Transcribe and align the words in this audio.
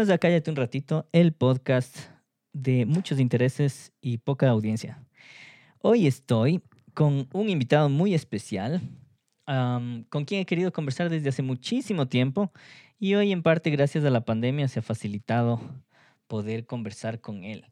Bienvenidos 0.00 0.14
a 0.14 0.18
Cállate 0.18 0.50
un 0.50 0.56
ratito, 0.56 1.06
el 1.12 1.34
podcast 1.34 1.94
de 2.54 2.86
muchos 2.86 3.20
intereses 3.20 3.92
y 4.00 4.16
poca 4.16 4.48
audiencia. 4.48 5.04
Hoy 5.82 6.06
estoy 6.06 6.62
con 6.94 7.28
un 7.34 7.50
invitado 7.50 7.90
muy 7.90 8.14
especial, 8.14 8.80
am, 9.44 10.04
con 10.04 10.24
quien 10.24 10.40
he 10.40 10.46
querido 10.46 10.72
conversar 10.72 11.10
desde 11.10 11.28
hace 11.28 11.42
muchísimo 11.42 12.08
tiempo 12.08 12.50
y 12.98 13.14
hoy 13.14 13.30
en 13.30 13.42
parte 13.42 13.68
gracias 13.68 14.02
a 14.06 14.08
la 14.08 14.24
pandemia 14.24 14.68
se 14.68 14.78
ha 14.78 14.82
facilitado 14.82 15.60
poder 16.28 16.64
conversar 16.64 17.20
con 17.20 17.44
él. 17.44 17.66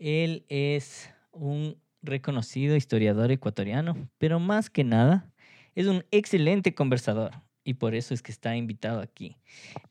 Él 0.00 0.44
es 0.48 1.14
un 1.30 1.76
reconocido 2.02 2.74
historiador 2.74 3.30
ecuatoriano, 3.30 4.10
pero 4.18 4.40
más 4.40 4.70
que 4.70 4.82
nada 4.82 5.32
es 5.76 5.86
un 5.86 6.04
excelente 6.10 6.74
conversador 6.74 7.30
y 7.70 7.74
por 7.74 7.94
eso 7.94 8.14
es 8.14 8.20
que 8.20 8.32
está 8.32 8.56
invitado 8.56 9.00
aquí. 9.00 9.36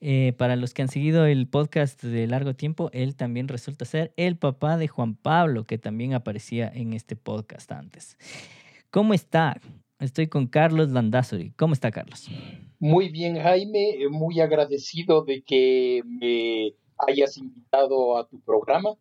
Eh, 0.01 0.33
para 0.38 0.57
los 0.57 0.73
que 0.73 0.81
han 0.81 0.89
seguido 0.89 1.25
el 1.25 1.47
podcast 1.47 2.03
de 2.03 2.27
largo 2.27 2.53
tiempo, 2.53 2.89
él 2.91 3.15
también 3.15 3.47
resulta 3.47 3.85
ser 3.85 4.13
el 4.17 4.38
papá 4.38 4.77
de 4.77 4.89
Juan 4.89 5.15
Pablo, 5.15 5.63
que 5.63 5.77
también 5.77 6.13
aparecía 6.13 6.69
en 6.73 6.91
este 6.91 7.15
podcast 7.15 7.71
antes. 7.71 8.17
¿Cómo 8.91 9.13
está? 9.13 9.61
Estoy 9.99 10.27
con 10.27 10.47
Carlos 10.47 10.89
Landazuri. 10.89 11.52
¿Cómo 11.52 11.73
está, 11.73 11.89
Carlos? 11.89 12.27
Muy 12.79 13.09
bien, 13.09 13.38
Jaime, 13.38 13.95
muy 14.09 14.41
agradecido 14.41 15.23
de 15.23 15.41
que 15.41 16.02
me 16.05 16.73
hayas 17.07 17.38
invitado 17.38 18.17
a 18.17 18.27
tu 18.27 18.41
programa. 18.41 18.95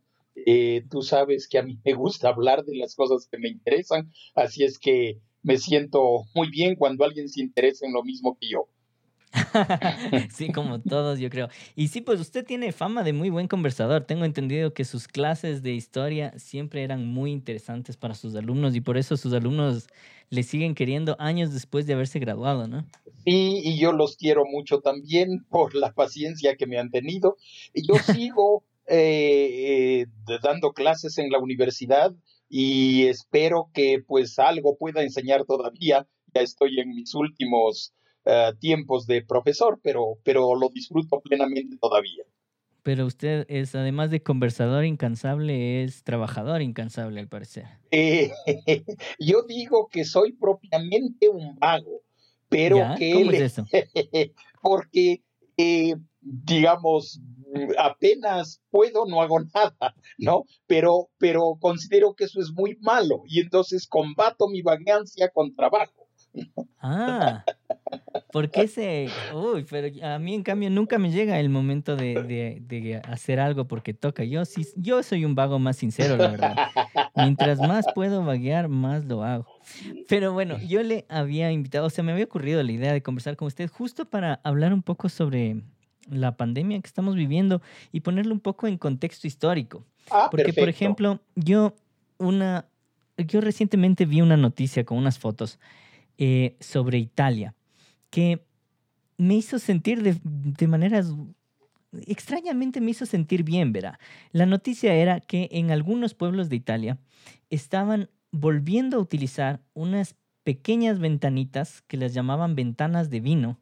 Eh, 0.47 0.85
tú 0.89 1.03
sabes 1.03 1.49
que 1.49 1.59
a 1.59 1.63
mí 1.63 1.81
me 1.85 1.95
gusta 1.95 2.29
hablar 2.29 2.65
de 2.65 2.77
las 2.77 2.95
cosas 2.95 3.27
que 3.29 3.39
me 3.39 3.49
interesan, 3.49 4.13
así 4.37 4.63
es 4.63 4.79
que 4.79 5.19
me 5.43 5.59
siento 5.59 6.25
muy 6.35 6.51
bien 6.51 6.77
cuando 6.77 7.05
alguien 7.05 7.29
se 7.29 7.41
interesa 7.41 7.87
en 7.87 7.93
lo 7.93 8.03
mismo 8.03 8.37
que 8.41 8.49
yo. 8.49 8.69
sí, 10.35 10.51
como 10.53 10.81
todos, 10.81 11.19
yo 11.19 11.31
creo. 11.31 11.49
Y 11.77 11.89
sí, 11.89 12.01
pues 12.01 12.21
usted 12.21 12.45
tiene 12.45 12.73
fama 12.73 13.03
de 13.03 13.13
muy 13.13 13.31
buen 13.31 13.49
conversador. 13.49 14.05
Tengo 14.05 14.25
entendido 14.25 14.73
que 14.73 14.85
sus 14.85 15.09
clases 15.09 15.63
de 15.63 15.73
historia 15.73 16.33
siempre 16.39 16.83
eran 16.83 17.07
muy 17.07 17.31
interesantes 17.31 17.97
para 17.97 18.15
sus 18.15 18.35
alumnos 18.35 18.75
y 18.75 18.81
por 18.81 18.97
eso 18.97 19.17
sus 19.17 19.33
alumnos 19.33 19.89
le 20.31 20.43
siguen 20.43 20.75
queriendo 20.75 21.17
años 21.19 21.53
después 21.53 21.87
de 21.87 21.95
haberse 21.95 22.19
graduado, 22.19 22.69
¿no? 22.69 22.87
Sí, 23.25 23.61
y 23.65 23.79
yo 23.79 23.93
los 23.93 24.17
quiero 24.17 24.45
mucho 24.47 24.81
también 24.81 25.45
por 25.51 25.75
la 25.75 25.93
paciencia 25.93 26.57
que 26.57 26.67
me 26.67 26.79
han 26.79 26.91
tenido. 26.91 27.37
Y 27.73 27.87
yo 27.87 27.95
sigo 27.99 28.65
eh, 28.87 30.03
eh, 30.03 30.07
dando 30.43 30.73
clases 30.73 31.19
en 31.19 31.31
la 31.31 31.39
universidad 31.39 32.15
y 32.49 33.07
espero 33.07 33.71
que 33.73 34.03
pues 34.07 34.39
algo 34.39 34.77
pueda 34.77 35.03
enseñar 35.03 35.45
todavía. 35.45 36.07
Ya 36.35 36.43
estoy 36.43 36.81
en 36.81 36.91
mis 36.91 37.15
últimos 37.15 37.95
uh, 38.25 38.55
tiempos 38.59 39.07
de 39.07 39.23
profesor, 39.23 39.81
pero, 39.83 40.19
pero 40.25 40.55
lo 40.55 40.69
disfruto 40.69 41.21
plenamente 41.21 41.77
todavía. 41.79 42.25
Pero 42.83 43.05
usted 43.07 43.45
es, 43.49 43.75
además 43.75 44.11
de 44.11 44.23
conversador 44.23 44.85
incansable, 44.85 45.85
es 45.85 46.05
trabajador 46.05 46.63
incansable, 46.63 47.21
al 47.21 47.29
parecer. 47.29 47.67
Eh, 47.91 48.31
yo 49.19 49.43
digo 49.43 49.89
que 49.89 50.05
soy 50.05 50.33
propiamente 50.33 51.29
un 51.29 51.59
vago, 51.59 52.03
pero 52.49 52.79
¿Ya? 52.79 52.95
que... 52.95 53.13
¿Cómo 53.13 53.31
le- 53.31 53.45
es 53.45 53.59
eso? 53.59 53.67
porque, 54.63 55.23
eh, 55.59 55.97
digamos, 56.21 57.21
apenas 57.79 58.63
puedo, 58.71 59.07
no 59.07 59.21
hago 59.21 59.41
nada, 59.41 59.95
¿no? 60.19 60.45
Pero, 60.67 61.11
pero 61.19 61.57
considero 61.61 62.15
que 62.15 62.25
eso 62.25 62.41
es 62.41 62.53
muy 62.53 62.77
malo 62.81 63.23
y 63.27 63.41
entonces 63.41 63.87
combato 63.87 64.49
mi 64.49 64.63
vagancia 64.63 65.31
con 65.31 65.55
trabajo. 65.55 66.08
Ah, 66.81 67.45
¿por 68.31 68.51
qué 68.51 68.69
se...? 68.69 69.21
Uy, 69.35 69.67
pero 69.69 69.89
a 70.07 70.19
mí 70.19 70.35
en 70.35 70.43
cambio 70.43 70.71
nunca 70.71 70.99
me 70.99 71.11
llega 71.11 71.41
el 71.41 71.51
momento 71.51 71.97
de, 71.97 72.23
de- 72.23 72.59
de 72.63 72.97
hacer 72.97 73.41
algo 73.41 73.67
porque 73.69 73.95
toca. 73.95 74.25
Yo 74.25 74.45
sí, 74.45 74.67
yo 74.77 75.03
soy 75.03 75.25
un 75.25 75.35
vago 75.35 75.59
más 75.59 75.77
sincero, 75.77 76.17
la 76.19 76.31
verdad. 76.31 76.61
Mientras 77.15 77.63
más 77.63 77.89
puedo 77.89 78.25
vaguear, 78.25 78.69
más 78.69 79.05
lo 79.07 79.25
hago. 79.25 79.49
Pero 80.09 80.33
bueno, 80.33 80.59
yo 80.61 80.83
le 80.83 81.07
había 81.09 81.53
invitado, 81.53 81.87
o 81.87 81.91
sea, 81.91 82.05
me 82.05 82.13
había 82.13 82.25
ocurrido 82.25 82.63
la 82.63 82.73
idea 82.73 82.93
de 82.93 83.03
conversar 83.03 83.37
con 83.37 83.49
usted 83.49 83.69
justo 83.71 84.07
para 84.09 84.41
hablar 84.45 84.73
un 84.73 84.83
poco 84.83 85.09
sobre 85.09 85.63
la 86.11 86.37
pandemia 86.37 86.81
que 86.81 86.87
estamos 86.87 87.17
viviendo 87.17 87.61
y 87.93 88.01
ponerlo 88.01 88.33
un 88.35 88.41
poco 88.41 88.67
en 88.67 88.79
contexto 88.79 89.27
histórico. 89.27 89.85
Ah, 90.11 90.29
Porque, 90.31 90.53
por 90.55 90.69
ejemplo, 90.69 91.21
yo 91.37 91.75
una, 92.19 92.67
yo 93.19 93.41
recientemente 93.43 94.07
vi 94.07 94.23
una 94.23 94.37
noticia 94.37 94.85
con 94.85 94.99
unas 94.99 95.19
fotos 95.19 95.59
eh, 96.19 96.57
sobre 96.61 96.99
Italia 96.99 97.55
que 98.11 98.45
me 99.17 99.35
hizo 99.37 99.59
sentir 99.59 100.03
de, 100.03 100.17
de 100.23 100.67
maneras 100.67 101.15
extrañamente 101.93 102.81
me 102.81 102.91
hizo 102.91 103.07
sentir 103.07 103.45
bien, 103.45 103.73
verá. 103.73 103.99
La 104.33 104.47
noticia 104.47 104.95
era 104.95 105.21
que 105.21 105.49
en 105.53 105.71
algunos 105.71 106.15
pueblos 106.15 106.49
de 106.49 106.57
Italia 106.57 106.99
estaban 107.51 108.11
volviendo 108.31 108.99
a 108.99 109.01
utilizar 109.01 109.61
unas 109.75 110.17
pequeñas 110.45 110.99
ventanitas 110.99 111.83
que 111.83 111.97
las 111.97 112.15
llamaban 112.15 112.55
ventanas 112.55 113.11
de 113.11 113.21
vino, 113.21 113.59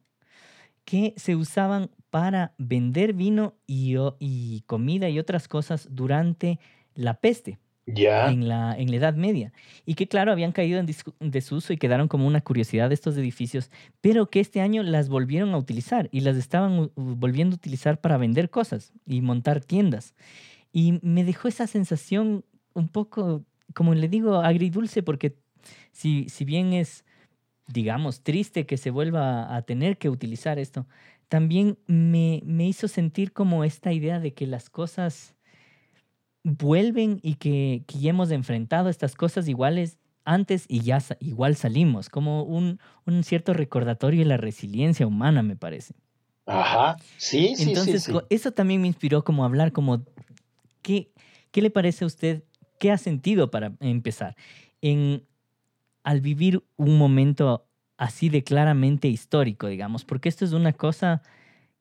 que 0.85 1.15
se 1.17 1.37
usaban 1.37 1.91
para 2.11 2.55
vender 2.59 3.13
vino 3.13 3.55
y, 3.67 3.97
y 4.19 4.63
comida 4.67 5.09
y 5.09 5.19
otras 5.19 5.49
cosas 5.49 5.89
durante 5.91 6.59
la 6.95 7.15
peste 7.15 7.59
En 8.33 8.49
la, 8.49 8.77
en 8.77 8.91
la 8.91 8.97
Edad 8.97 9.15
Media. 9.15 9.53
Y 9.85 9.95
que, 9.95 10.09
claro, 10.09 10.33
habían 10.33 10.51
caído 10.51 10.81
en 10.81 10.87
desuso 11.31 11.73
y 11.73 11.77
quedaron 11.77 12.09
como 12.09 12.27
una 12.27 12.41
curiosidad 12.41 12.91
estos 12.91 13.17
edificios, 13.17 13.71
pero 14.01 14.29
que 14.29 14.41
este 14.41 14.61
año 14.61 14.83
las 14.83 15.09
volvieron 15.09 15.55
a 15.55 15.59
utilizar 15.59 16.09
y 16.11 16.21
las 16.21 16.37
estaban 16.37 16.91
volviendo 16.97 17.55
a 17.55 17.59
utilizar 17.59 18.01
para 18.01 18.17
vender 18.17 18.51
cosas 18.51 18.93
y 19.07 19.21
montar 19.21 19.61
tiendas. 19.61 20.15
Y 20.73 20.99
me 21.03 21.23
dejó 21.23 21.47
esa 21.47 21.69
sensación 21.69 22.45
un 22.75 22.89
poco, 22.89 23.45
como 23.73 23.95
le 23.95 24.09
digo, 24.09 24.37
agridulce, 24.41 25.05
porque 25.05 25.37
si, 25.93 26.29
si 26.29 26.45
bien 26.45 26.73
es, 26.73 27.05
digamos, 27.69 28.23
triste 28.23 28.67
que 28.67 28.79
se 28.79 28.91
vuelva 28.91 29.55
a 29.55 29.63
tener 29.63 29.97
que 29.99 30.11
utilizar 30.11 30.59
esto, 30.59 30.89
también 31.29 31.79
me, 31.87 32.43
me 32.45 32.67
hizo 32.67 32.89
sentir 32.89 33.33
como 33.33 33.63
esta 33.63 33.93
idea 33.93 34.19
de 34.19 34.35
que 34.35 34.47
las 34.49 34.71
cosas 34.71 35.36
vuelven 36.47 37.19
y 37.23 37.35
que, 37.35 37.83
que 37.87 37.99
ya 37.99 38.11
hemos 38.11 38.31
enfrentado 38.31 38.89
estas 38.89 39.17
cosas 39.17 39.49
iguales 39.49 39.99
antes 40.25 40.65
y 40.69 40.81
ya 40.81 40.99
igual 41.21 41.57
salimos, 41.57 42.09
como 42.09 42.45
un, 42.45 42.79
un 43.05 43.25
cierto 43.25 43.53
recordatorio 43.53 44.21
de 44.21 44.27
la 44.27 44.37
resiliencia 44.37 45.07
humana, 45.07 45.43
me 45.43 45.57
parece. 45.57 45.95
Ajá. 46.47 46.97
Sí, 47.17 47.57
sí, 47.57 47.65
Entonces, 47.65 48.05
sí, 48.05 48.13
sí. 48.13 48.19
eso 48.31 48.53
también 48.53 48.81
me 48.81 48.87
inspiró 48.87 49.25
como 49.25 49.43
a 49.43 49.47
hablar 49.47 49.73
como, 49.73 50.05
¿qué, 50.83 51.11
¿qué 51.51 51.63
le 51.63 51.71
parece 51.71 52.05
a 52.05 52.07
usted? 52.07 52.45
¿Qué 52.79 52.93
ha 52.93 52.99
sentido 52.99 53.51
para 53.51 53.73
empezar? 53.81 54.37
En, 54.81 55.25
al 56.05 56.21
vivir 56.21 56.63
un 56.77 56.97
momento 56.97 57.67
así 57.97 58.29
de 58.29 58.45
claramente 58.45 59.09
histórico, 59.09 59.67
digamos, 59.67 60.05
porque 60.05 60.29
esto 60.29 60.45
es 60.45 60.53
una 60.53 60.73
cosa 60.73 61.23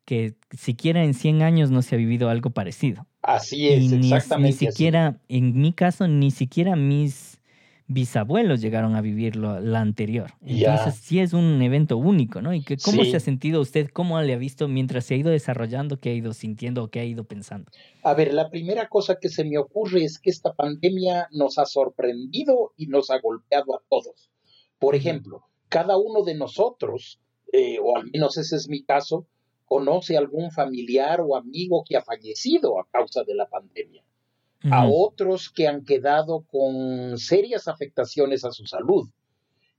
que 0.06 0.36
siquiera 0.52 1.04
en 1.04 1.14
100 1.14 1.44
años 1.44 1.70
no 1.70 1.84
se 1.84 1.96
ha 1.96 1.98
vivido 1.98 2.30
algo 2.30 2.52
parecido. 2.52 3.06
Así 3.28 3.68
es, 3.70 3.92
Y 3.92 3.96
exactamente. 3.96 4.66
ni 4.66 4.72
siquiera, 4.72 5.18
en 5.30 5.60
mi 5.60 5.74
caso, 5.74 6.08
ni 6.08 6.30
siquiera 6.32 6.76
mis 6.76 7.42
bisabuelos 7.88 8.62
llegaron 8.62 8.96
a 8.96 9.02
vivir 9.02 9.36
lo, 9.36 9.60
la 9.60 9.80
anterior. 9.80 10.32
Ya. 10.42 10.76
Entonces 10.76 11.02
sí 11.04 11.20
es 11.20 11.34
un 11.34 11.62
evento 11.62 11.98
único, 11.98 12.42
¿no? 12.42 12.54
¿Y 12.54 12.64
que, 12.64 12.78
cómo 12.78 13.04
Sí. 13.04 13.12
se 13.12 13.18
ha 13.18 13.20
sentido 13.20 13.62
usted? 13.62 13.90
¿Cómo 13.92 14.20
le 14.22 14.34
ha 14.34 14.38
visto 14.38 14.68
mientras 14.68 15.06
se 15.06 15.14
ha 15.14 15.18
ido 15.18 15.30
desarrollando? 15.30 16.00
¿Qué 16.00 16.10
ha 16.10 16.14
ido 16.14 16.34
sintiendo 16.34 16.84
o 16.84 16.88
qué 16.90 17.00
ha 17.00 17.06
ido 17.06 17.24
pensando? 17.26 17.70
A 18.04 18.14
ver, 18.16 18.34
la 18.34 18.50
primera 18.50 18.88
cosa 18.90 19.18
que 19.22 19.30
se 19.30 19.44
me 19.44 19.58
ocurre 19.60 20.04
es 20.04 20.18
que 20.20 20.30
esta 20.32 20.54
pandemia 20.54 21.28
nos 21.32 21.58
ha 21.60 21.66
sorprendido 21.66 22.74
y 22.76 22.88
nos 22.88 23.12
ha 23.12 23.20
golpeado 23.20 23.76
a 23.76 23.82
todos. 23.90 24.32
Por 24.80 24.96
ejemplo, 24.96 25.44
cada 25.70 25.98
uno 25.98 26.24
de 26.24 26.36
nosotros, 26.36 27.20
eh, 27.54 27.78
o 27.82 27.98
al 27.98 28.10
menos 28.12 28.38
ese 28.38 28.56
es 28.56 28.68
mi 28.68 28.84
caso, 28.84 29.28
conoce 29.66 30.18
algún 30.18 30.52
familiar 30.52 31.22
o 31.22 31.36
amigo 31.36 31.84
que 31.88 31.98
ha 31.98 32.02
fallecido 32.04 32.80
a 32.80 32.88
causa 32.90 33.24
de 33.24 33.36
la 33.36 33.48
pandemia. 33.48 34.04
A 34.72 34.88
otros 34.88 35.50
que 35.52 35.68
han 35.68 35.84
quedado 35.86 36.44
con 36.48 37.18
serias 37.20 37.68
afectaciones 37.68 38.44
a 38.46 38.52
su 38.52 38.66
salud. 38.66 39.08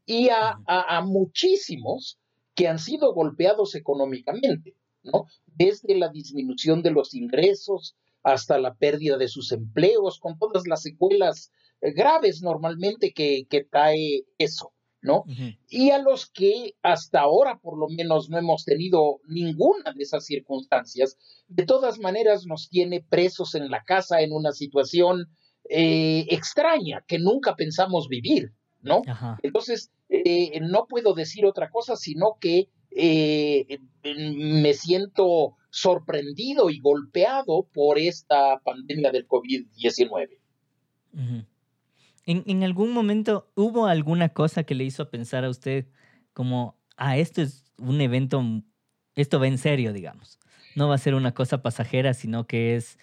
Y 0.05 0.29
a, 0.29 0.61
a- 0.67 0.97
a 0.99 1.00
muchísimos 1.03 2.19
que 2.55 2.69
han 2.69 2.79
sido 2.79 3.12
golpeados 3.12 3.75
económicamente, 3.75 4.75
¿no? 5.03 5.27
Desde 5.47 5.97
la 5.97 6.09
disminución 6.09 6.82
de 6.82 6.91
los 6.93 7.15
ingresos 7.15 7.97
hasta 8.23 8.59
la 8.59 8.75
pérdida 8.75 9.17
de 9.19 9.29
sus 9.29 9.50
empleos, 9.53 10.19
con 10.21 10.39
todas 10.39 10.67
las 10.67 10.82
secuelas 10.82 11.53
eh, 11.81 11.93
graves 11.93 12.43
normalmente 12.43 13.12
que, 13.12 13.47
que 13.50 13.65
trae 13.65 14.25
eso, 14.39 14.73
¿no? 15.02 15.25
Y 15.69 15.90
a 15.90 15.98
los 15.98 16.31
que 16.31 16.75
hasta 16.82 17.20
ahora 17.20 17.58
por 17.58 17.78
lo 17.78 17.88
menos 17.88 18.28
no 18.28 18.38
hemos 18.38 18.64
tenido 18.64 19.20
ninguna 19.28 19.93
de 19.94 20.02
esas 20.02 20.25
circunstancias, 20.25 21.16
de 21.48 21.64
todas 21.64 21.98
maneras 21.98 22.46
nos 22.46 22.69
tiene 22.69 23.04
presos 23.08 23.54
en 23.54 23.70
la 23.70 23.84
casa 23.84 24.20
en 24.20 24.32
una 24.32 24.52
situación 24.52 25.26
eh, 25.69 26.26
extraña 26.31 27.04
que 27.06 27.19
nunca 27.19 27.56
pensamos 27.56 28.08
vivir, 28.08 28.52
¿no? 28.82 29.02
Ajá. 29.06 29.38
Entonces, 29.43 29.90
eh, 30.08 30.58
no 30.60 30.87
puedo 30.87 31.14
decir 31.14 31.44
otra 31.44 31.70
cosa, 31.70 31.96
sino 31.96 32.37
que 32.40 32.69
eh, 32.90 33.78
me 34.02 34.72
siento 34.72 35.56
sorprendido 35.70 36.70
y 36.70 36.81
golpeado 36.81 37.69
por 37.72 37.98
esta 37.98 38.60
pandemia 38.64 39.12
del 39.12 39.28
COVID-19. 39.28 40.38
¿En, 42.26 42.43
¿En, 42.46 42.64
algún 42.64 42.93
momento 42.93 43.50
hubo 43.55 43.87
alguna 43.87 44.28
cosa 44.31 44.64
que 44.64 44.75
le 44.75 44.84
hizo 44.84 45.11
pensar 45.11 45.44
a 45.44 45.50
usted 45.50 45.87
como, 46.32 46.76
ah, 46.96 47.17
esto 47.17 47.40
es 47.40 47.64
un 47.78 48.00
evento, 48.00 48.43
esto 49.14 49.38
va 49.38 49.46
en 49.46 49.58
serio, 49.58 49.93
digamos? 49.93 50.38
No 50.75 50.88
va 50.88 50.96
a 50.96 50.99
ser 50.99 51.14
una 51.14 51.32
cosa 51.32 51.62
pasajera, 51.62 52.14
sino 52.14 52.46
que 52.46 52.76
es 52.76 52.99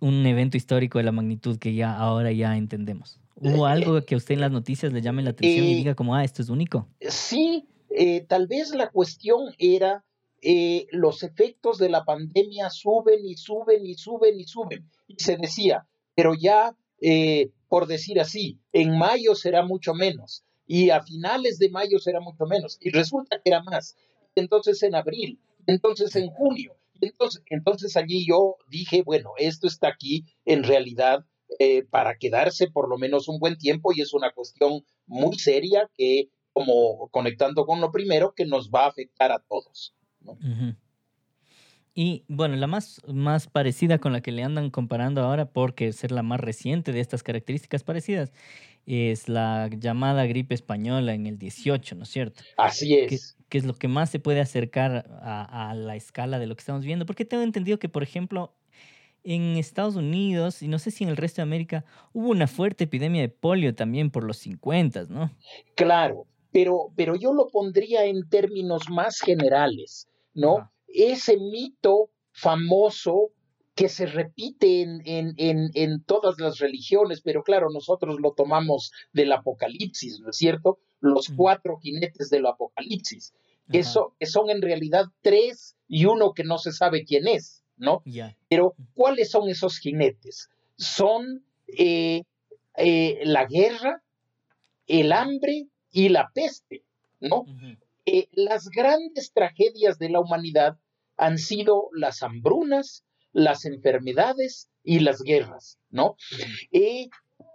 un 0.00 0.24
evento 0.26 0.56
histórico 0.56 0.98
de 0.98 1.04
la 1.04 1.12
magnitud 1.12 1.58
que 1.58 1.74
ya 1.74 1.96
ahora 1.96 2.32
ya 2.32 2.56
entendemos. 2.56 3.18
¿Hubo 3.36 3.66
algo 3.66 4.00
que 4.04 4.14
a 4.14 4.18
usted 4.18 4.34
en 4.34 4.40
las 4.40 4.52
noticias 4.52 4.92
le 4.92 5.02
llame 5.02 5.22
la 5.22 5.30
atención 5.30 5.66
y 5.66 5.72
eh, 5.72 5.76
diga 5.76 5.94
como, 5.94 6.14
ah, 6.14 6.22
esto 6.22 6.40
es 6.42 6.48
único? 6.48 6.86
Sí, 7.00 7.66
eh, 7.90 8.20
tal 8.28 8.46
vez 8.46 8.70
la 8.74 8.90
cuestión 8.90 9.54
era 9.58 10.04
eh, 10.40 10.86
los 10.90 11.22
efectos 11.22 11.78
de 11.78 11.88
la 11.88 12.04
pandemia 12.04 12.70
suben 12.70 13.24
y 13.24 13.36
suben 13.36 13.84
y 13.84 13.94
suben 13.94 14.38
y 14.38 14.44
suben. 14.44 14.88
Y 15.08 15.16
se 15.18 15.36
decía, 15.36 15.86
pero 16.14 16.34
ya, 16.34 16.76
por 17.74 17.88
decir 17.88 18.20
así, 18.20 18.60
en 18.72 18.96
mayo 18.96 19.34
será 19.34 19.64
mucho 19.64 19.94
menos 19.94 20.44
y 20.64 20.90
a 20.90 21.02
finales 21.02 21.58
de 21.58 21.70
mayo 21.70 21.98
será 21.98 22.20
mucho 22.20 22.46
menos. 22.46 22.78
Y 22.80 22.90
resulta 22.90 23.40
que 23.42 23.50
era 23.50 23.64
más. 23.64 23.96
Entonces 24.36 24.80
en 24.84 24.94
abril, 24.94 25.40
entonces 25.66 26.14
en 26.14 26.28
junio. 26.30 26.76
Entonces, 27.50 27.96
allí 27.96 28.24
yo 28.28 28.58
dije, 28.68 29.02
bueno, 29.02 29.32
esto 29.38 29.66
está 29.66 29.88
aquí 29.88 30.24
en 30.44 30.62
realidad 30.62 31.26
eh, 31.58 31.82
para 31.82 32.16
quedarse 32.16 32.70
por 32.70 32.88
lo 32.88 32.96
menos 32.96 33.26
un 33.26 33.40
buen 33.40 33.58
tiempo 33.58 33.90
y 33.92 34.02
es 34.02 34.14
una 34.14 34.30
cuestión 34.30 34.84
muy 35.06 35.36
seria 35.36 35.90
que, 35.96 36.28
como 36.52 37.08
conectando 37.08 37.66
con 37.66 37.80
lo 37.80 37.90
primero, 37.90 38.34
que 38.36 38.46
nos 38.46 38.70
va 38.70 38.84
a 38.84 38.90
afectar 38.90 39.32
a 39.32 39.40
todos. 39.40 39.96
Y 41.94 42.24
bueno, 42.26 42.56
la 42.56 42.66
más, 42.66 43.00
más 43.06 43.46
parecida 43.46 43.98
con 43.98 44.12
la 44.12 44.20
que 44.20 44.32
le 44.32 44.42
andan 44.42 44.70
comparando 44.70 45.22
ahora, 45.22 45.46
porque 45.46 45.92
ser 45.92 46.10
la 46.10 46.22
más 46.22 46.40
reciente 46.40 46.92
de 46.92 47.00
estas 47.00 47.22
características 47.22 47.84
parecidas, 47.84 48.32
es 48.84 49.28
la 49.28 49.70
llamada 49.70 50.26
gripe 50.26 50.54
española 50.54 51.14
en 51.14 51.26
el 51.26 51.38
18, 51.38 51.94
¿no 51.94 52.02
es 52.02 52.08
cierto? 52.08 52.42
Así 52.56 52.94
es. 52.94 53.36
Que, 53.48 53.58
es 53.58 53.64
lo 53.64 53.74
que 53.74 53.86
más 53.86 54.10
se 54.10 54.18
puede 54.18 54.40
acercar 54.40 55.06
a, 55.22 55.70
a, 55.70 55.74
la 55.74 55.94
escala 55.94 56.40
de 56.40 56.48
lo 56.48 56.56
que 56.56 56.60
estamos 56.60 56.84
viendo. 56.84 57.06
Porque 57.06 57.24
tengo 57.24 57.44
entendido 57.44 57.78
que, 57.78 57.88
por 57.88 58.02
ejemplo, 58.02 58.52
en 59.22 59.56
Estados 59.56 59.96
Unidos 59.96 60.62
y 60.62 60.68
no 60.68 60.78
sé 60.78 60.90
si 60.90 61.04
en 61.04 61.10
el 61.10 61.16
resto 61.16 61.36
de 61.36 61.44
América 61.44 61.84
hubo 62.12 62.28
una 62.28 62.46
fuerte 62.46 62.84
epidemia 62.84 63.22
de 63.22 63.30
polio 63.30 63.74
también 63.74 64.10
por 64.10 64.24
los 64.24 64.36
50, 64.38 65.06
¿no? 65.08 65.30
Claro, 65.74 66.26
pero, 66.52 66.92
pero 66.94 67.16
yo 67.16 67.32
lo 67.32 67.48
pondría 67.48 68.04
en 68.04 68.28
términos 68.28 68.82
más 68.90 69.20
generales, 69.20 70.08
¿no? 70.34 70.70
Ese 70.94 71.36
mito 71.36 72.10
famoso 72.32 73.30
que 73.74 73.88
se 73.88 74.06
repite 74.06 74.82
en, 74.82 75.02
en, 75.04 75.70
en, 75.74 76.04
todas 76.04 76.38
las 76.38 76.58
religiones, 76.58 77.20
pero 77.20 77.42
claro, 77.42 77.70
nosotros 77.70 78.20
lo 78.20 78.32
tomamos 78.32 78.92
del 79.12 79.32
Apocalipsis, 79.32 80.20
¿no 80.20 80.30
es 80.30 80.36
cierto? 80.36 80.78
Los 81.00 81.28
cuatro 81.36 81.78
jinetes 81.78 82.30
del 82.30 82.46
Apocalipsis, 82.46 83.34
que, 83.70 83.82
que 84.18 84.26
son 84.26 84.50
en 84.50 84.62
realidad 84.62 85.06
tres 85.22 85.76
y 85.88 86.04
uno 86.04 86.34
que 86.34 86.44
no 86.44 86.58
se 86.58 86.70
sabe 86.72 87.04
quién 87.04 87.26
es. 87.26 87.64
¿no? 87.76 88.02
Pero, 88.48 88.74
¿cuáles 88.94 89.30
son 89.30 89.48
esos 89.48 89.78
jinetes? 89.78 90.50
Son 90.76 91.44
eh, 91.78 92.22
eh, 92.76 93.20
la 93.24 93.46
guerra, 93.46 94.02
el 94.86 95.12
hambre 95.12 95.66
y 95.90 96.08
la 96.08 96.30
peste, 96.34 96.84
¿no? 97.20 97.44
Eh, 98.06 98.28
las 98.32 98.68
grandes 98.68 99.32
tragedias 99.32 99.98
de 99.98 100.10
la 100.10 100.20
humanidad 100.20 100.78
han 101.16 101.38
sido 101.38 101.88
las 101.92 102.22
hambrunas, 102.22 103.04
las 103.32 103.64
enfermedades 103.64 104.70
y 104.82 105.00
las 105.00 105.22
guerras, 105.22 105.78
¿no? 105.90 106.16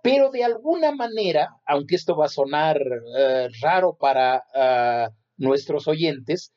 pero 0.04 0.30
de 0.32 0.44
alguna 0.44 0.94
manera, 0.94 1.50
aunque 1.66 1.96
esto 1.96 2.16
va 2.16 2.26
a 2.26 2.30
sonar 2.30 2.80
raro 3.62 3.98
para 4.00 4.44
ah, 4.54 5.10
nuestros 5.38 5.88
oyentes, 5.88 6.54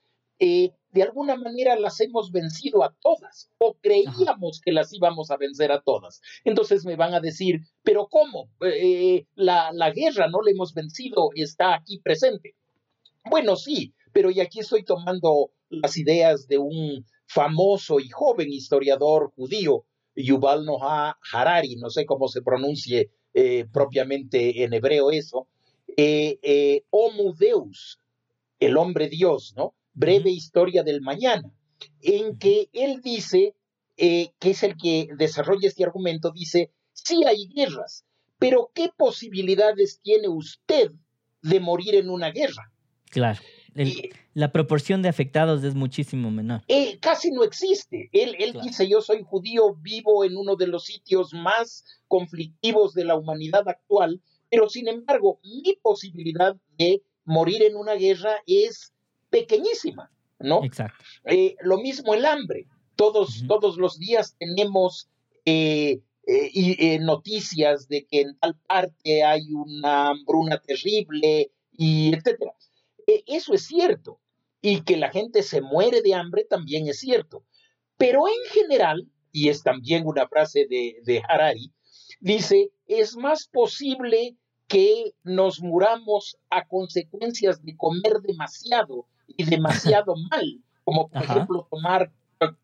de 0.93 1.03
alguna 1.03 1.37
manera 1.37 1.77
las 1.77 2.01
hemos 2.01 2.31
vencido 2.33 2.85
a 2.85 2.95
todas 3.01 3.51
o 3.59 3.75
creíamos 3.81 4.61
que 4.63 4.73
las 4.73 4.93
íbamos 4.93 5.31
a 5.31 5.37
vencer 5.37 5.73
a 5.73 5.81
todas. 5.81 6.21
Entonces 6.45 6.85
me 6.85 6.97
van 6.97 7.15
a 7.15 7.21
decir, 7.21 7.61
pero 7.83 8.09
¿cómo? 8.09 8.51
Eh, 8.61 9.27
la, 9.35 9.71
la 9.73 9.91
guerra 9.91 10.29
no 10.29 10.43
la 10.43 10.51
hemos 10.51 10.75
vencido, 10.75 11.31
está 11.35 11.75
aquí 11.75 11.99
presente. 12.01 12.57
Bueno, 13.25 13.57
sí, 13.57 13.95
pero 14.13 14.31
y 14.31 14.41
aquí 14.41 14.61
estoy 14.61 14.85
tomando 14.85 15.53
las 15.73 15.97
ideas 15.97 16.47
de 16.47 16.59
un 16.59 17.05
famoso 17.27 17.99
y 17.99 18.09
joven 18.09 18.53
historiador 18.53 19.33
judío, 19.35 19.85
Yuval 20.15 20.65
Noah 20.65 21.19
Harari, 21.33 21.77
no 21.77 21.89
sé 21.89 22.05
cómo 22.05 22.29
se 22.29 22.43
pronuncie 22.43 23.11
eh, 23.35 23.65
propiamente 23.73 24.63
en 24.63 24.75
hebreo 24.75 25.11
eso, 25.11 25.49
eh, 25.97 26.39
eh, 26.43 26.85
Homo 26.91 27.35
Deus, 27.35 27.99
el 28.61 28.77
hombre 28.77 29.09
Dios, 29.09 29.55
¿no? 29.57 29.75
breve 29.95 30.31
historia 30.31 30.83
del 30.83 31.01
mañana, 31.01 31.53
en 32.01 32.39
que 32.39 32.69
él 32.73 33.01
dice, 33.03 33.55
eh, 33.97 34.31
que 34.39 34.51
es 34.51 34.63
el 34.63 34.77
que 34.77 35.09
desarrolla 35.17 35.69
este 35.69 35.85
argumento, 35.85 36.31
dice, 36.31 36.71
sí 36.93 37.25
hay 37.27 37.49
guerras, 37.49 38.05
pero 38.39 38.71
¿qué 38.75 38.91
posibilidades 38.97 40.01
tiene 40.03 40.29
usted 40.29 40.91
de 41.43 41.61
morir 41.61 41.95
en 41.95 42.11
una 42.11 42.31
guerra? 42.31 42.73
Claro. 43.11 43.41
La 44.35 44.53
proporción 44.53 45.03
de 45.03 45.09
afectados 45.09 45.63
es 45.65 45.75
muchísimo 45.75 46.31
menor. 46.31 46.63
Eh, 46.69 46.99
casi 47.01 47.31
no 47.31 47.45
existe. 47.45 48.09
Él, 48.13 48.35
él 48.39 48.57
dice, 48.63 48.89
yo 48.89 49.01
soy 49.01 49.23
judío, 49.23 49.75
vivo 49.75 50.25
en 50.25 50.37
uno 50.37 50.57
de 50.57 50.67
los 50.67 50.85
sitios 50.85 51.35
más 51.35 51.85
conflictivos 52.09 52.95
de 52.95 53.05
la 53.05 53.15
humanidad 53.15 53.69
actual, 53.69 54.23
pero 54.51 54.69
sin 54.69 54.89
embargo, 54.89 55.41
mi 55.43 55.79
posibilidad 55.83 56.57
de 56.79 57.03
morir 57.25 57.63
en 57.63 57.77
una 57.77 57.95
guerra 57.95 58.37
es 58.47 58.93
pequeñísima, 59.31 60.11
¿no? 60.39 60.65
Exacto. 60.65 61.05
Eh, 61.25 61.57
lo 61.63 61.79
mismo 61.79 62.15
el 62.15 62.25
hambre. 62.27 62.67
Todos, 62.97 63.45
todos 63.49 63.79
los 63.79 63.99
días 63.99 64.37
tenemos 64.39 65.09
eh, 65.47 66.03
eh, 66.27 66.99
noticias 67.01 67.89
de 67.89 68.05
que 68.05 68.21
en 68.21 68.39
tal 68.39 68.55
parte 68.69 69.25
hay 69.25 69.53
una 69.53 70.09
hambruna 70.09 70.61
terrible 70.61 71.51
y 71.73 72.15
etcétera. 72.15 72.53
eso 73.27 73.55
es 73.55 73.67
cierto. 73.67 74.21
Y 74.63 74.83
que 74.83 74.97
la 74.97 75.11
gente 75.11 75.43
se 75.43 75.61
muere 75.61 76.01
de 76.01 76.15
hambre 76.15 76.47
también 76.49 76.89
es 76.89 77.01
cierto. 77.01 77.45
Pero 77.99 78.27
en 78.27 78.51
general, 78.51 79.09
y 79.31 79.49
es 79.49 79.63
también 79.63 80.07
una 80.07 80.27
frase 80.29 80.67
de, 80.71 80.97
de 81.05 81.23
Harari, 81.29 81.73
dice, 82.21 82.71
es 82.87 83.17
más 83.17 83.49
posible 83.49 84.37
que 84.69 85.13
nos 85.23 85.61
muramos 85.61 86.39
a 86.49 86.67
consecuencias 86.67 87.63
de 87.63 87.77
comer 87.77 88.21
demasiado 88.23 89.07
y 89.27 89.45
demasiado 89.45 90.15
mal, 90.31 90.61
como 90.85 91.09
por 91.09 91.23
ejemplo 91.23 91.67
tomar 91.71 92.11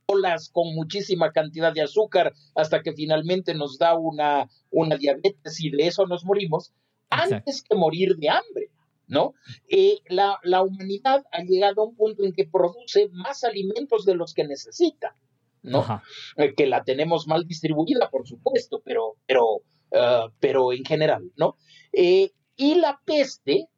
colas 0.07 0.49
con 0.49 0.75
muchísima 0.75 1.33
cantidad 1.33 1.73
de 1.73 1.83
azúcar 1.83 2.33
hasta 2.55 2.83
que 2.83 2.93
finalmente 2.93 3.55
nos 3.55 3.79
da 3.79 3.95
una, 3.95 4.49
una 4.71 4.97
diabetes 4.97 5.61
y 5.61 5.71
de 5.71 5.87
eso 5.87 6.07
nos 6.07 6.25
morimos, 6.25 6.73
antes 7.11 7.63
que 7.63 7.77
morir 7.77 8.17
de 8.17 8.29
hambre. 8.31 8.71
¿No? 9.09 9.35
Eh, 9.69 9.99
la, 10.09 10.39
la, 10.43 10.63
humanidad 10.63 11.25
ha 11.33 11.43
llegado 11.43 11.83
a 11.83 11.87
un 11.87 11.97
punto 11.97 12.25
en 12.25 12.33
que 12.33 12.47
produce 12.47 13.09
más 13.13 13.43
alimentos 13.43 14.05
de 14.05 14.15
los 14.15 14.35
que 14.35 14.47
necesita, 14.47 15.17
¿no? 15.63 16.03
Eh, 16.37 16.55
que 16.55 16.67
la 16.67 16.85
tenemos 16.85 17.27
mal 17.27 17.47
distribuida, 17.47 18.11
por 18.11 18.29
supuesto, 18.29 18.83
pero, 18.85 19.17
pero, 19.27 19.63
ah, 19.93 20.29
pero 20.41 20.73
en 20.75 20.85
general, 20.85 21.33
¿no? 21.37 21.57
Eh, 21.93 22.33
y 22.57 22.75
la 22.75 23.01
peste, 23.05 23.69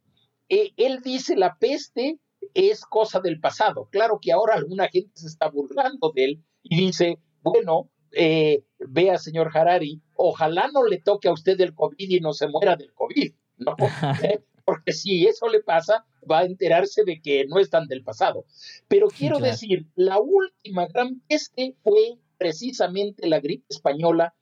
él 0.49 1.01
dice, 1.05 1.37
la 1.37 1.57
peste 1.59 2.19
es 2.55 2.85
cosa 2.85 3.21
del 3.21 3.41
pasado. 3.41 3.89
Claro 3.91 4.19
que 4.21 4.33
ahora 4.33 4.55
alguna 4.55 4.89
gente 4.89 5.13
se 5.15 5.29
está 5.29 5.49
burlando 5.49 6.13
de 6.15 6.25
él 6.25 6.45
y 6.63 6.87
dice, 6.87 7.19
bueno, 7.43 7.91
eh, 8.13 8.65
vea, 8.79 9.19
señor 9.19 9.51
Harari, 9.55 10.03
ojalá 10.17 10.69
no 10.73 10.85
le 10.85 10.99
toque 10.99 11.29
a 11.29 11.33
usted 11.33 11.61
el 11.61 11.75
COVID 11.75 12.11
y 12.11 12.21
no 12.21 12.33
se 12.33 12.49
muera 12.49 12.77
del 12.77 12.93
COVID, 12.93 13.33
¿no? 13.59 13.77
Porque 14.65 14.93
si 14.93 15.27
eso 15.27 15.49
le 15.49 15.61
pasa, 15.61 16.05
va 16.31 16.41
a 16.41 16.45
enterarse 16.45 17.05
de 17.05 17.21
que 17.21 17.47
no 17.47 17.59
es 17.59 17.71
tan 17.71 17.87
del 17.87 18.03
pasado. 18.03 18.45
Pero 18.89 19.09
quiero 19.09 19.39
decir, 19.39 19.87
la 19.95 20.19
última 20.19 20.87
gran 20.87 21.21
peste 21.29 21.75
fue 21.83 22.19
precisamente 22.39 23.29
la 23.29 23.41
gripe 23.41 23.67
española 23.69 24.35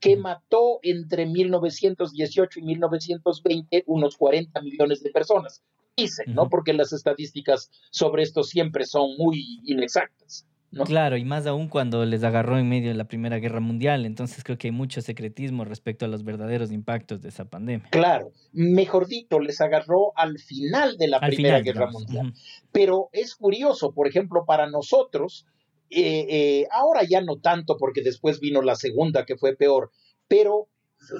que 0.00 0.16
mató 0.16 0.80
entre 0.82 1.24
1918 1.24 2.60
y 2.60 2.62
1920 2.62 3.84
unos 3.86 4.16
40 4.16 4.60
millones 4.60 5.02
de 5.02 5.10
personas. 5.10 5.62
Dicen, 5.96 6.34
¿no? 6.34 6.48
Porque 6.50 6.72
las 6.72 6.92
estadísticas 6.92 7.70
sobre 7.90 8.24
esto 8.24 8.42
siempre 8.42 8.84
son 8.84 9.16
muy 9.16 9.60
inexactas, 9.64 10.46
Claro, 10.84 11.16
y 11.16 11.24
más 11.24 11.46
aún 11.46 11.68
cuando 11.68 12.04
les 12.04 12.24
agarró 12.24 12.58
en 12.58 12.68
medio 12.68 12.88
de 12.88 12.94
la 12.94 13.04
Primera 13.04 13.38
Guerra 13.38 13.60
Mundial. 13.60 14.06
Entonces 14.06 14.42
creo 14.42 14.58
que 14.58 14.68
hay 14.68 14.72
mucho 14.72 15.00
secretismo 15.00 15.64
respecto 15.64 16.04
a 16.04 16.08
los 16.08 16.24
verdaderos 16.24 16.72
impactos 16.72 17.20
de 17.22 17.28
esa 17.28 17.44
pandemia. 17.44 17.88
Claro, 17.90 18.32
mejor 18.52 19.06
dicho, 19.06 19.38
les 19.38 19.60
agarró 19.60 20.12
al 20.16 20.38
final 20.38 20.96
de 20.96 21.08
la 21.08 21.20
Primera 21.20 21.60
Guerra 21.60 21.90
Mundial. 21.90 22.32
Pero 22.72 23.08
es 23.12 23.34
curioso, 23.34 23.92
por 23.92 24.08
ejemplo, 24.08 24.44
para 24.46 24.68
nosotros, 24.68 25.46
eh, 25.90 26.26
eh, 26.28 26.66
ahora 26.70 27.02
ya 27.08 27.20
no 27.20 27.36
tanto 27.36 27.76
porque 27.76 28.02
después 28.02 28.40
vino 28.40 28.62
la 28.62 28.74
segunda 28.74 29.24
que 29.24 29.36
fue 29.36 29.54
peor, 29.54 29.90
pero 30.26 30.68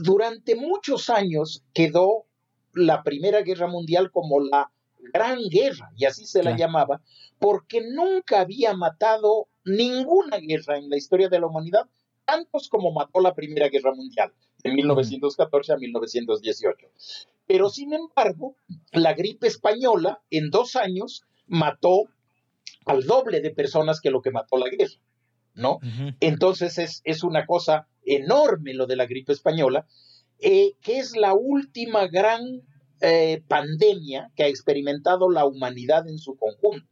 durante 0.02 0.56
muchos 0.56 1.11
años 1.11 1.64
quedó 1.73 2.26
la 2.73 3.02
Primera 3.02 3.42
Guerra 3.42 3.68
Mundial 3.68 4.11
como 4.11 4.40
la 4.40 4.70
Gran 5.12 5.38
Guerra, 5.49 5.90
y 5.96 6.04
así 6.04 6.26
se 6.26 6.42
la 6.42 6.56
llamaba, 6.56 7.00
porque 7.38 7.80
nunca 7.82 8.40
había 8.40 8.75
matado 8.75 9.49
ninguna 9.64 10.38
guerra 10.38 10.78
en 10.78 10.90
la 10.90 10.96
historia 10.96 11.28
de 11.28 11.40
la 11.40 11.46
humanidad, 11.46 11.88
tantos 12.25 12.68
como 12.68 12.92
mató 12.92 13.20
la 13.20 13.34
Primera 13.34 13.68
Guerra 13.68 13.94
Mundial, 13.94 14.32
de 14.62 14.73
1914 14.73 15.73
a 15.73 15.76
1918. 15.76 16.88
Pero 17.46 17.68
sin 17.68 17.92
embargo, 17.92 18.56
la 18.92 19.12
gripe 19.12 19.46
española 19.46 20.23
en 20.30 20.50
dos 20.50 20.76
años 20.76 21.25
mató 21.46 22.04
al 22.87 23.04
doble 23.04 23.40
de 23.40 23.50
personas 23.50 24.00
que 24.00 24.11
lo 24.11 24.23
que 24.23 24.30
mató 24.30 24.56
la 24.56 24.68
guerra, 24.68 24.94
¿no? 25.54 25.80
Entonces 26.20 26.78
es, 26.78 27.02
es, 27.04 27.23
una 27.23 27.46
cosa 27.46 27.87
enorme 28.04 28.75
lo 28.75 28.87
de 28.87 28.96
la 28.96 29.06
gripe 29.06 29.32
española, 29.32 29.87
eh, 30.40 30.75
que 30.80 30.99
es 30.99 31.16
la 31.16 31.34
última 31.34 32.06
gran 32.08 32.62
eh, 33.00 33.42
pandemia 33.48 34.30
que 34.36 34.44
ha 34.44 34.48
experimentado 34.48 35.30
la 35.30 35.44
humanidad 35.44 36.08
en 36.08 36.18
su 36.18 36.36
conjunto. 36.36 36.86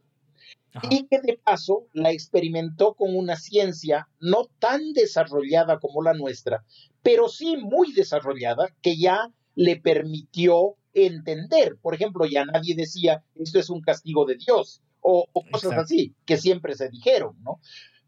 Y 0.89 1.05
que 1.07 1.19
de 1.21 1.37
paso 1.37 1.85
la 1.93 2.11
experimentó 2.11 2.95
con 2.95 3.15
una 3.15 3.35
ciencia 3.35 4.09
no 4.19 4.49
tan 4.57 4.93
desarrollada 4.93 5.79
como 5.79 6.01
la 6.01 6.13
nuestra, 6.13 6.65
pero 7.03 7.29
sí 7.29 7.57
muy 7.57 7.93
desarrollada, 7.93 8.69
que 8.81 8.97
ya 8.97 9.31
le 9.53 9.79
permitió 9.79 10.75
entender. 10.93 11.77
Por 11.81 11.93
ejemplo, 11.93 12.25
ya 12.25 12.45
nadie 12.45 12.75
decía, 12.75 13.23
esto 13.35 13.59
es 13.59 13.69
un 13.69 13.81
castigo 13.81 14.25
de 14.25 14.35
Dios, 14.35 14.81
o, 15.01 15.27
cosas 15.51 15.73
así, 15.73 16.15
que 16.25 16.37
siempre 16.37 16.75
se 16.75 16.89
dijeron, 16.89 17.35
¿no? 17.43 17.59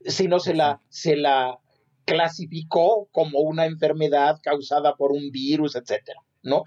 Sino 0.05 0.39
se 0.39 0.53
la, 0.53 0.81
se 0.89 1.15
la 1.15 1.59
clasificó 2.05 3.09
como 3.11 3.39
una 3.39 3.65
enfermedad 3.65 4.39
causada 4.41 4.95
por 4.95 5.11
un 5.11 5.31
virus, 5.31 5.75
etcétera, 5.75 6.21
¿no? 6.41 6.63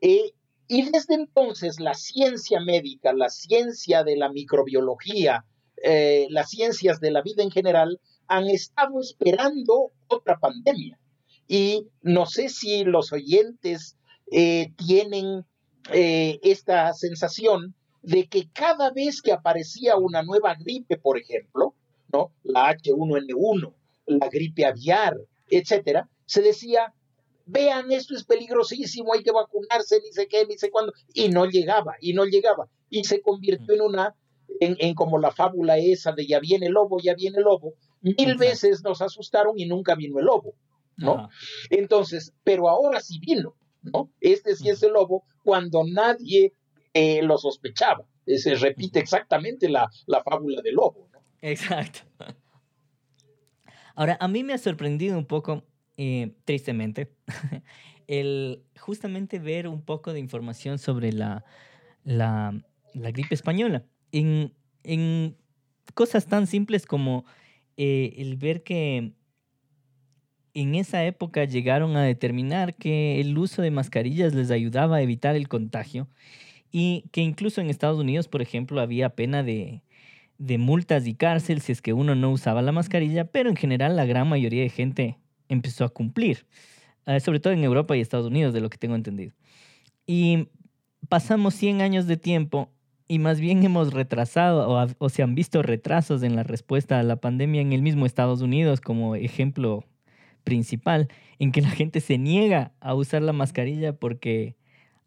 Eh, 0.00 0.32
y 0.68 0.90
desde 0.90 1.14
entonces 1.14 1.80
la 1.80 1.94
ciencia 1.94 2.60
médica, 2.60 3.12
la 3.12 3.28
ciencia 3.28 4.02
de 4.02 4.16
la 4.16 4.30
microbiología, 4.30 5.44
eh, 5.82 6.26
las 6.30 6.50
ciencias 6.50 7.00
de 7.00 7.10
la 7.10 7.22
vida 7.22 7.42
en 7.42 7.50
general 7.50 8.00
han 8.26 8.48
estado 8.48 9.00
esperando 9.00 9.92
otra 10.08 10.38
pandemia. 10.38 10.98
Y 11.46 11.86
no 12.02 12.26
sé 12.26 12.48
si 12.48 12.84
los 12.84 13.12
oyentes 13.12 13.96
eh, 14.32 14.72
tienen 14.76 15.44
eh, 15.92 16.40
esta 16.42 16.92
sensación 16.94 17.74
de 18.02 18.26
que 18.26 18.50
cada 18.52 18.90
vez 18.90 19.22
que 19.22 19.32
aparecía 19.32 19.96
una 19.96 20.22
nueva 20.22 20.54
gripe, 20.54 20.96
por 20.96 21.18
ejemplo, 21.18 21.74
¿no? 22.12 22.32
la 22.42 22.72
H1N1, 22.72 23.74
la 24.06 24.28
gripe 24.28 24.64
aviar, 24.64 25.16
etcétera, 25.48 26.08
se 26.24 26.42
decía, 26.42 26.92
vean, 27.46 27.90
esto 27.92 28.14
es 28.14 28.24
peligrosísimo, 28.24 29.14
hay 29.14 29.22
que 29.22 29.32
vacunarse, 29.32 30.00
ni 30.02 30.12
sé 30.12 30.26
qué, 30.28 30.44
ni 30.46 30.58
sé 30.58 30.70
cuándo, 30.70 30.92
y 31.14 31.28
no 31.28 31.46
llegaba, 31.46 31.94
y 32.00 32.12
no 32.12 32.24
llegaba, 32.24 32.68
y 32.90 33.04
se 33.04 33.22
convirtió 33.22 33.74
en 33.74 33.80
una, 33.80 34.14
en, 34.60 34.94
como 34.94 35.18
la 35.18 35.30
fábula 35.30 35.78
esa 35.78 36.12
de 36.12 36.26
ya 36.26 36.40
viene 36.40 36.66
el 36.66 36.72
lobo, 36.72 36.98
ya 37.00 37.14
viene 37.14 37.38
el 37.38 37.44
lobo, 37.44 37.74
mil 38.00 38.36
veces 38.36 38.82
nos 38.82 39.00
asustaron 39.00 39.58
y 39.58 39.66
nunca 39.66 39.94
vino 39.94 40.18
el 40.18 40.26
lobo, 40.26 40.54
¿no? 40.96 41.28
Entonces, 41.70 42.34
pero 42.44 42.68
ahora 42.68 43.00
sí 43.00 43.18
vino, 43.20 43.54
¿no? 43.82 44.10
Este 44.20 44.56
sí 44.56 44.68
es 44.68 44.82
el 44.82 44.92
lobo 44.92 45.24
cuando 45.42 45.84
nadie 45.84 46.52
eh, 46.92 47.22
lo 47.22 47.38
sospechaba. 47.38 48.04
Eh, 48.26 48.38
se 48.38 48.54
repite 48.54 48.98
exactamente 48.98 49.68
la, 49.68 49.88
la 50.06 50.22
fábula 50.22 50.62
del 50.62 50.74
lobo, 50.74 51.08
¿no? 51.12 51.20
Exacto. 51.42 52.00
Ahora, 53.94 54.16
a 54.20 54.28
mí 54.28 54.42
me 54.44 54.52
ha 54.52 54.58
sorprendido 54.58 55.16
un 55.16 55.26
poco 55.26 55.64
eh, 55.96 56.32
tristemente, 56.44 57.10
el 58.06 58.62
justamente 58.78 59.38
ver 59.38 59.68
un 59.68 59.82
poco 59.82 60.12
de 60.12 60.20
información 60.20 60.78
sobre 60.78 61.12
la, 61.12 61.44
la, 62.04 62.62
gripe 62.94 63.34
española. 63.34 63.84
En, 64.12 64.52
en, 64.84 65.36
cosas 65.94 66.26
tan 66.26 66.46
simples 66.46 66.84
como 66.86 67.24
eh, 67.76 68.14
el 68.18 68.36
ver 68.36 68.62
que 68.62 69.12
en 70.54 70.74
esa 70.74 71.04
época 71.04 71.44
llegaron 71.44 71.96
a 71.96 72.02
determinar 72.02 72.74
que 72.74 73.20
el 73.20 73.36
uso 73.36 73.62
de 73.62 73.70
mascarillas 73.70 74.34
les 74.34 74.50
ayudaba 74.50 74.96
a 74.96 75.02
evitar 75.02 75.36
el 75.36 75.48
contagio 75.48 76.08
y 76.72 77.04
que 77.12 77.20
incluso 77.20 77.60
en 77.60 77.70
Estados 77.70 77.98
Unidos, 77.98 78.28
por 78.28 78.42
ejemplo, 78.42 78.80
había 78.80 79.10
pena 79.10 79.42
de, 79.42 79.82
de 80.38 80.58
multas 80.58 81.06
y 81.06 81.14
cárcel 81.14 81.60
si 81.60 81.72
es 81.72 81.82
que 81.82 81.92
uno 81.92 82.14
no 82.14 82.30
usaba 82.30 82.62
la 82.62 82.72
mascarilla, 82.72 83.26
pero 83.26 83.50
en 83.50 83.56
general 83.56 83.96
la 83.96 84.06
gran 84.06 84.28
mayoría 84.28 84.62
de 84.62 84.70
gente 84.70 85.18
empezó 85.48 85.84
a 85.84 85.88
cumplir, 85.88 86.46
eh, 87.06 87.20
sobre 87.20 87.40
todo 87.40 87.52
en 87.52 87.64
Europa 87.64 87.96
y 87.96 88.00
Estados 88.00 88.26
Unidos, 88.26 88.54
de 88.54 88.60
lo 88.60 88.70
que 88.70 88.78
tengo 88.78 88.94
entendido. 88.94 89.32
Y 90.06 90.48
pasamos 91.08 91.54
100 91.54 91.80
años 91.82 92.06
de 92.06 92.16
tiempo 92.16 92.70
y 93.08 93.18
más 93.18 93.40
bien 93.40 93.62
hemos 93.62 93.92
retrasado 93.92 94.68
o, 94.68 94.86
o, 94.98 95.08
se 95.08 95.22
han 95.22 95.34
visto 95.34 95.62
retrasos 95.62 96.22
en 96.22 96.34
la 96.34 96.42
respuesta 96.42 96.98
a 96.98 97.04
la 97.04 97.16
pandemia 97.16 97.60
en 97.60 97.72
el 97.72 97.82
mismo 97.82 98.04
Estados 98.06 98.40
Unidos 98.40 98.80
como 98.80 99.14
ejemplo 99.14 99.84
principal, 100.44 101.08
en 101.38 101.52
que 101.52 101.60
la 101.60 101.70
gente 101.70 102.00
se 102.00 102.18
niega 102.18 102.72
a 102.80 102.94
usar 102.94 103.22
la 103.22 103.32
mascarilla 103.32 103.92
porque 103.92 104.56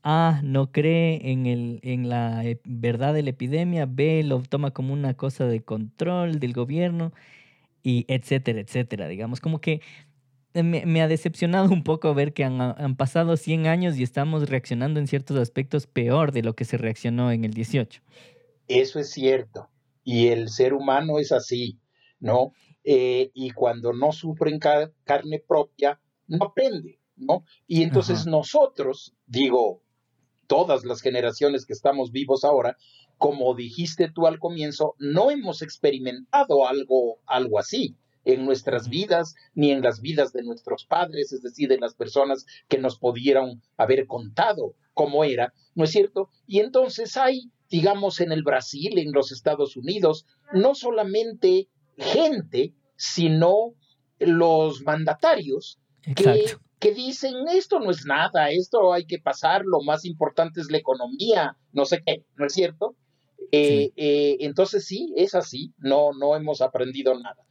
A, 0.04 0.42
no 0.44 0.72
cree 0.72 1.32
en, 1.32 1.46
el, 1.46 1.80
en 1.84 2.10
la 2.10 2.46
eh, 2.46 2.60
verdad 2.66 3.14
de 3.14 3.24
la 3.24 3.32
epidemia, 3.32 3.86
B, 3.86 4.24
lo 4.24 4.42
toma 4.42 4.72
como 4.72 4.94
una 4.94 5.14
cosa 5.16 5.46
de 5.46 5.62
control 5.62 6.40
del 6.40 6.54
gobierno, 6.54 7.14
y 7.84 8.06
etcétera, 8.08 8.60
etcétera. 8.60 9.08
Digamos, 9.08 9.40
como 9.40 9.60
que 9.62 9.82
eh, 10.54 10.64
me, 10.64 11.02
ha 11.02 11.08
decepcionado 11.08 11.70
un 11.70 11.84
poco 11.84 12.14
ver 12.16 12.34
que 12.34 12.44
han, 12.44 12.96
pasado 12.96 13.38
100 13.38 13.68
años 13.68 13.98
y 13.98 14.04
estamos 14.04 14.50
reaccionando 14.50 15.00
en 15.00 15.08
ciertos 15.08 15.38
aspectos 15.38 15.86
peor 15.86 16.32
de 16.32 16.42
lo 16.42 16.56
que 16.56 16.66
se 16.66 16.78
reaccionó 16.78 17.32
en 17.32 17.46
el 17.46 17.54
18. 17.54 18.02
Eso 18.68 19.00
es 19.00 19.12
cierto. 19.12 19.70
Y 20.04 20.28
el 20.28 20.50
ser 20.50 20.74
humano 20.74 21.20
es 21.20 21.32
así, 21.32 21.80
¿no? 22.20 22.54
Eh, 22.84 23.30
y 23.34 23.52
cuando 23.52 23.94
no 23.94 24.12
sufren 24.12 24.60
carne 24.60 25.44
propia, 25.48 26.02
no 26.28 26.46
aprende, 26.46 27.00
¿no? 27.16 27.44
Y 27.68 27.84
entonces 27.84 28.26
nosotros, 28.26 29.14
digo, 29.28 29.84
todas 30.48 30.84
las 30.84 31.02
generaciones 31.02 31.66
que 31.68 31.74
estamos 31.74 32.12
vivos 32.12 32.44
ahora, 32.44 32.76
como 33.18 33.54
dijiste 33.54 34.10
tú 34.10 34.26
al 34.26 34.40
comienzo, 34.40 34.96
no 34.98 35.30
hemos 35.30 35.62
experimentado 35.62 36.68
algo, 36.68 37.20
algo 37.28 37.60
así 37.60 37.96
en 38.34 38.46
nuestras 38.46 38.90
vidas 38.90 39.36
ni 39.54 39.72
en 39.72 39.82
las 39.82 40.02
vidas 40.02 40.34
de 40.34 40.44
nuestros 40.44 40.86
padres, 40.86 41.34
es 41.34 41.42
decir, 41.42 41.70
de 41.70 41.80
las 41.80 41.96
personas 41.96 42.46
que 42.68 42.78
nos 42.78 43.00
pudieran 43.00 43.62
haber 43.78 44.06
contado 44.06 44.76
cómo 44.94 45.24
era, 45.24 45.54
¿no 45.76 45.86
es 45.86 45.92
cierto? 45.92 46.30
Y 46.46 46.60
entonces 46.60 47.18
hay, 47.18 47.52
digamos, 47.70 48.20
en 48.22 48.32
el 48.32 48.44
Brasil, 48.44 48.98
en 49.00 49.12
los 49.12 49.32
Estados 49.32 49.76
Unidos, 49.78 50.26
no 50.54 50.76
solamente 50.76 51.70
gente, 51.98 52.74
sino 52.96 53.74
los 54.20 54.82
mandatarios 54.82 55.80
que, 56.16 56.56
que, 56.80 56.94
dicen 56.94 57.48
esto 57.50 57.80
no 57.80 57.92
es 57.92 58.06
nada, 58.06 58.50
esto 58.50 58.94
hay 58.94 59.06
que 59.06 59.20
pasar, 59.20 59.64
lo 59.66 59.82
más 59.82 60.06
importante 60.06 60.60
es 60.62 60.70
la 60.70 60.78
economía, 60.78 61.58
no 61.72 61.86
sé 61.86 62.02
qué, 62.06 62.26
¿no 62.36 62.46
es 62.46 62.54
cierto? 62.54 62.96
Eh, 63.52 63.92
eh, 63.96 64.38
entonces 64.42 64.86
sí, 64.86 65.14
es 65.16 65.34
así, 65.34 65.74
no, 65.78 66.12
no 66.14 66.36
hemos 66.36 66.62
aprendido 66.62 67.18
nada 67.18 67.44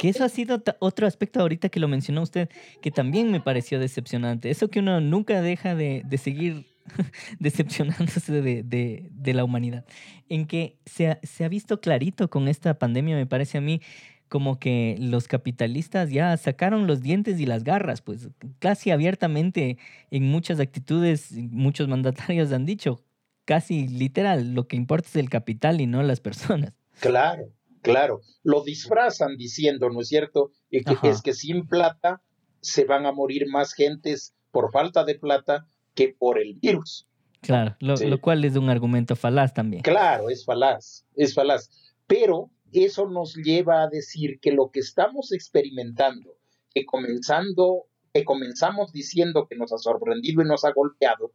que 0.00 0.08
eso 0.08 0.24
ha 0.24 0.28
sido 0.28 0.62
otro 0.80 1.06
aspecto 1.06 1.40
ahorita 1.40 1.68
que 1.68 1.80
lo 1.80 1.88
mencionó 1.88 2.22
usted, 2.22 2.48
que 2.80 2.90
también 2.90 3.30
me 3.30 3.40
pareció 3.40 3.78
decepcionante. 3.78 4.50
Eso 4.50 4.68
que 4.68 4.80
uno 4.80 5.00
nunca 5.00 5.40
deja 5.42 5.74
de, 5.74 6.04
seguir 6.18 6.66
decepcionándose 7.38 8.42
de, 8.42 9.34
la 9.34 9.44
humanidad. 9.44 9.84
En 10.28 10.46
que 10.46 10.78
se 10.86 11.08
ha, 11.08 11.20
se 11.22 11.44
ha 11.44 11.48
visto 11.48 11.80
clarito 11.80 12.28
con 12.28 12.48
esta 12.48 12.78
pandemia, 12.78 13.16
me 13.16 13.26
parece 13.26 13.58
a 13.58 13.60
mí, 13.60 13.80
como 14.28 14.58
que 14.58 14.96
los 14.98 15.26
capitalistas 15.26 16.10
ya 16.10 16.36
sacaron 16.36 16.86
los 16.86 17.00
dientes 17.00 17.40
y 17.40 17.46
las 17.46 17.64
garras, 17.64 18.02
pues 18.02 18.28
casi 18.58 18.90
abiertamente 18.90 19.78
en 20.10 20.24
muchas 20.30 20.60
actitudes, 20.60 21.32
muchos 21.32 21.88
mandatarios 21.88 22.52
han 22.52 22.66
dicho, 22.66 23.02
casi 23.44 23.88
literal, 23.88 24.54
lo 24.54 24.68
que 24.68 24.76
importa 24.76 25.08
es 25.08 25.16
el 25.16 25.30
capital 25.30 25.80
y 25.80 25.86
no 25.86 26.02
las 26.02 26.20
personas. 26.20 26.74
Claro, 27.00 27.50
Claro, 27.82 28.20
lo 28.42 28.62
disfrazan 28.62 29.36
diciendo, 29.36 29.90
¿no 29.90 30.00
es 30.00 30.08
cierto? 30.08 30.52
Y 30.70 30.84
que 30.84 30.96
es 31.08 31.22
que 31.22 31.32
sin 31.32 31.66
plata 31.66 32.22
se 32.60 32.84
van 32.84 33.06
a 33.06 33.12
morir 33.12 33.46
más 33.48 33.72
gentes 33.72 34.34
por 34.50 34.72
falta 34.72 35.04
de 35.04 35.14
plata 35.14 35.66
que 35.94 36.14
por 36.18 36.38
el 36.38 36.54
virus. 36.54 37.06
Claro, 37.40 37.76
lo, 37.80 38.20
cual 38.20 38.44
es 38.44 38.56
un 38.56 38.68
argumento 38.68 39.14
falaz 39.14 39.54
también. 39.54 39.82
Claro, 39.82 40.28
es 40.28 40.44
falaz, 40.44 41.06
es 41.14 41.34
falaz. 41.34 41.70
Pero 42.06 42.50
eso 42.72 43.08
nos 43.08 43.34
lleva 43.36 43.82
a 43.82 43.88
decir 43.88 44.40
que 44.40 44.52
lo 44.52 44.70
que 44.70 44.80
estamos 44.80 45.32
experimentando, 45.32 46.36
que 46.74 46.84
comenzando, 46.84 47.86
que 48.12 48.24
comenzamos 48.24 48.92
diciendo 48.92 49.46
que 49.48 49.56
nos 49.56 49.72
ha 49.72 49.78
sorprendido 49.78 50.42
y 50.42 50.46
nos 50.46 50.64
ha 50.64 50.72
golpeado, 50.72 51.32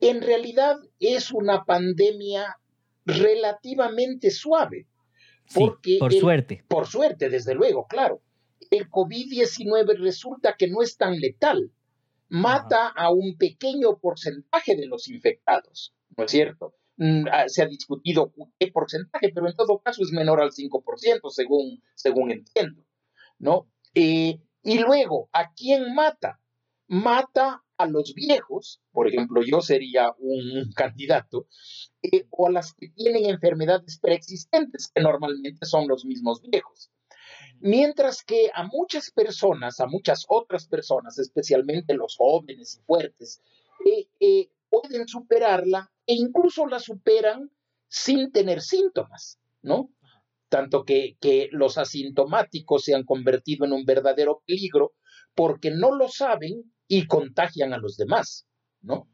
en 0.00 0.22
realidad 0.22 0.76
es 0.98 1.30
una 1.30 1.64
pandemia 1.64 2.58
relativamente 3.04 4.30
suave. 4.30 4.86
Porque 5.54 5.96
por 5.98 6.12
suerte. 6.12 6.64
Por 6.68 6.86
suerte, 6.86 7.28
desde 7.28 7.54
luego, 7.54 7.86
claro. 7.86 8.22
El 8.70 8.88
COVID-19 8.88 9.98
resulta 9.98 10.56
que 10.56 10.68
no 10.68 10.82
es 10.82 10.96
tan 10.96 11.20
letal. 11.20 11.70
Mata 12.28 12.88
a 12.88 13.10
un 13.10 13.36
pequeño 13.36 13.98
porcentaje 13.98 14.74
de 14.74 14.86
los 14.86 15.08
infectados, 15.08 15.94
¿no 16.16 16.24
es 16.24 16.30
cierto? 16.30 16.74
Mm, 16.96 17.26
ah, 17.30 17.48
se 17.48 17.62
ha 17.62 17.66
discutido 17.66 18.32
qué 18.58 18.68
porcentaje, 18.68 19.30
pero 19.34 19.48
en 19.48 19.56
todo 19.56 19.80
caso 19.80 20.02
es 20.02 20.12
menor 20.12 20.40
al 20.40 20.52
5%, 20.52 21.30
según, 21.30 21.82
según 21.94 22.30
entiendo, 22.30 22.84
¿no? 23.38 23.68
Eh, 23.94 24.40
y 24.62 24.78
luego, 24.78 25.28
¿a 25.32 25.52
quién 25.52 25.94
mata? 25.94 26.40
Mata 26.88 27.62
a 27.76 27.86
los 27.86 28.14
viejos, 28.14 28.80
por 28.92 29.08
ejemplo, 29.08 29.42
yo 29.42 29.60
sería 29.60 30.12
un 30.18 30.72
candidato, 30.74 31.46
eh, 32.02 32.26
o 32.30 32.46
a 32.46 32.50
las 32.50 32.74
que 32.74 32.88
tienen 32.90 33.26
enfermedades 33.26 33.98
preexistentes, 33.98 34.90
que 34.94 35.02
normalmente 35.02 35.66
son 35.66 35.88
los 35.88 36.04
mismos 36.04 36.42
viejos. 36.42 36.90
Mientras 37.60 38.24
que 38.24 38.50
a 38.54 38.64
muchas 38.64 39.10
personas, 39.10 39.80
a 39.80 39.86
muchas 39.86 40.24
otras 40.28 40.66
personas, 40.66 41.18
especialmente 41.18 41.94
los 41.94 42.16
jóvenes 42.16 42.76
y 42.76 42.84
fuertes, 42.84 43.40
eh, 44.20 44.48
pueden 44.68 45.06
superarla 45.06 45.90
e 46.06 46.14
incluso 46.14 46.66
la 46.66 46.78
superan 46.78 47.50
sin 47.88 48.32
tener 48.32 48.60
síntomas, 48.62 49.38
¿no? 49.60 49.90
Tanto 50.48 50.84
que, 50.84 51.16
que 51.20 51.48
los 51.52 51.78
asintomáticos 51.78 52.84
se 52.84 52.94
han 52.94 53.04
convertido 53.04 53.64
en 53.64 53.72
un 53.72 53.84
verdadero 53.84 54.42
peligro 54.46 54.92
porque 55.34 55.70
no 55.70 55.94
lo 55.94 56.08
saben 56.08 56.72
y 56.88 57.06
contagian 57.06 57.72
a 57.72 57.78
los 57.78 57.96
demás, 57.96 58.46
¿no? 58.80 59.08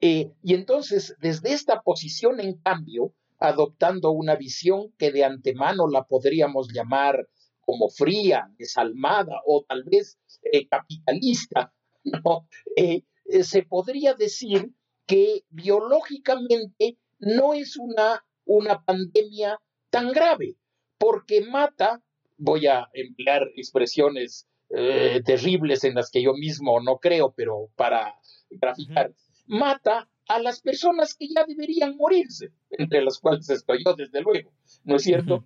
Eh, 0.00 0.32
y 0.42 0.54
entonces, 0.54 1.16
desde 1.20 1.52
esta 1.52 1.80
posición, 1.80 2.40
en 2.40 2.58
cambio, 2.58 3.14
adoptando 3.38 4.10
una 4.10 4.36
visión 4.36 4.92
que 4.98 5.10
de 5.10 5.24
antemano 5.24 5.88
la 5.88 6.04
podríamos 6.04 6.68
llamar 6.72 7.28
como 7.60 7.88
fría, 7.88 8.50
desalmada 8.58 9.40
o 9.46 9.64
tal 9.66 9.84
vez 9.84 10.18
eh, 10.52 10.66
capitalista. 10.68 11.72
Eh, 12.76 13.02
se 13.42 13.62
podría 13.62 14.12
decir 14.12 14.70
que 15.06 15.44
biológicamente 15.48 16.98
no 17.18 17.54
es 17.54 17.78
una, 17.78 18.22
una 18.44 18.84
pandemia 18.84 19.58
tan 19.88 20.12
grave, 20.12 20.56
porque 20.98 21.40
mata, 21.40 22.02
voy 22.36 22.66
a 22.66 22.90
emplear 22.92 23.48
expresiones 23.56 24.46
eh, 24.70 25.22
terribles 25.24 25.84
en 25.84 25.94
las 25.94 26.10
que 26.10 26.22
yo 26.22 26.34
mismo 26.34 26.80
no 26.80 26.98
creo, 26.98 27.32
pero 27.36 27.68
para 27.76 28.14
graficar, 28.50 29.14
mata 29.46 30.08
a 30.28 30.38
las 30.40 30.60
personas 30.60 31.14
que 31.14 31.28
ya 31.28 31.44
deberían 31.44 31.96
morirse, 31.96 32.52
entre 32.70 33.04
las 33.04 33.18
cuales 33.18 33.48
estoy 33.50 33.84
yo, 33.84 33.94
desde 33.94 34.20
luego, 34.20 34.52
¿no 34.84 34.96
es 34.96 35.02
cierto? 35.02 35.44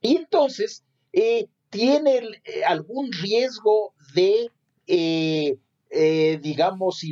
Y 0.00 0.16
entonces, 0.16 0.84
eh, 1.12 1.48
tiene 1.70 2.22
eh, 2.44 2.64
algún 2.66 3.12
riesgo 3.12 3.94
de, 4.14 4.50
digamos, 6.40 7.04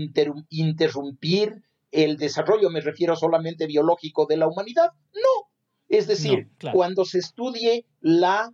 interrumpir 0.49 1.63
el 1.91 2.17
desarrollo, 2.17 2.71
me 2.71 2.81
refiero 2.81 3.15
solamente 3.17 3.67
biológico 3.67 4.27
de 4.27 4.37
la 4.37 4.49
humanidad. 4.49 4.91
No. 5.13 5.51
Es 5.89 6.07
decir, 6.09 6.49
cuando 6.73 7.05
se 7.05 7.19
estudie 7.19 7.87
la 8.01 8.53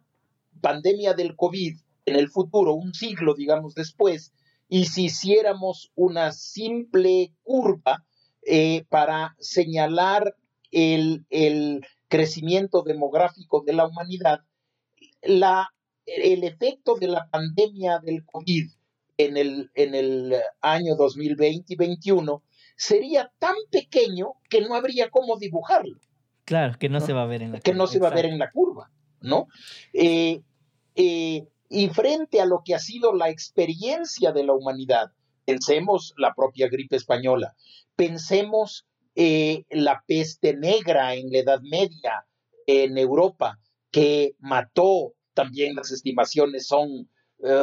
pandemia 0.60 1.14
del 1.14 1.36
COVID 1.36 1.76
en 2.06 2.16
el 2.16 2.28
futuro, 2.28 2.74
un 2.74 2.94
siglo, 2.94 3.34
digamos, 3.34 3.74
después, 3.74 4.32
y 4.68 4.86
si 4.86 5.06
hiciéramos 5.06 5.90
una 5.94 6.32
simple 6.32 7.32
curva 7.42 8.04
eh, 8.46 8.84
para 8.88 9.36
señalar 9.38 10.36
el, 10.70 11.26
crecimiento 12.08 12.82
demográfico 12.82 13.62
de 13.64 13.72
la 13.72 13.86
humanidad, 13.86 14.40
la, 15.22 15.68
el 16.06 16.42
efecto 16.42 16.96
de 16.96 17.06
la 17.06 17.28
pandemia 17.30 18.00
del 18.00 18.24
COVID 18.24 18.68
en 19.16 19.36
el, 19.36 19.70
en 19.74 19.94
el 19.94 20.34
año 20.60 20.96
2020 20.96 21.72
y 21.72 21.76
2021 21.76 22.42
sería 22.76 23.30
tan 23.38 23.54
pequeño 23.70 24.32
que 24.48 24.62
no 24.62 24.74
habría 24.74 25.10
cómo 25.10 25.36
dibujarlo. 25.36 25.98
Claro, 26.44 26.78
que 26.78 26.88
no, 26.88 27.00
se 27.00 27.12
va 27.12 27.22
a 27.22 27.26
ver 27.26 27.42
en 27.42 27.52
la 27.52 27.60
que 27.60 27.74
no 27.74 27.86
se 27.86 28.00
va 28.00 28.08
a 28.08 28.14
ver 28.14 28.24
en 28.24 28.38
la 28.38 28.50
curva, 28.50 28.90
¿no? 29.20 29.46
Eh, 29.92 30.40
eh, 30.96 31.46
y 31.70 31.88
frente 31.88 32.42
a 32.42 32.44
lo 32.44 32.60
que 32.62 32.74
ha 32.74 32.78
sido 32.78 33.14
la 33.14 33.30
experiencia 33.30 34.32
de 34.32 34.44
la 34.44 34.52
humanidad, 34.52 35.12
pensemos 35.46 36.12
la 36.18 36.34
propia 36.34 36.68
gripe 36.68 36.96
española, 36.96 37.56
pensemos 37.96 38.86
eh, 39.14 39.64
la 39.70 40.04
peste 40.06 40.54
negra 40.54 41.14
en 41.14 41.32
la 41.32 41.38
Edad 41.38 41.60
Media 41.62 42.26
en 42.66 42.98
Europa, 42.98 43.58
que 43.90 44.34
mató, 44.38 45.14
también 45.32 45.74
las 45.74 45.90
estimaciones 45.90 46.66
son 46.66 47.08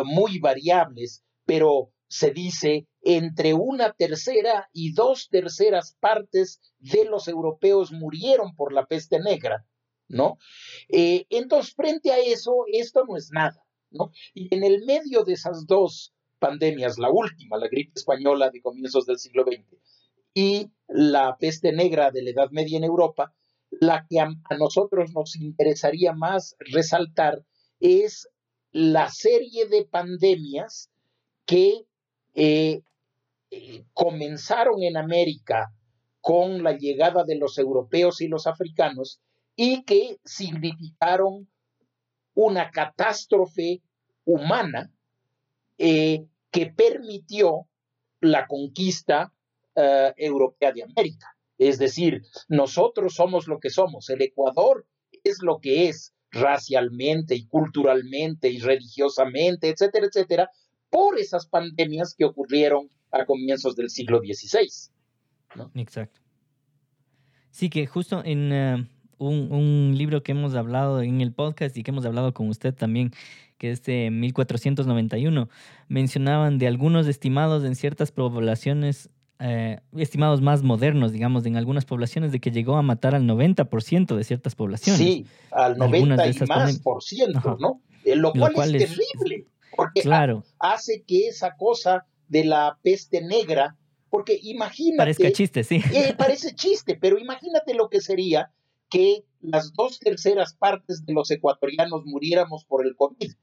muy 0.05 0.39
variables, 0.39 1.23
pero 1.45 1.91
se 2.07 2.31
dice 2.31 2.87
entre 3.01 3.53
una 3.53 3.93
tercera 3.93 4.69
y 4.73 4.93
dos 4.93 5.29
terceras 5.29 5.95
partes 5.99 6.59
de 6.79 7.05
los 7.05 7.27
europeos 7.27 7.91
murieron 7.91 8.55
por 8.55 8.73
la 8.73 8.85
peste 8.85 9.19
negra, 9.19 9.65
¿no? 10.07 10.37
Eh, 10.89 11.25
entonces, 11.29 11.73
frente 11.73 12.11
a 12.11 12.19
eso, 12.19 12.65
esto 12.71 13.05
no 13.05 13.17
es 13.17 13.29
nada, 13.31 13.63
¿no? 13.91 14.11
Y 14.33 14.53
en 14.53 14.63
el 14.63 14.83
medio 14.85 15.23
de 15.23 15.33
esas 15.33 15.65
dos 15.65 16.13
pandemias, 16.39 16.97
la 16.97 17.09
última, 17.09 17.57
la 17.57 17.67
gripe 17.67 17.93
española 17.95 18.49
de 18.49 18.61
comienzos 18.61 19.05
del 19.05 19.17
siglo 19.17 19.43
XX, 19.43 19.77
y 20.33 20.71
la 20.87 21.35
peste 21.39 21.71
negra 21.71 22.11
de 22.11 22.21
la 22.21 22.29
Edad 22.29 22.51
Media 22.51 22.77
en 22.77 22.83
Europa, 22.83 23.33
la 23.71 24.05
que 24.07 24.19
a, 24.19 24.29
nosotros 24.57 25.11
nos 25.13 25.35
interesaría 25.35 26.13
más 26.13 26.55
resaltar 26.59 27.43
es 27.79 28.29
la 28.71 29.09
serie 29.09 29.67
de 29.67 29.85
pandemias 29.85 30.91
que 31.45 31.85
eh, 32.35 32.81
eh, 33.49 33.85
comenzaron 33.93 34.83
en 34.83 34.97
América 34.97 35.73
con 36.21 36.61
la 36.63 36.73
llegada 36.77 37.23
de 37.23 37.35
los 37.35 37.57
europeos 37.57 38.21
y 38.21 38.27
los 38.27 38.45
africanos 38.45 39.19
y 39.55 39.83
que 39.85 40.19
significaron 40.23 41.49
una 42.37 42.69
catástrofe 42.69 43.81
humana 44.23 44.91
eh, 45.77 46.27
que 46.51 46.67
permitió 46.67 47.67
la 48.21 48.47
conquista 48.47 49.33
europea 50.17 50.71
de 50.71 50.81
América. 50.81 51.27
Es 51.59 51.77
decir, 51.77 52.23
nosotros 52.47 53.13
somos 53.13 53.47
lo 53.47 53.59
que 53.59 53.69
somos, 53.69 54.09
el 54.09 54.23
Ecuador 54.23 54.87
es 55.23 55.43
lo 55.43 55.59
que 55.59 55.87
es 55.87 56.15
racialmente 56.31 57.35
y 57.35 57.45
culturalmente 57.45 58.49
y 58.49 58.57
religiosamente, 58.59 59.69
etcétera, 59.69 60.07
etcétera, 60.07 60.49
por 60.89 61.19
esas 61.19 61.47
pandemias 61.47 62.15
que 62.17 62.25
ocurrieron 62.25 62.89
a 63.11 63.25
comienzos 63.25 63.75
del 63.75 63.89
siglo 63.89 64.19
XVI. 64.19 64.91
Exacto. 65.75 66.21
Sí, 67.49 67.69
que 67.69 67.87
justo 67.87 68.23
en 68.23 68.51
eh, 68.51 68.89
un, 69.17 69.95
libro 69.97 70.23
que 70.23 70.31
hemos 70.31 70.55
hablado 70.55 71.01
en 71.01 71.21
el 71.21 71.31
podcast 71.31 71.75
y 71.77 71.83
que 71.83 71.91
hemos 71.91 72.05
hablado 72.05 72.33
con 72.33 72.49
usted 72.49 72.73
también, 72.73 73.11
que 73.57 73.71
es 73.71 73.83
de 73.83 74.09
1491, 74.11 75.49
mencionaban 75.87 76.57
de 76.57 76.67
algunos 76.67 77.07
estimados 77.07 77.63
en 77.63 77.75
ciertas 77.75 78.11
poblaciones, 78.11 79.09
eh, 79.39 79.79
estimados 79.95 80.41
más 80.41 80.63
modernos, 80.63 81.11
digamos, 81.11 81.45
en 81.45 81.57
algunas 81.57 81.85
poblaciones, 81.85 82.31
de 82.31 82.39
que 82.39 82.51
llegó 82.51 82.77
a 82.77 82.81
matar 82.81 83.15
al 83.15 83.23
90% 83.23 84.15
de 84.15 84.23
ciertas 84.23 84.55
poblaciones. 84.55 84.99
Sí, 84.99 85.25
al 85.51 85.77
90 85.77 86.27
y 86.27 86.33
más 86.47 86.79
por 86.79 87.03
ciento, 87.03 87.57
¿no? 87.59 87.81
Eh, 88.03 88.15
lo 88.15 88.31
cual, 88.31 88.75
es 88.75 88.95
terrible 88.95 89.47
porque 89.77 90.01
claro. 90.01 90.43
hace 90.59 91.03
que 91.03 91.27
esa 91.27 91.55
cosa 91.55 92.05
de 92.27 92.43
la 92.43 92.77
peste 92.81 93.21
negra, 93.21 93.77
porque 94.09 94.37
imagínate... 94.41 94.97
Parece 94.97 95.31
chiste, 95.31 95.63
sí. 95.63 95.81
Eh, 95.93 96.15
parece 96.17 96.53
chiste, 96.55 96.97
pero 96.99 97.17
imagínate 97.17 97.73
lo 97.73 97.89
que 97.89 98.01
sería 98.01 98.51
que 98.89 99.23
las 99.41 99.73
dos 99.73 99.99
terceras 99.99 100.53
partes 100.55 101.05
de 101.05 101.13
los 101.13 101.29
ecuatorianos 101.31 102.03
muriéramos 102.05 102.65
por 102.65 102.85
el 102.85 102.95
COVID. 102.95 103.33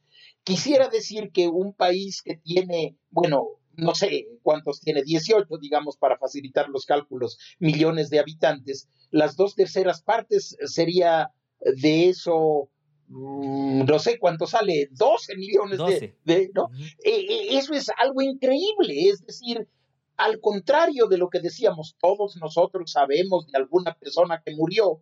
Quisiera 0.42 0.88
decir 0.88 1.30
que 1.32 1.48
un 1.48 1.72
país 1.72 2.22
que 2.22 2.36
tiene, 2.36 2.96
bueno, 3.10 3.46
no 3.76 3.94
sé 3.94 4.26
cuántos 4.42 4.80
tiene, 4.80 5.02
18, 5.02 5.46
digamos, 5.58 5.96
para 5.96 6.18
facilitar 6.18 6.68
los 6.68 6.86
cálculos, 6.86 7.38
millones 7.58 8.10
de 8.10 8.18
habitantes, 8.18 8.88
las 9.10 9.36
dos 9.36 9.54
terceras 9.54 10.02
partes 10.02 10.56
sería 10.66 11.32
de 11.60 12.08
eso 12.08 12.68
Mm, 13.08 13.84
no 13.84 13.98
sé 13.98 14.18
cuánto 14.18 14.46
sale, 14.46 14.88
12 14.92 15.36
millones 15.36 15.78
de, 16.24 16.50
¿no? 16.54 16.70
Eh, 17.04 17.26
eh, 17.28 17.46
eso 17.50 17.74
es 17.74 17.90
algo 17.98 18.22
increíble, 18.22 19.08
es 19.08 19.24
decir, 19.24 19.68
al 20.16 20.40
contrario 20.40 21.06
de 21.06 21.18
lo 21.18 21.28
que 21.28 21.40
decíamos, 21.40 21.96
todos 22.00 22.36
nosotros 22.36 22.90
sabemos 22.90 23.46
de 23.46 23.58
alguna 23.58 23.94
persona 23.94 24.42
que 24.44 24.54
murió, 24.54 25.00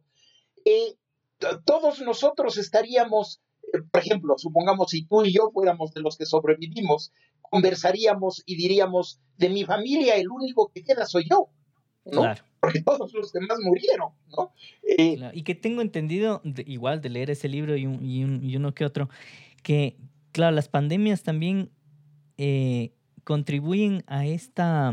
eh, 0.64 0.96
todos 1.64 2.01
nosotros 2.01 2.59
estaríamos, 2.59 3.40
eh, 3.72 3.79
por 3.90 4.01
ejemplo, 4.01 4.35
supongamos 4.38 4.90
si 4.90 5.05
tú 5.05 5.25
y 5.25 5.33
yo 5.33 5.51
fuéramos 5.53 5.92
de 5.92 6.01
los 6.01 6.16
que 6.16 6.27
sobrevivimos, 6.27 7.12
conversaríamos 7.40 8.42
y 8.46 8.57
diríamos, 8.57 9.20
de 9.37 9.51
mi 9.51 9.64
familia 9.64 10.16
el 10.16 10.31
único 10.31 10.70
que 10.72 10.83
queda 10.83 11.07
soy 11.07 11.27
yo, 11.29 11.48
¿no? 12.05 12.22
Claro. 12.22 12.42
Porque 12.61 12.81
todos 12.81 13.12
los 13.12 13.33
demás 13.33 13.59
murieron, 13.62 14.11
¿no? 14.37 14.53
Eh, 14.96 15.31
y 15.35 15.42
que 15.42 15.55
tengo 15.55 15.83
entendido, 15.83 16.40
igual 16.64 17.01
de 17.01 17.11
leer 17.11 17.31
ese 17.31 17.48
libro 17.48 17.77
y, 17.77 17.83
y, 17.83 18.57
uno 18.57 18.72
que 18.72 18.85
otro, 18.85 19.09
que, 19.62 19.96
claro, 20.31 20.55
las 20.55 20.68
pandemias 20.68 21.25
también 21.25 21.70
eh, 22.38 22.92
contribuyen 23.25 24.05
a 24.07 24.27
esta, 24.27 24.92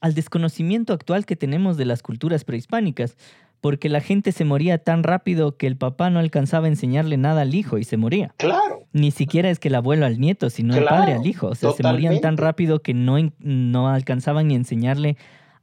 al 0.00 0.14
desconocimiento 0.14 0.92
actual 0.92 1.26
que 1.26 1.36
tenemos 1.36 1.76
de 1.76 1.86
las 1.86 2.02
culturas 2.02 2.44
prehispánicas 2.44 3.16
porque 3.66 3.88
la 3.88 4.00
gente 4.00 4.30
se 4.30 4.44
moría 4.44 4.78
tan 4.78 5.02
rápido 5.02 5.56
que 5.56 5.66
el 5.66 5.76
papá 5.76 6.08
no 6.08 6.20
alcanzaba 6.20 6.66
a 6.66 6.68
enseñarle 6.68 7.16
nada 7.16 7.40
al 7.40 7.52
hijo 7.52 7.78
y 7.78 7.82
se 7.84 7.96
moría. 7.96 8.32
Claro. 8.36 8.84
Ni 8.92 9.10
siquiera 9.10 9.50
es 9.50 9.58
que 9.58 9.66
el 9.66 9.74
abuelo 9.74 10.06
al 10.06 10.20
nieto, 10.20 10.50
sino 10.50 10.76
el 10.76 10.84
padre 10.84 11.14
al 11.14 11.26
hijo. 11.26 11.48
O 11.48 11.54
sea, 11.56 11.72
se 11.72 11.82
morían 11.82 12.20
tan 12.20 12.36
rápido 12.36 12.80
que 12.80 12.94
no, 12.94 13.16
no 13.40 13.88
alcanzaban 13.88 14.46
ni 14.46 14.54
a 14.54 14.58
enseñarle 14.58 15.16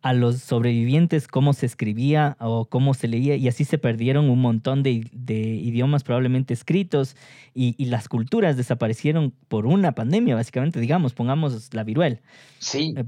a 0.03 0.11
los 0.11 0.39
sobrevivientes 0.39 1.29
cómo 1.29 1.53
se 1.53 1.65
escribía 1.65 2.35
o 2.41 2.65
cómo 2.65 2.93
se 2.93 3.07
leía 3.07 3.37
y 3.37 3.47
así 3.47 3.63
se 3.63 3.77
perdieron 3.77 4.29
un 4.29 4.41
montón 4.41 4.83
de, 4.83 4.91
idiomas 4.91 6.03
probablemente 6.03 6.53
escritos 6.53 7.15
y, 7.55 7.85
las 7.85 8.09
culturas 8.09 8.57
desaparecieron 8.57 9.33
por 9.47 9.65
una 9.65 9.93
pandemia, 9.93 10.35
básicamente, 10.35 10.79
digamos, 10.79 11.13
pongamos 11.13 11.73
la 11.73 11.83
viruela. 11.83 12.19
Sí. 12.59 12.93
Eh, 12.97 13.05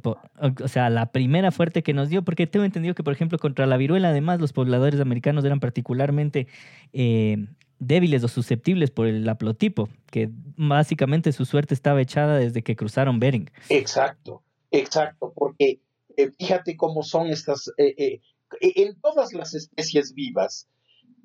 o 0.63 0.67
sea, 0.67 0.89
la 0.89 1.07
primera 1.07 1.51
fuerte 1.51 1.83
que 1.83 1.93
nos 1.93 2.09
dio, 2.09 2.21
porque 2.21 2.47
tengo 2.47 2.65
entendido 2.65 2.93
que, 2.95 3.03
por 3.03 3.13
ejemplo, 3.13 3.39
contra 3.39 3.65
la 3.65 3.77
viruela, 3.77 4.09
además, 4.09 4.39
los 4.39 4.53
pobladores 4.53 4.99
americanos 4.99 5.43
eran 5.45 5.59
particularmente... 5.59 6.47
Eh, 6.93 7.45
débiles 7.77 8.23
o 8.23 8.29
susceptibles 8.29 8.89
por 8.89 9.05
el 9.05 9.27
haplotipo, 9.27 9.89
que 10.09 10.29
básicamente 10.55 11.33
su 11.33 11.43
suerte 11.43 11.73
estaba 11.73 12.01
echada 12.01 12.37
desde 12.37 12.63
que 12.63 12.77
cruzaron 12.77 13.19
Bering. 13.19 13.51
Exacto, 13.67 14.41
exacto, 14.71 15.33
porque 15.35 15.79
eh, 16.17 16.31
fíjate 16.37 16.75
cómo 16.77 17.03
son 17.03 17.27
estas, 17.27 17.71
eh, 17.77 17.95
eh, 17.97 18.21
en 18.61 18.99
todas 18.99 19.33
las 19.33 19.53
especies 19.53 20.13
vivas, 20.13 20.67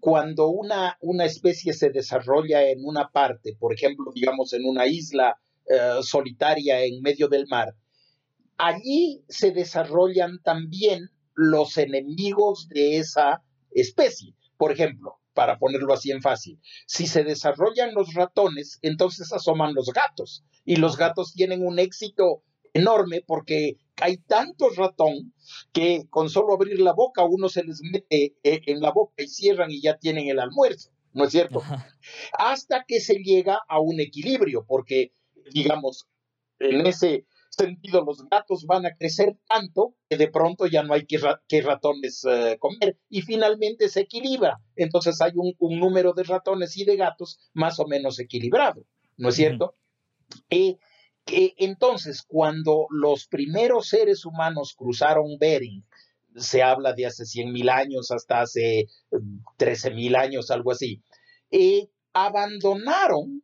cuando 0.00 0.48
una, 0.48 0.96
una 1.00 1.26
especie 1.26 1.72
se 1.72 1.90
desarrolla 1.90 2.68
en 2.70 2.84
una 2.84 3.10
parte, 3.10 3.54
por 3.58 3.74
ejemplo, 3.74 4.10
digamos 4.14 4.52
en 4.52 4.64
una 4.64 4.86
isla 4.86 5.38
solitaria 6.02 6.82
en 6.82 7.00
medio 7.00 7.28
del 7.28 7.46
mar, 7.46 7.76
allí 8.58 9.22
se 9.28 9.52
desarrollan 9.52 10.40
también 10.42 11.10
los 11.34 11.78
enemigos 11.78 12.66
de 12.68 12.98
esa 12.98 13.44
especie. 13.70 14.34
Por 14.56 14.72
ejemplo, 14.72 15.20
para 15.32 15.58
ponerlo 15.58 15.92
así 15.92 16.10
en 16.10 16.22
fácil, 16.22 16.60
si 16.86 17.06
se 17.06 17.22
desarrollan 17.22 17.94
los 17.94 18.14
ratones, 18.14 18.80
entonces 18.82 19.32
asoman 19.32 19.74
los 19.74 19.92
gatos 19.92 20.44
y 20.64 20.76
los 20.76 20.96
gatos 20.96 21.34
tienen 21.34 21.64
un 21.64 21.78
éxito 21.78 22.42
enorme 22.74 23.22
porque 23.26 23.78
hay 24.00 24.18
tantos 24.18 24.76
ratón 24.76 25.34
que 25.72 26.06
con 26.10 26.28
solo 26.28 26.54
abrir 26.54 26.80
la 26.80 26.92
boca 26.92 27.24
uno 27.24 27.48
se 27.48 27.64
les 27.64 27.80
mete 27.82 28.36
eh, 28.42 28.60
en 28.66 28.80
la 28.80 28.90
boca 28.90 29.22
y 29.22 29.28
cierran 29.28 29.70
y 29.70 29.80
ya 29.80 29.98
tienen 29.98 30.28
el 30.28 30.38
almuerzo, 30.38 30.90
¿no 31.12 31.24
es 31.24 31.32
cierto? 31.32 31.62
Hasta 32.38 32.84
que 32.86 33.00
se 33.00 33.16
llega 33.16 33.60
a 33.68 33.80
un 33.80 34.00
equilibrio, 34.00 34.64
porque 34.66 35.12
digamos, 35.52 36.08
en 36.58 36.86
ese 36.86 37.26
sentido 37.50 38.04
los 38.04 38.28
gatos 38.28 38.64
van 38.64 38.86
a 38.86 38.94
crecer 38.94 39.36
tanto 39.48 39.94
que 40.08 40.16
de 40.16 40.28
pronto 40.28 40.66
ya 40.66 40.82
no 40.82 40.94
hay 40.94 41.04
que, 41.06 41.18
ratones 41.60 42.24
eh, 42.24 42.56
comer 42.58 42.98
y 43.08 43.22
finalmente 43.22 43.88
se 43.88 44.00
equilibra. 44.00 44.60
Entonces 44.76 45.20
hay 45.20 45.32
un, 45.34 45.54
número 45.78 46.12
de 46.12 46.22
ratones 46.22 46.76
y 46.76 46.84
de 46.84 46.96
gatos 46.96 47.38
más 47.52 47.80
o 47.80 47.86
menos 47.86 48.18
equilibrado, 48.18 48.84
¿no 49.16 49.30
es 49.30 49.34
cierto? 49.34 49.76
Eh, 50.48 50.76
entonces, 51.58 52.22
cuando 52.22 52.86
los 52.90 53.26
primeros 53.26 53.88
seres 53.88 54.24
humanos 54.24 54.74
cruzaron 54.76 55.38
Bering, 55.38 55.84
se 56.36 56.62
habla 56.62 56.92
de 56.92 57.06
hace 57.06 57.24
100 57.24 57.52
mil 57.52 57.68
años 57.68 58.10
hasta 58.10 58.40
hace 58.40 58.86
13 59.56 59.90
mil 59.92 60.16
años, 60.16 60.50
algo 60.50 60.72
así, 60.72 61.02
eh, 61.50 61.88
abandonaron 62.12 63.42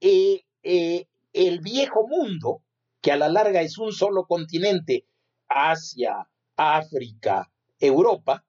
eh, 0.00 0.44
eh, 0.62 1.06
el 1.32 1.60
viejo 1.60 2.06
mundo, 2.06 2.62
que 3.00 3.12
a 3.12 3.16
la 3.16 3.28
larga 3.28 3.62
es 3.62 3.78
un 3.78 3.92
solo 3.92 4.26
continente, 4.26 5.06
Asia, 5.48 6.28
África, 6.56 7.50
Europa, 7.78 8.44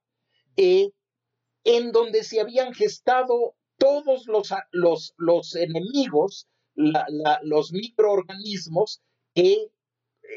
en 0.58 1.92
donde 1.92 2.24
se 2.24 2.42
habían 2.42 2.74
gestado 2.74 3.56
todos 3.78 4.26
los 4.28 5.56
enemigos 5.56 6.48
los 7.44 7.72
microorganismos 7.72 9.02
que 9.34 9.72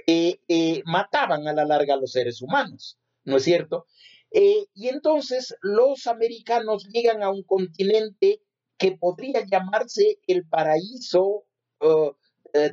eh, 0.07 0.41
eh, 0.49 0.83
mataban 0.87 1.47
a 1.47 1.53
la 1.53 1.65
larga 1.65 1.95
a 1.95 1.97
los 1.99 2.13
seres 2.13 2.43
humanos, 2.43 2.99
¿no 3.25 3.37
es 3.37 3.45
cierto? 3.45 3.87
Eh, 4.31 4.67
y 4.75 4.89
entonces 4.89 5.55
los 5.63 6.07
americanos 6.07 6.89
llegan 6.89 7.23
a 7.23 7.31
un 7.31 7.45
continente 7.45 8.43
que 8.77 8.93
podría 8.93 9.47
llamarse 9.47 10.19
el 10.27 10.47
paraíso 10.47 11.45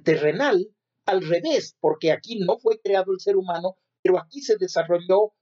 terrenal 0.03 0.69
al 1.05 1.27
revés, 1.27 1.75
porque 1.79 2.11
aquí 2.11 2.39
no 2.39 2.57
fue 2.59 2.79
creado 2.79 3.11
el 3.11 3.19
ser 3.19 3.35
humano, 3.35 3.75
pero 4.01 4.17
aquí 4.17 4.41
se 4.41 4.55
desarrolló 4.57 5.33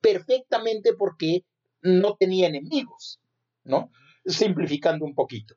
perfectamente 0.00 0.94
porque 0.94 1.44
no 1.82 2.16
tenía 2.16 2.48
enemigos, 2.48 3.20
¿no? 3.64 3.90
Simplificando 4.24 5.04
un 5.04 5.14
poquito. 5.14 5.54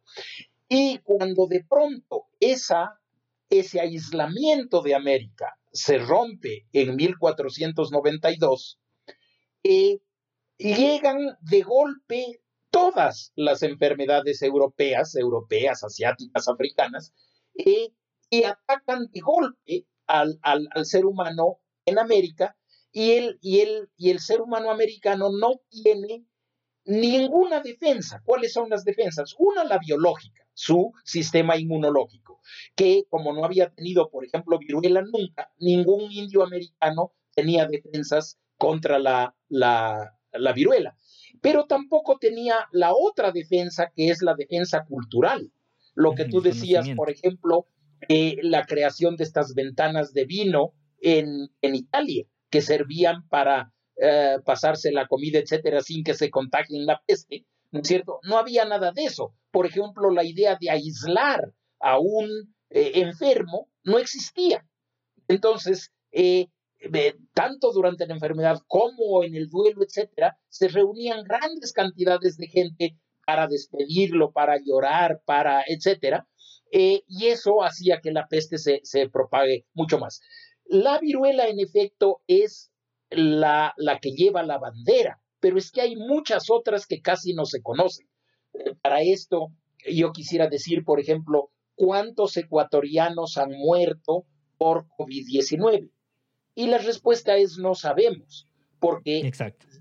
Y 0.68 1.00
cuando 1.00 1.48
de 1.48 1.64
pronto 1.64 2.26
esa, 2.40 3.00
ese 3.50 3.80
aislamiento 3.80 4.82
de 4.82 4.96
América 4.96 5.58
se 5.72 5.98
rompe 5.98 6.68
en 6.74 6.96
1492, 6.96 8.80
eh, 9.64 10.00
llegan 10.58 11.38
de 11.42 11.62
golpe 11.62 12.42
todas 12.72 13.32
las 13.36 13.64
enfermedades 13.64 14.42
europeas, 14.42 15.16
europeas, 15.16 15.84
asiáticas, 15.84 16.48
africanas, 16.48 17.14
eh, 17.54 17.94
y 18.30 18.44
atacan 18.44 19.08
de 19.12 19.20
golpe 19.22 19.88
al, 20.08 20.40
al, 20.42 20.86
ser 20.86 21.06
humano 21.06 21.60
en 21.86 22.00
América 22.00 22.58
y 22.92 23.12
el, 23.12 23.38
y, 23.42 23.60
el, 23.62 23.90
y 23.98 24.10
el 24.10 24.20
ser 24.20 24.42
humano 24.42 24.72
americano 24.72 25.30
no 25.32 25.62
tiene 25.70 26.26
ninguna 26.86 27.62
defensa. 27.62 28.22
¿Cuáles 28.24 28.54
son 28.54 28.70
las 28.70 28.84
defensas? 28.84 29.36
Una, 29.38 29.64
la 29.64 29.80
biológica 29.80 30.46
su 30.56 30.94
sistema 31.04 31.58
inmunológico, 31.58 32.40
que 32.76 33.04
como 33.10 33.34
no 33.34 33.46
había 33.46 33.70
tenido, 33.70 34.10
por 34.10 34.26
ejemplo, 34.26 34.58
viruela 34.58 35.04
nunca, 35.04 35.52
ningún 35.60 36.12
indio 36.12 36.44
americano 36.44 37.12
tenía 37.36 37.68
defensas 37.68 38.40
contra 38.58 38.98
la, 38.98 39.36
la, 39.50 40.54
viruela, 40.56 40.96
pero 41.42 41.66
tampoco 41.66 42.18
tenía 42.18 42.56
la 42.72 42.94
otra 42.94 43.32
defensa, 43.32 43.92
que 43.94 44.10
es 44.10 44.22
la 44.22 44.34
defensa 44.34 44.86
cultural. 44.86 45.52
Lo 45.94 46.16
que 46.16 46.26
tú 46.26 46.42
decías, 46.42 46.90
por 46.96 47.10
ejemplo, 47.10 47.68
eh, 48.08 48.38
la 48.42 48.66
creación 48.66 49.18
de 49.18 49.26
estas 49.26 49.54
ventanas 49.54 50.14
de 50.14 50.26
vino 50.26 50.74
en, 51.02 51.50
en 51.62 51.76
Italia, 51.76 52.26
que 52.50 52.62
servían 52.62 53.28
para 53.28 53.74
eh, 53.98 54.40
pasarse 54.44 54.92
la 54.92 55.08
comida, 55.08 55.40
etcétera, 55.40 55.80
sin 55.82 56.04
que 56.04 56.14
se 56.16 56.30
contagien 56.30 56.86
la 56.86 57.02
peste, 57.08 57.46
¿no 57.72 57.80
es 57.80 57.88
cierto? 57.88 58.20
No 58.24 58.38
había 58.38 58.66
nada 58.66 58.92
de 58.92 59.06
eso. 59.06 59.34
Por 59.52 59.66
ejemplo, 59.66 60.10
la 60.10 60.26
idea 60.26 60.58
de 60.60 60.70
aislar 60.70 61.54
a 61.80 61.98
un 61.98 62.54
eh, 62.72 62.92
enfermo 62.96 63.70
no 63.86 63.98
existía. 63.98 64.68
Entonces, 65.30 65.94
eh, 66.12 66.48
tanto 67.34 67.72
durante 67.72 68.06
la 68.06 68.16
enfermedad 68.16 68.60
como 68.68 69.24
en 69.24 69.34
el 69.34 69.48
duelo, 69.48 69.82
etcétera, 69.82 70.38
se 70.50 70.68
reunían 70.68 71.24
grandes 71.24 71.72
cantidades 71.72 72.36
de 72.36 72.48
gente 72.48 72.98
para 73.26 73.48
despedirlo, 73.48 74.34
para 74.34 74.58
llorar, 74.62 75.22
para, 75.26 75.64
etcétera, 75.68 76.28
y 76.70 77.28
eso 77.28 77.64
hacía 77.64 78.02
que 78.02 78.12
la 78.12 78.28
peste 78.28 78.58
se, 78.58 78.82
se, 78.84 79.10
propague 79.10 79.66
mucho 79.74 79.98
más. 79.98 80.20
La 80.66 81.00
viruela, 81.00 81.48
en 81.48 81.60
efecto, 81.60 82.22
es 82.28 82.72
la, 83.10 83.74
la 83.78 84.00
que 84.00 84.12
lleva 84.12 84.44
la 84.44 84.58
bandera 84.58 85.22
pero 85.46 85.60
es 85.60 85.72
que 85.72 85.82
hay 85.82 85.96
muchas 85.96 86.50
otras 86.50 86.88
que 86.88 87.04
casi 87.04 87.36
no 87.36 87.46
se 87.46 87.62
conocen. 87.62 88.08
Para 88.82 89.04
esto, 89.04 89.52
yo 89.88 90.12
quisiera 90.12 90.48
decir, 90.48 90.84
por 90.84 91.00
ejemplo, 91.00 91.52
cuántos 91.76 92.36
ecuatorianos 92.38 93.38
han 93.38 93.52
muerto 93.52 94.26
por 94.58 94.88
COVID-19. 94.88 95.92
Y 96.56 96.66
la 96.66 96.80
respuesta 96.80 97.38
es 97.38 97.60
no 97.60 97.76
sabemos, 97.76 98.48
porque 98.80 99.32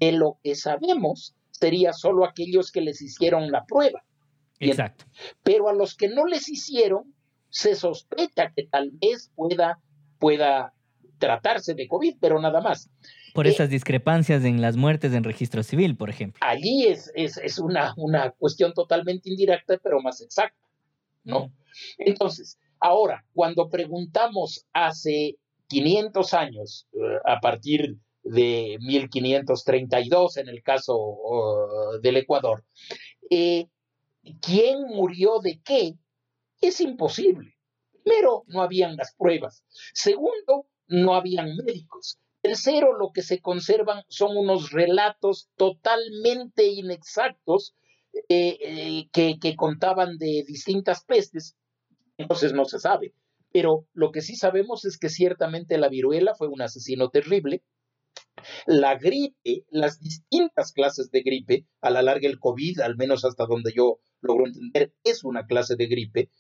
de 0.01 0.13
lo 0.13 0.39
que 0.43 0.55
sabemos 0.55 1.35
sería 1.51 1.95
solo 1.95 2.27
aquellos 2.27 2.71
que 2.71 2.83
les 2.83 3.01
hicieron 3.01 3.51
la 3.51 3.65
prueba. 3.65 4.05
Exacto. 4.61 5.07
Pero 5.43 5.71
a 5.71 5.73
los 5.73 5.95
que 5.95 6.09
no 6.09 6.27
les 6.27 6.47
hicieron, 6.51 7.15
se 7.49 7.75
sospecha 7.75 8.53
que 8.55 8.67
tal 8.67 8.91
vez 9.01 9.31
pueda, 9.35 9.81
pueda 10.19 10.75
tratarse 11.19 11.75
de 11.75 11.89
COVID, 11.89 12.17
pero 12.21 12.41
nada 12.41 12.61
más. 12.61 12.91
Por 13.35 13.47
esas 13.47 13.69
discrepancias 13.69 14.45
en 14.45 14.61
las 14.61 14.77
muertes 14.77 15.13
en 15.13 15.25
registro 15.25 15.63
civil, 15.63 15.97
por 15.97 16.09
ejemplo. 16.09 16.39
Allí 16.47 16.87
es, 16.87 17.11
es, 17.15 17.59
una, 17.59 17.93
una, 17.97 18.31
cuestión 18.31 18.73
totalmente 18.73 19.29
indirecta, 19.29 19.77
pero 19.83 20.01
más 20.01 20.21
exacta, 20.21 20.63
¿no? 21.25 21.53
Entonces, 21.99 22.59
ahora, 22.79 23.25
cuando 23.33 23.69
preguntamos 23.69 24.67
hace 24.73 25.37
500 25.69 26.35
años, 26.35 26.87
eh, 26.93 26.99
a 27.25 27.41
partir 27.41 27.97
de 28.23 28.79
1532 28.81 30.37
en 30.39 30.49
el 30.49 30.63
caso 30.63 30.97
uh, 30.97 32.01
del 32.01 32.19
Ecuador, 32.19 32.65
eh, 33.31 33.67
¿quién 34.41 34.83
murió 34.89 35.41
de 35.41 35.61
qué? 35.65 35.95
Es 36.61 36.81
imposible. 36.81 37.55
Primero, 38.03 38.45
no 38.47 38.63
habían 38.63 38.97
las 38.97 39.15
pruebas. 39.15 39.65
Segundo, 39.93 40.67
no 40.87 41.15
habían 41.15 41.57
médicos. 41.57 42.19
Tercero, 42.43 42.97
lo 42.99 43.11
que 43.13 43.23
se 43.23 43.41
conservan 43.41 44.05
son 44.09 44.37
unos 44.37 44.71
relatos 44.71 45.49
totalmente 45.57 46.67
inexactos 46.67 47.75
eh, 48.29 48.59
eh, 48.61 49.39
que, 49.41 49.57
contaban 49.57 50.19
de 50.19 50.45
distintas 50.47 51.05
pestes. 51.05 51.57
Entonces 52.19 52.53
no 52.53 52.65
se 52.65 52.79
sabe. 52.79 53.15
Pero 53.51 53.87
lo 53.93 54.13
que 54.13 54.21
sí 54.21 54.37
sabemos 54.37 54.85
es 54.85 54.99
que 54.99 55.09
ciertamente 55.09 55.79
la 55.79 55.89
viruela 55.89 56.35
fue 56.35 56.49
un 56.49 56.61
asesino 56.61 57.09
terrible. 57.09 57.63
La 58.67 58.97
gripe, 58.97 59.65
las 59.71 60.01
distintas 60.01 60.73
clases 60.73 61.11
de 61.11 61.23
gripe, 61.23 61.67
a 61.81 61.91
la 61.91 62.03
larga 62.03 62.29
el 62.29 62.39
COVID, 62.39 62.81
al 62.81 62.97
menos 62.97 63.25
hasta 63.25 63.47
donde 63.47 63.73
yo 63.75 64.01
logro 64.21 64.47
entender, 64.47 64.93
es 65.03 65.25
una 65.25 65.47
clase 65.47 65.77
de 65.77 65.87
gripe. 65.87 66.31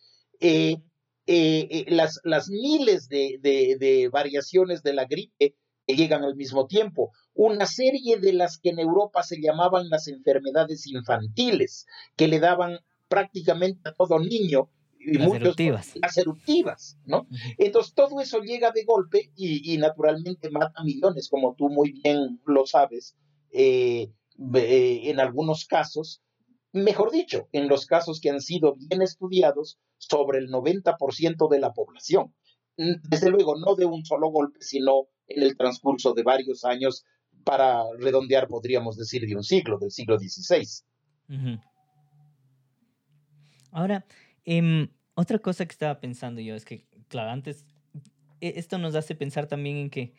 Eh, 0.41 0.83
las, 1.27 2.21
las, 2.25 2.49
miles 2.51 3.09
de, 3.09 3.39
de, 3.41 4.09
variaciones 4.13 4.83
de 4.83 4.93
la 4.93 5.05
gripe 5.07 5.57
que 5.87 5.97
llegan 5.97 6.25
al 6.25 6.37
mismo 6.37 6.67
tiempo. 6.67 7.13
Una 7.35 7.67
serie 7.67 8.19
de 8.19 8.33
las 8.33 8.59
que 8.59 8.71
en 8.71 8.79
Europa 8.79 9.23
se 9.23 9.41
llamaban 9.41 9.89
las 9.89 10.09
enfermedades 10.09 10.87
infantiles, 10.87 11.87
que 12.17 12.29
le 12.29 12.41
daban 12.41 12.79
prácticamente 13.09 13.89
a 13.89 13.93
todo 13.93 14.19
niño 14.19 14.71
y 14.99 15.19
las 15.19 15.35
eruptivas. 15.35 15.93
las 16.01 16.17
eruptivas, 16.17 16.99
¿no? 17.05 17.27
Entonces 17.59 17.95
todo 17.95 18.21
eso 18.21 18.41
llega 18.41 18.71
de 18.71 18.85
golpe 18.85 19.31
y, 19.37 19.77
naturalmente 19.79 20.51
mata 20.51 20.83
millones, 20.83 21.29
como 21.29 21.55
tú 21.55 21.69
muy 21.69 21.93
bien 21.93 22.41
lo 22.47 22.67
sabes, 22.67 23.17
eh, 23.53 24.11
eh, 24.55 25.01
en 25.05 25.21
algunos 25.21 25.67
casos, 25.67 26.23
mejor 26.75 27.11
dicho, 27.11 27.49
en 27.53 27.69
los 27.69 27.87
casos 27.87 28.21
que 28.21 28.31
han 28.31 28.41
sido 28.41 28.75
bien 28.75 29.01
estudiados, 29.01 29.79
sobre 29.97 30.39
el 30.39 30.51
90% 30.51 31.49
de 31.49 31.59
la 31.61 31.73
población. 31.73 32.35
Desde 32.77 33.31
luego, 33.31 33.57
no 33.57 33.77
de 33.77 33.87
un 33.87 34.05
solo 34.05 34.29
golpe, 34.29 34.59
sino 34.61 35.07
en 35.29 35.43
el 35.43 35.57
transcurso 35.57 36.13
de 36.13 36.25
varios 36.25 36.65
años, 36.65 37.05
para 37.45 37.83
redondear, 37.99 38.49
podríamos 38.49 38.97
decir, 38.97 39.27
de 39.27 39.37
un 39.37 39.45
siglo, 39.45 39.79
del 39.79 39.91
siglo 39.91 40.19
XVI. 40.19 40.67
Ahora, 43.71 44.05
em, 44.45 44.89
otra 45.15 45.39
cosa 45.39 45.67
que 45.67 45.73
estaba 45.73 46.01
pensando 46.01 46.41
yo 46.41 46.55
es 46.55 46.65
que, 46.65 46.87
claro, 47.09 47.31
antes, 47.31 47.65
e, 48.41 48.55
esto 48.57 48.79
nos 48.79 48.95
hace 48.95 49.15
pensar 49.15 49.47
también 49.47 49.77
en 49.77 49.91
que 49.91 50.15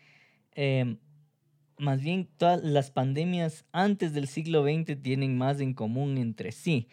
em, 0.53 0.99
más 1.77 2.01
bien 2.01 2.27
todas 2.37 2.63
las 2.63 2.91
pandemias 2.91 3.65
antes 3.71 4.13
del 4.13 4.27
siglo 4.27 4.63
XX 4.63 5.01
tienen 5.01 5.37
más 5.37 5.59
en 5.59 5.73
común 5.73 6.17
entre 6.17 6.51
sí. 6.51 6.87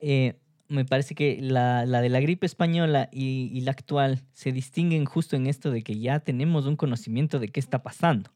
Eh, 0.00 0.34
me 0.68 0.84
parece 0.84 1.14
que 1.14 1.38
la, 1.40 1.86
la, 1.86 2.00
de 2.00 2.08
la 2.08 2.20
gripe 2.20 2.46
española 2.46 3.08
y, 3.12 3.50
y, 3.52 3.60
la 3.60 3.70
actual 3.70 4.22
se 4.32 4.52
distinguen 4.52 5.04
justo 5.04 5.36
en 5.36 5.46
esto 5.46 5.70
de 5.70 5.82
que 5.82 5.98
ya 5.98 6.20
tenemos 6.20 6.66
un 6.66 6.76
conocimiento 6.76 7.38
de 7.38 7.48
qué 7.48 7.60
está 7.60 7.82
pasando. 7.82 8.30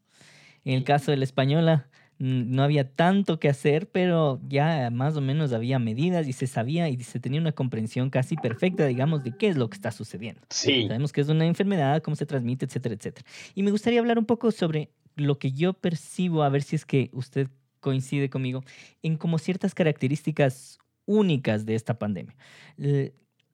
En 0.64 0.74
el 0.74 0.84
caso 0.84 1.10
de 1.10 1.16
la 1.16 1.24
española 1.24 1.88
no 2.20 2.62
había 2.62 2.86
tanto 2.86 3.40
que 3.40 3.48
hacer, 3.48 3.88
pero 3.88 4.42
ya 4.46 4.90
más 4.90 5.16
o 5.16 5.22
menos 5.22 5.54
había 5.54 5.78
medidas 5.78 6.28
y 6.28 6.34
se 6.34 6.46
sabía 6.46 6.86
y 6.90 7.02
se 7.02 7.18
tenía 7.18 7.40
una 7.40 7.52
comprensión 7.52 8.10
casi 8.10 8.36
perfecta, 8.36 8.86
digamos, 8.86 9.24
de 9.24 9.34
qué 9.34 9.48
es 9.48 9.56
lo 9.56 9.70
que 9.70 9.76
está 9.76 9.90
sucediendo. 9.90 10.42
Sí. 10.50 10.86
Sabemos 10.86 11.14
que 11.14 11.22
es 11.22 11.30
una 11.30 11.46
enfermedad, 11.46 12.02
cómo 12.02 12.16
se 12.16 12.26
transmite, 12.26 12.66
etcétera, 12.66 12.94
etcétera. 12.94 13.26
Y 13.54 13.62
me 13.62 13.70
gustaría 13.70 14.00
hablar 14.00 14.18
un 14.18 14.26
poco 14.26 14.50
sobre 14.52 14.90
lo 15.20 15.38
que 15.38 15.52
yo 15.52 15.72
percibo, 15.72 16.42
a 16.42 16.48
ver 16.48 16.62
si 16.62 16.76
es 16.76 16.84
que 16.84 17.10
usted 17.12 17.48
coincide 17.80 18.30
conmigo, 18.30 18.62
en 19.02 19.16
como 19.16 19.38
ciertas 19.38 19.74
características 19.74 20.78
únicas 21.06 21.66
de 21.66 21.74
esta 21.74 21.98
pandemia. 21.98 22.36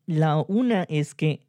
La 0.07 0.39
una 0.49 0.85
es 0.85 1.15
que 1.15 1.47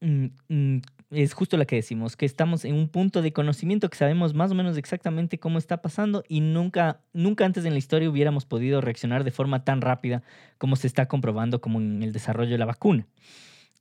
mm, 0.00 0.26
mm, 0.48 0.80
es 1.10 1.32
justo 1.32 1.56
la 1.56 1.64
que 1.64 1.76
decimos, 1.76 2.16
que 2.16 2.26
estamos 2.26 2.64
en 2.64 2.74
un 2.74 2.88
punto 2.88 3.20
de 3.20 3.32
conocimiento 3.32 3.90
que 3.90 3.98
sabemos 3.98 4.32
más 4.34 4.50
o 4.52 4.54
menos 4.54 4.76
exactamente 4.76 5.38
cómo 5.38 5.58
está 5.58 5.82
pasando 5.82 6.22
y 6.28 6.40
nunca, 6.40 7.00
nunca 7.12 7.44
antes 7.44 7.64
en 7.64 7.72
la 7.72 7.78
historia 7.78 8.08
hubiéramos 8.08 8.46
podido 8.46 8.80
reaccionar 8.80 9.24
de 9.24 9.30
forma 9.32 9.64
tan 9.64 9.80
rápida 9.80 10.22
como 10.58 10.76
se 10.76 10.86
está 10.86 11.06
comprobando 11.06 11.60
como 11.60 11.80
en 11.80 12.02
el 12.02 12.12
desarrollo 12.12 12.52
de 12.52 12.58
la 12.58 12.66
vacuna. 12.66 13.06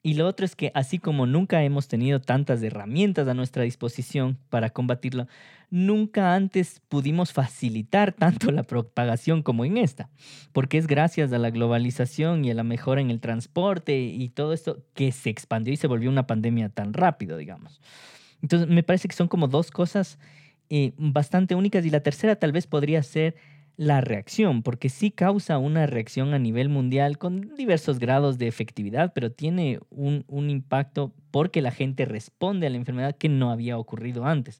Y 0.01 0.13
lo 0.13 0.27
otro 0.27 0.45
es 0.45 0.55
que 0.55 0.71
así 0.75 0.97
como 0.97 1.25
nunca 1.25 1.61
hemos 1.63 1.89
tenido 1.89 2.21
tantas 2.21 2.63
herramientas 2.63 3.27
a 3.27 3.33
nuestra 3.33 3.63
disposición 3.63 4.37
para 4.49 4.69
combatirlo, 4.69 5.27
nunca 5.69 6.35
antes 6.35 6.81
pudimos 6.87 7.33
facilitar 7.33 8.13
tanto 8.13 8.51
la 8.51 8.63
propagación 8.63 9.43
como 9.43 9.65
en 9.65 9.77
esta, 9.77 10.09
porque 10.53 10.77
es 10.77 10.87
gracias 10.87 11.33
a 11.33 11.37
la 11.37 11.49
globalización 11.49 12.45
y 12.45 12.51
a 12.51 12.53
la 12.53 12.63
mejora 12.63 13.01
en 13.01 13.11
el 13.11 13.19
transporte 13.19 13.99
y 13.99 14.29
todo 14.29 14.53
esto 14.53 14.85
que 14.93 15.11
se 15.11 15.29
expandió 15.29 15.73
y 15.73 15.77
se 15.77 15.87
volvió 15.87 16.09
una 16.09 16.27
pandemia 16.27 16.69
tan 16.69 16.93
rápido, 16.93 17.35
digamos. 17.35 17.81
Entonces, 18.41 18.69
me 18.69 18.83
parece 18.83 19.09
que 19.09 19.15
son 19.15 19.27
como 19.27 19.49
dos 19.49 19.69
cosas 19.69 20.17
eh, 20.69 20.93
bastante 20.97 21.55
únicas 21.55 21.85
y 21.85 21.89
la 21.89 21.99
tercera 21.99 22.37
tal 22.37 22.53
vez 22.53 22.67
podría 22.67 23.03
ser 23.03 23.35
la 23.79 24.01
reacción, 24.01 24.61
porque 24.61 24.89
sí 24.89 25.09
causa 25.09 25.57
una 25.57 25.85
reacción 25.85 26.33
a 26.33 26.37
nivel 26.37 26.67
mundial 26.67 27.17
con 27.17 27.55
diversos 27.55 27.97
grados 27.97 28.37
de 28.37 28.49
efectividad, 28.49 29.13
pero 29.13 29.31
tiene 29.31 29.79
un, 29.89 30.25
un, 30.27 30.49
impacto 30.49 31.13
porque 31.31 31.61
la 31.61 31.71
gente 31.71 32.03
responde 32.03 32.67
a 32.67 32.69
la 32.71 32.75
enfermedad 32.75 33.15
que 33.15 33.29
no 33.29 33.51
había 33.51 33.77
ocurrido 33.77 34.25
antes. 34.25 34.59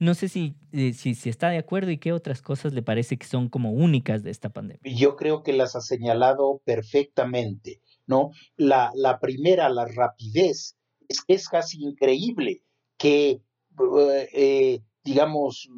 No 0.00 0.12
sé 0.12 0.28
si, 0.28 0.54
eh, 0.72 0.92
si, 0.92 1.12
está 1.30 1.48
de 1.48 1.56
acuerdo 1.56 1.90
y 1.90 1.96
qué 1.96 2.12
otras 2.12 2.42
cosas 2.42 2.74
le 2.74 2.82
parece 2.82 3.16
que 3.16 3.26
son 3.26 3.48
como 3.48 3.72
únicas 3.72 4.22
de 4.22 4.30
esta 4.30 4.50
pandemia. 4.50 4.82
Yo 4.84 5.16
creo 5.16 5.42
que 5.42 5.54
las 5.54 5.74
ha 5.74 5.80
señalado 5.80 6.60
perfectamente, 6.66 7.80
¿no? 8.06 8.32
La, 8.58 8.92
la 8.94 9.18
primera, 9.18 9.70
la 9.70 9.86
rapidez, 9.86 10.76
es 11.08 11.24
es 11.26 11.48
casi 11.48 11.82
increíble 11.82 12.64
que, 12.98 13.30
eh, 13.30 14.28
eh 14.34 14.80
digamos, 15.04 15.70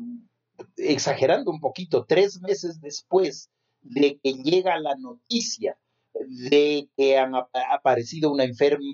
exagerando 0.76 1.50
un 1.50 1.60
poquito, 1.60 2.04
tres 2.06 2.40
meses 2.40 2.80
después 2.80 3.50
de 3.82 4.18
que 4.22 4.34
llega 4.34 4.78
la 4.78 4.94
noticia 4.96 5.78
de 6.14 6.88
que 6.96 7.18
ha 7.18 7.30
aparecido 7.72 8.30
una, 8.30 8.44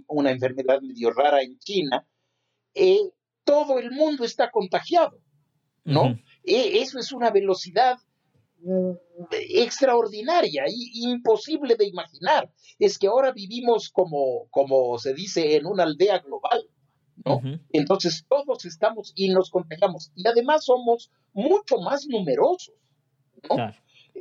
una 0.08 0.30
enfermedad 0.30 0.80
medio 0.80 1.12
rara 1.12 1.42
en 1.42 1.58
China, 1.58 2.06
eh, 2.74 3.10
todo 3.44 3.78
el 3.78 3.90
mundo 3.90 4.24
está 4.24 4.50
contagiado, 4.50 5.18
¿no? 5.84 6.18
E, 6.44 6.80
eso 6.80 6.98
es 6.98 7.12
una 7.12 7.30
velocidad 7.30 7.96
mm, 8.60 8.92
extraordinaria 9.30 10.64
y 10.68 11.08
imposible 11.10 11.76
de 11.76 11.86
imaginar. 11.86 12.52
Es 12.78 12.98
que 12.98 13.06
ahora 13.06 13.32
vivimos 13.32 13.88
como, 13.88 14.48
como 14.50 14.98
se 14.98 15.14
dice, 15.14 15.56
en 15.56 15.66
una 15.66 15.84
aldea 15.84 16.18
global. 16.18 16.68
Entonces 17.70 18.24
todos 18.28 18.64
estamos 18.64 19.12
y 19.14 19.28
nos 19.30 19.50
contagiamos. 19.50 20.12
Y 20.14 20.26
además 20.26 20.64
somos 20.64 21.10
mucho 21.32 21.78
más 21.78 22.06
numerosos, 22.06 22.74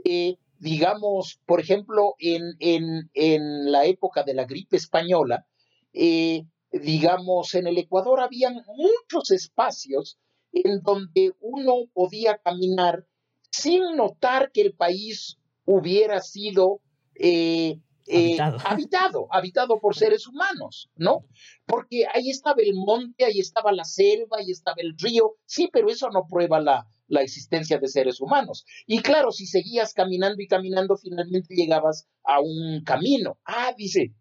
eh, 0.04 0.38
digamos, 0.60 1.40
por 1.46 1.60
ejemplo, 1.60 2.16
en, 2.20 2.58
en, 2.60 3.72
la 3.72 3.86
época 3.86 4.24
de 4.24 4.34
la 4.34 4.46
gripe 4.46 4.78
española, 4.78 5.46
eh, 5.94 6.46
digamos, 6.72 7.54
en 7.56 7.68
el 7.68 7.78
Ecuador 7.78 8.20
habían 8.20 8.56
muchos 8.68 9.32
espacios 9.32 10.18
en 10.52 10.82
donde 10.82 11.34
uno 11.40 11.86
podía 11.94 12.38
caminar 12.38 13.06
sin 13.50 13.96
notar 13.96 14.52
que 14.52 14.62
el 14.62 14.74
país 14.74 15.38
hubiera 15.66 16.22
sido 16.22 16.82
eh, 17.16 17.80
eh, 18.08 18.38
habitado. 18.66 19.28
habitado. 19.32 19.80
por 19.80 19.96
seres 19.96 20.28
humanos, 20.28 20.90
¿no? 20.96 21.26
Porque 21.66 22.06
ahí 22.14 22.30
estaba 22.30 22.62
el 22.62 22.74
monte, 22.74 23.26
ahí 23.26 23.40
estaba 23.40 23.72
la 23.72 23.86
selva, 23.86 24.38
ahí 24.40 24.52
estaba 24.52 24.78
el 24.80 24.98
río, 24.98 25.36
sí, 25.46 25.70
pero 25.72 25.90
eso 25.90 26.10
no 26.10 26.28
prueba 26.28 26.60
la, 26.60 26.88
la 27.08 27.22
existencia 27.22 27.78
de 27.78 27.88
seres 27.88 28.22
humanos. 28.22 28.66
Y 28.86 29.00
claro, 29.00 29.32
si 29.32 29.46
seguías 29.46 29.94
caminando 29.94 30.42
y 30.42 30.48
caminando, 30.48 30.98
finalmente 30.98 31.56
llegabas 31.56 32.08
a 32.24 32.40
un 32.40 32.84
camino. 32.84 33.40
Ah, 33.46 33.74
dice, 33.78 34.14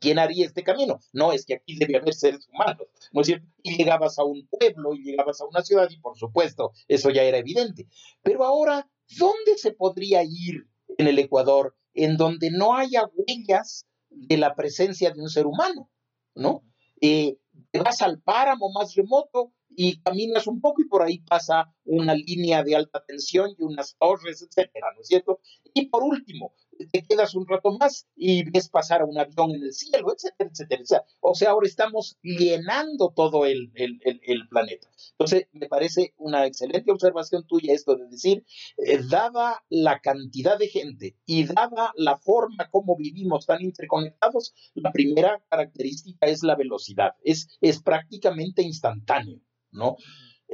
¿quién 0.00 0.18
haría 0.18 0.46
este 0.46 0.62
camino? 0.62 1.00
No, 1.12 1.32
es 1.32 1.44
que 1.46 1.54
aquí 1.54 1.76
debe 1.76 1.96
haber 1.96 2.14
seres 2.14 2.48
humanos, 2.48 2.86
¿no 3.12 3.20
es 3.20 3.26
cierto? 3.26 3.46
Y 3.62 3.76
llegabas 3.76 4.18
a 4.18 4.24
un 4.24 4.46
pueblo 4.48 4.94
y 4.94 5.02
llegabas 5.02 5.40
a 5.40 5.46
una 5.46 5.62
ciudad 5.62 5.88
y 5.90 5.98
por 5.98 6.16
supuesto, 6.18 6.72
eso 6.88 7.10
ya 7.10 7.22
era 7.22 7.38
evidente. 7.38 7.86
Pero 8.22 8.44
ahora, 8.44 8.88
¿dónde 9.18 9.56
se 9.56 9.72
podría 9.72 10.22
ir 10.22 10.66
en 10.98 11.08
el 11.08 11.18
Ecuador 11.18 11.76
en 11.94 12.16
donde 12.16 12.50
no 12.50 12.76
haya 12.76 13.08
huellas 13.14 13.86
de 14.10 14.36
la 14.36 14.54
presencia 14.54 15.10
de 15.10 15.20
un 15.20 15.28
ser 15.28 15.46
humano, 15.46 15.90
¿no? 16.34 16.62
Eh, 17.00 17.38
te 17.70 17.80
vas 17.80 18.02
al 18.02 18.20
páramo 18.20 18.70
más 18.72 18.94
remoto 18.94 19.52
y 19.68 20.00
caminas 20.00 20.46
un 20.46 20.60
poco 20.60 20.82
y 20.82 20.88
por 20.88 21.02
ahí 21.02 21.18
pasa 21.18 21.73
una 21.84 22.14
línea 22.14 22.62
de 22.62 22.76
alta 22.76 23.04
tensión 23.06 23.50
y 23.58 23.62
unas 23.62 23.96
torres, 23.98 24.42
etcétera, 24.42 24.88
¿no 24.94 25.00
es 25.00 25.08
cierto? 25.08 25.40
Y 25.72 25.86
por 25.86 26.02
último, 26.02 26.54
te 26.92 27.02
quedas 27.02 27.34
un 27.34 27.46
rato 27.46 27.76
más 27.78 28.06
y 28.16 28.48
ves 28.50 28.68
pasar 28.68 29.02
a 29.02 29.04
un 29.04 29.18
avión 29.18 29.54
en 29.54 29.62
el 29.62 29.72
cielo, 29.72 30.12
etcétera, 30.12 30.50
etcétera. 30.50 31.04
O 31.20 31.34
sea, 31.34 31.50
ahora 31.50 31.66
estamos 31.66 32.18
llenando 32.22 33.12
todo 33.14 33.46
el, 33.46 33.72
el, 33.74 34.48
planeta. 34.48 34.88
Entonces, 35.12 35.48
me 35.52 35.68
parece 35.68 36.14
una 36.16 36.46
excelente 36.46 36.90
observación 36.90 37.46
tuya 37.46 37.72
esto 37.72 37.96
de 37.96 38.08
decir, 38.08 38.44
eh, 38.78 39.00
dada 39.08 39.64
la 39.68 40.00
cantidad 40.00 40.58
de 40.58 40.68
gente 40.68 41.16
y 41.26 41.44
dada 41.44 41.92
la 41.96 42.16
forma 42.16 42.68
como 42.70 42.96
vivimos 42.96 43.46
tan 43.46 43.62
interconectados, 43.62 44.54
la 44.74 44.92
primera 44.92 45.42
característica 45.48 46.26
es 46.26 46.42
la 46.42 46.56
velocidad, 46.56 47.12
es, 47.22 47.48
es 47.60 47.82
prácticamente 47.82 48.62
instantáneo, 48.62 49.40
¿no? 49.70 49.96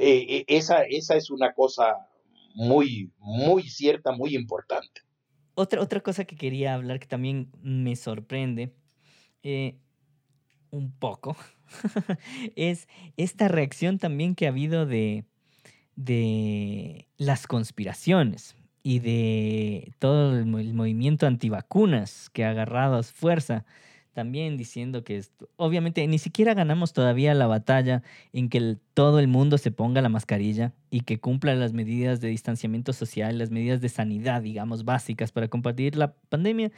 Eh, 0.03 0.25
eh, 0.27 0.45
esa, 0.47 0.81
esa 0.81 1.15
es 1.15 1.29
una 1.29 1.53
cosa 1.53 2.07
muy, 2.55 3.11
muy 3.19 3.69
cierta, 3.69 4.11
muy 4.11 4.35
importante. 4.35 5.01
Otra, 5.53 5.79
otra 5.79 5.99
cosa 5.99 6.25
que 6.25 6.35
quería 6.35 6.73
hablar 6.73 6.99
que 6.99 7.05
también 7.05 7.51
me 7.61 7.95
sorprende 7.95 8.73
eh, 9.43 9.77
un 10.71 10.91
poco 10.91 11.35
es 12.55 12.87
esta 13.15 13.47
reacción 13.47 13.99
también 13.99 14.33
que 14.33 14.47
ha 14.47 14.49
habido 14.49 14.87
de, 14.87 15.25
de 15.95 17.07
las 17.17 17.45
conspiraciones 17.45 18.55
y 18.81 18.99
de 18.99 19.93
todo 19.99 20.35
el, 20.35 20.55
el 20.55 20.73
movimiento 20.73 21.27
antivacunas 21.27 22.31
que 22.31 22.43
ha 22.43 22.49
agarrado 22.49 23.03
fuerza 23.03 23.65
también 24.13 24.57
diciendo 24.57 25.03
que 25.03 25.23
obviamente 25.55 26.05
ni 26.07 26.19
siquiera 26.19 26.53
ganamos 26.53 26.93
todavía 26.93 27.33
la 27.33 27.47
batalla 27.47 28.03
en 28.33 28.49
que 28.49 28.77
todo 28.93 29.19
el 29.19 29.27
mundo 29.27 29.57
se 29.57 29.71
ponga 29.71 30.01
la 30.01 30.09
mascarilla 30.09 30.73
y 30.89 31.01
que 31.01 31.19
cumpla 31.19 31.55
las 31.55 31.73
medidas 31.73 32.19
de 32.21 32.27
distanciamiento 32.27 32.93
social, 32.93 33.37
las 33.37 33.51
medidas 33.51 33.81
de 33.81 33.89
sanidad, 33.89 34.41
digamos, 34.41 34.83
básicas 34.83 35.31
para 35.31 35.47
combatir 35.47 35.95
la 35.95 36.13
pandemia. 36.29 36.71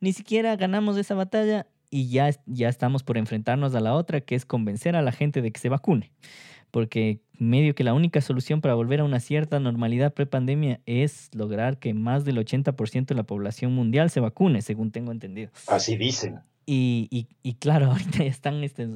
Ni 0.00 0.12
siquiera 0.12 0.56
ganamos 0.56 0.96
esa 0.96 1.14
batalla 1.14 1.66
y 1.90 2.08
ya, 2.08 2.30
ya 2.46 2.68
estamos 2.68 3.02
por 3.02 3.18
enfrentarnos 3.18 3.74
a 3.74 3.80
la 3.80 3.94
otra, 3.94 4.20
que 4.20 4.34
es 4.34 4.44
convencer 4.44 4.96
a 4.96 5.02
la 5.02 5.12
gente 5.12 5.42
de 5.42 5.50
que 5.50 5.60
se 5.60 5.68
vacune. 5.68 6.12
Porque 6.70 7.20
medio 7.38 7.74
que 7.74 7.84
la 7.84 7.94
única 7.94 8.20
solución 8.20 8.60
para 8.60 8.74
volver 8.74 9.00
a 9.00 9.04
una 9.04 9.20
cierta 9.20 9.58
normalidad 9.58 10.12
pre-pandemia 10.12 10.80
es 10.84 11.30
lograr 11.34 11.78
que 11.78 11.94
más 11.94 12.24
del 12.24 12.36
80% 12.38 13.06
de 13.06 13.14
la 13.14 13.22
población 13.22 13.74
mundial 13.74 14.10
se 14.10 14.20
vacune, 14.20 14.60
según 14.60 14.90
tengo 14.90 15.12
entendido. 15.12 15.50
Así 15.66 15.96
dicen. 15.96 16.40
Y, 16.70 17.28
y, 17.42 17.54
claro, 17.54 17.86
ahorita 17.92 18.24
están, 18.24 18.62
este, 18.62 18.86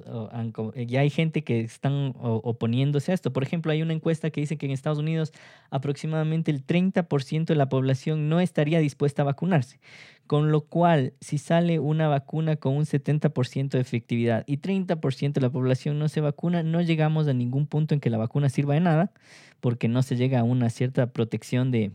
ya 0.87 1.01
hay 1.01 1.09
gente 1.09 1.43
que 1.43 1.61
están 1.61 2.13
oponiéndose 2.21 3.13
a 3.13 3.15
esto. 3.15 3.33
Por 3.33 3.43
ejemplo, 3.43 3.73
hay 3.73 3.81
una 3.81 3.95
encuesta 3.95 4.29
que 4.29 4.43
dice 4.43 4.59
que 4.59 4.67
en 4.67 4.73
Estados 4.73 4.99
Unidos 4.99 5.33
aproximadamente 5.71 6.51
el 6.51 6.67
30% 6.67 7.47
de 7.47 7.55
la 7.55 7.71
población 7.71 8.29
no 8.29 8.41
estaría 8.41 8.79
dispuesta 8.79 9.23
a 9.23 9.25
vacunarse. 9.25 9.81
Con 10.27 10.53
lo 10.53 10.67
cual, 10.67 11.15
si 11.23 11.39
sale 11.39 11.79
una 11.79 12.09
vacuna 12.09 12.57
con 12.57 12.77
un 12.77 12.85
70% 12.85 13.71
de 13.71 13.81
efectividad 13.81 14.45
y 14.47 14.59
30% 14.59 15.33
de 15.33 15.41
la 15.41 15.51
población 15.51 15.99
no 15.99 16.11
se 16.11 16.21
vacuna, 16.21 16.63
no 16.63 16.83
llegamos 16.83 17.27
a 17.27 17.33
ningún 17.33 17.67
punto 17.67 17.95
en 17.95 18.01
que 18.01 18.11
la 18.11 18.19
vacuna 18.19 18.51
sirva 18.51 18.75
de 18.75 18.81
nada, 18.81 19.13
porque 19.61 19.89
no 19.89 20.03
se 20.03 20.17
llega 20.17 20.41
a 20.41 20.45
una 20.45 20.69
cierta 20.69 21.07
protección 21.07 21.71
de, 21.71 21.93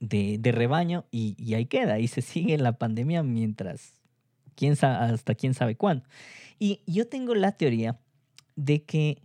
de, 0.00 0.50
rebaño 0.50 1.04
y 1.12 1.54
ahí 1.54 1.66
queda. 1.66 2.00
Y 2.00 2.08
se 2.08 2.22
sigue 2.22 2.58
la 2.58 2.72
pandemia 2.72 3.22
mientras 3.22 3.93
quién 4.54 4.76
hasta 4.82 5.34
quién 5.34 5.54
sabe 5.54 5.76
cuándo. 5.76 6.04
Y 6.58 6.80
yo 6.86 7.08
tengo 7.08 7.34
la 7.34 7.52
teoría 7.52 7.98
de 8.56 8.82
que 8.84 9.22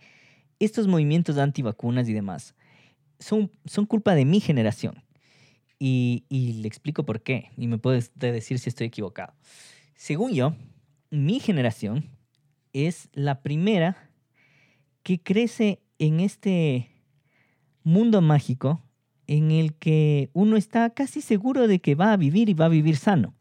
estos 0.60 0.88
movimientos 0.88 1.38
antivacunas 1.38 2.10
y 2.10 2.14
demás 2.14 2.56
son, 3.20 3.52
son 3.66 3.86
culpa 3.86 4.16
de 4.16 4.26
mi 4.26 4.40
generación. 4.40 5.04
Y, 5.82 6.26
y, 6.28 6.54
le 6.62 6.68
explico 6.68 7.06
por 7.06 7.22
qué. 7.22 7.52
Y 7.56 7.68
me 7.68 7.78
puedes 7.78 8.12
decir 8.16 8.60
si 8.60 8.70
estoy 8.70 8.88
equivocado. 8.88 9.34
Según 9.96 10.34
yo, 10.34 10.54
mi 11.10 11.40
generación 11.40 12.10
es 12.74 13.10
la 13.14 13.42
primera 13.42 14.12
que 15.04 15.22
crece 15.22 15.82
en 15.98 16.20
este 16.20 16.90
mundo 17.84 18.22
mágico 18.22 18.82
en 19.28 19.52
el 19.52 19.76
que 19.76 20.30
uno 20.34 20.58
está 20.58 20.90
casi 20.90 21.22
seguro 21.22 21.68
de 21.68 21.80
que 21.80 21.96
va 21.96 22.14
a 22.14 22.18
vivir 22.18 22.50
y 22.50 22.54
va 22.54 22.66
a 22.66 22.70
vivir 22.70 22.98
sano. 22.98 23.36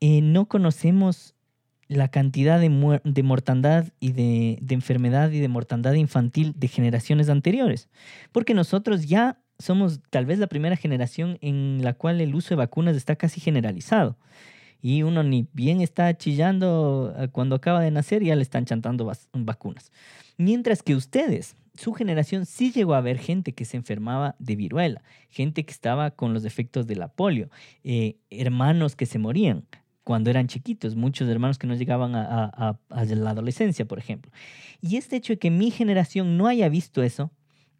Eh, 0.00 0.20
no 0.22 0.46
conocemos 0.46 1.34
la 1.88 2.08
cantidad 2.08 2.60
de, 2.60 3.00
de 3.02 3.22
mortandad 3.22 3.86
y 3.98 4.12
de, 4.12 4.58
de, 4.60 4.74
enfermedad 4.74 5.30
y 5.30 5.40
de 5.40 5.48
mortandad 5.48 5.94
infantil 5.94 6.54
de 6.56 6.68
generaciones 6.68 7.30
anteriores. 7.30 7.88
Porque 8.30 8.54
nosotros 8.54 9.06
ya 9.06 9.40
somos 9.58 10.00
tal 10.10 10.26
vez 10.26 10.38
la 10.38 10.46
primera 10.46 10.76
generación 10.76 11.38
en 11.40 11.80
la 11.82 11.94
cual 11.94 12.20
el 12.20 12.34
uso 12.34 12.50
de 12.50 12.56
vacunas 12.56 12.96
está 12.96 13.16
casi 13.16 13.40
generalizado. 13.40 14.16
Y 14.80 15.02
uno 15.02 15.22
ni 15.24 15.48
bien 15.52 15.80
está 15.80 16.16
chillando 16.16 17.12
eh, 17.18 17.28
cuando 17.28 17.56
acaba 17.56 17.80
de 17.80 17.90
nacer, 17.90 18.22
ya 18.22 18.36
le 18.36 18.42
están 18.42 18.64
chantando 18.64 19.10
vacunas. 19.32 19.90
Mientras 20.36 20.82
que 20.82 20.94
ustedes, 20.94 21.56
su 21.74 21.94
generación 21.94 22.46
sí 22.46 22.70
llegó 22.70 22.94
a 22.94 23.00
ver 23.00 23.18
gente 23.18 23.54
que 23.54 23.64
se 23.64 23.76
enfermaba 23.76 24.36
de 24.38 24.54
viruela, 24.54 25.02
gente 25.30 25.64
que 25.64 25.72
estaba 25.72 26.12
con 26.12 26.32
los 26.32 26.44
efectos 26.44 26.86
de 26.86 26.96
la 26.96 27.08
polio, 27.08 27.50
eh, 27.82 28.18
hermanos 28.30 28.94
que 28.94 29.06
se 29.06 29.18
morían 29.18 29.64
cuando 30.08 30.30
eran 30.30 30.46
chiquitos, 30.46 30.96
muchos 30.96 31.28
hermanos 31.28 31.58
que 31.58 31.66
no 31.66 31.74
llegaban 31.74 32.14
a, 32.14 32.78
la 32.88 33.30
adolescencia, 33.30 33.84
por 33.84 33.98
ejemplo. 33.98 34.32
Y 34.80 34.96
este 34.96 35.16
hecho 35.16 35.34
de 35.34 35.38
que 35.38 35.50
mi 35.50 35.70
generación 35.70 36.38
no 36.38 36.46
haya 36.46 36.70
visto 36.70 37.02
eso, 37.02 37.30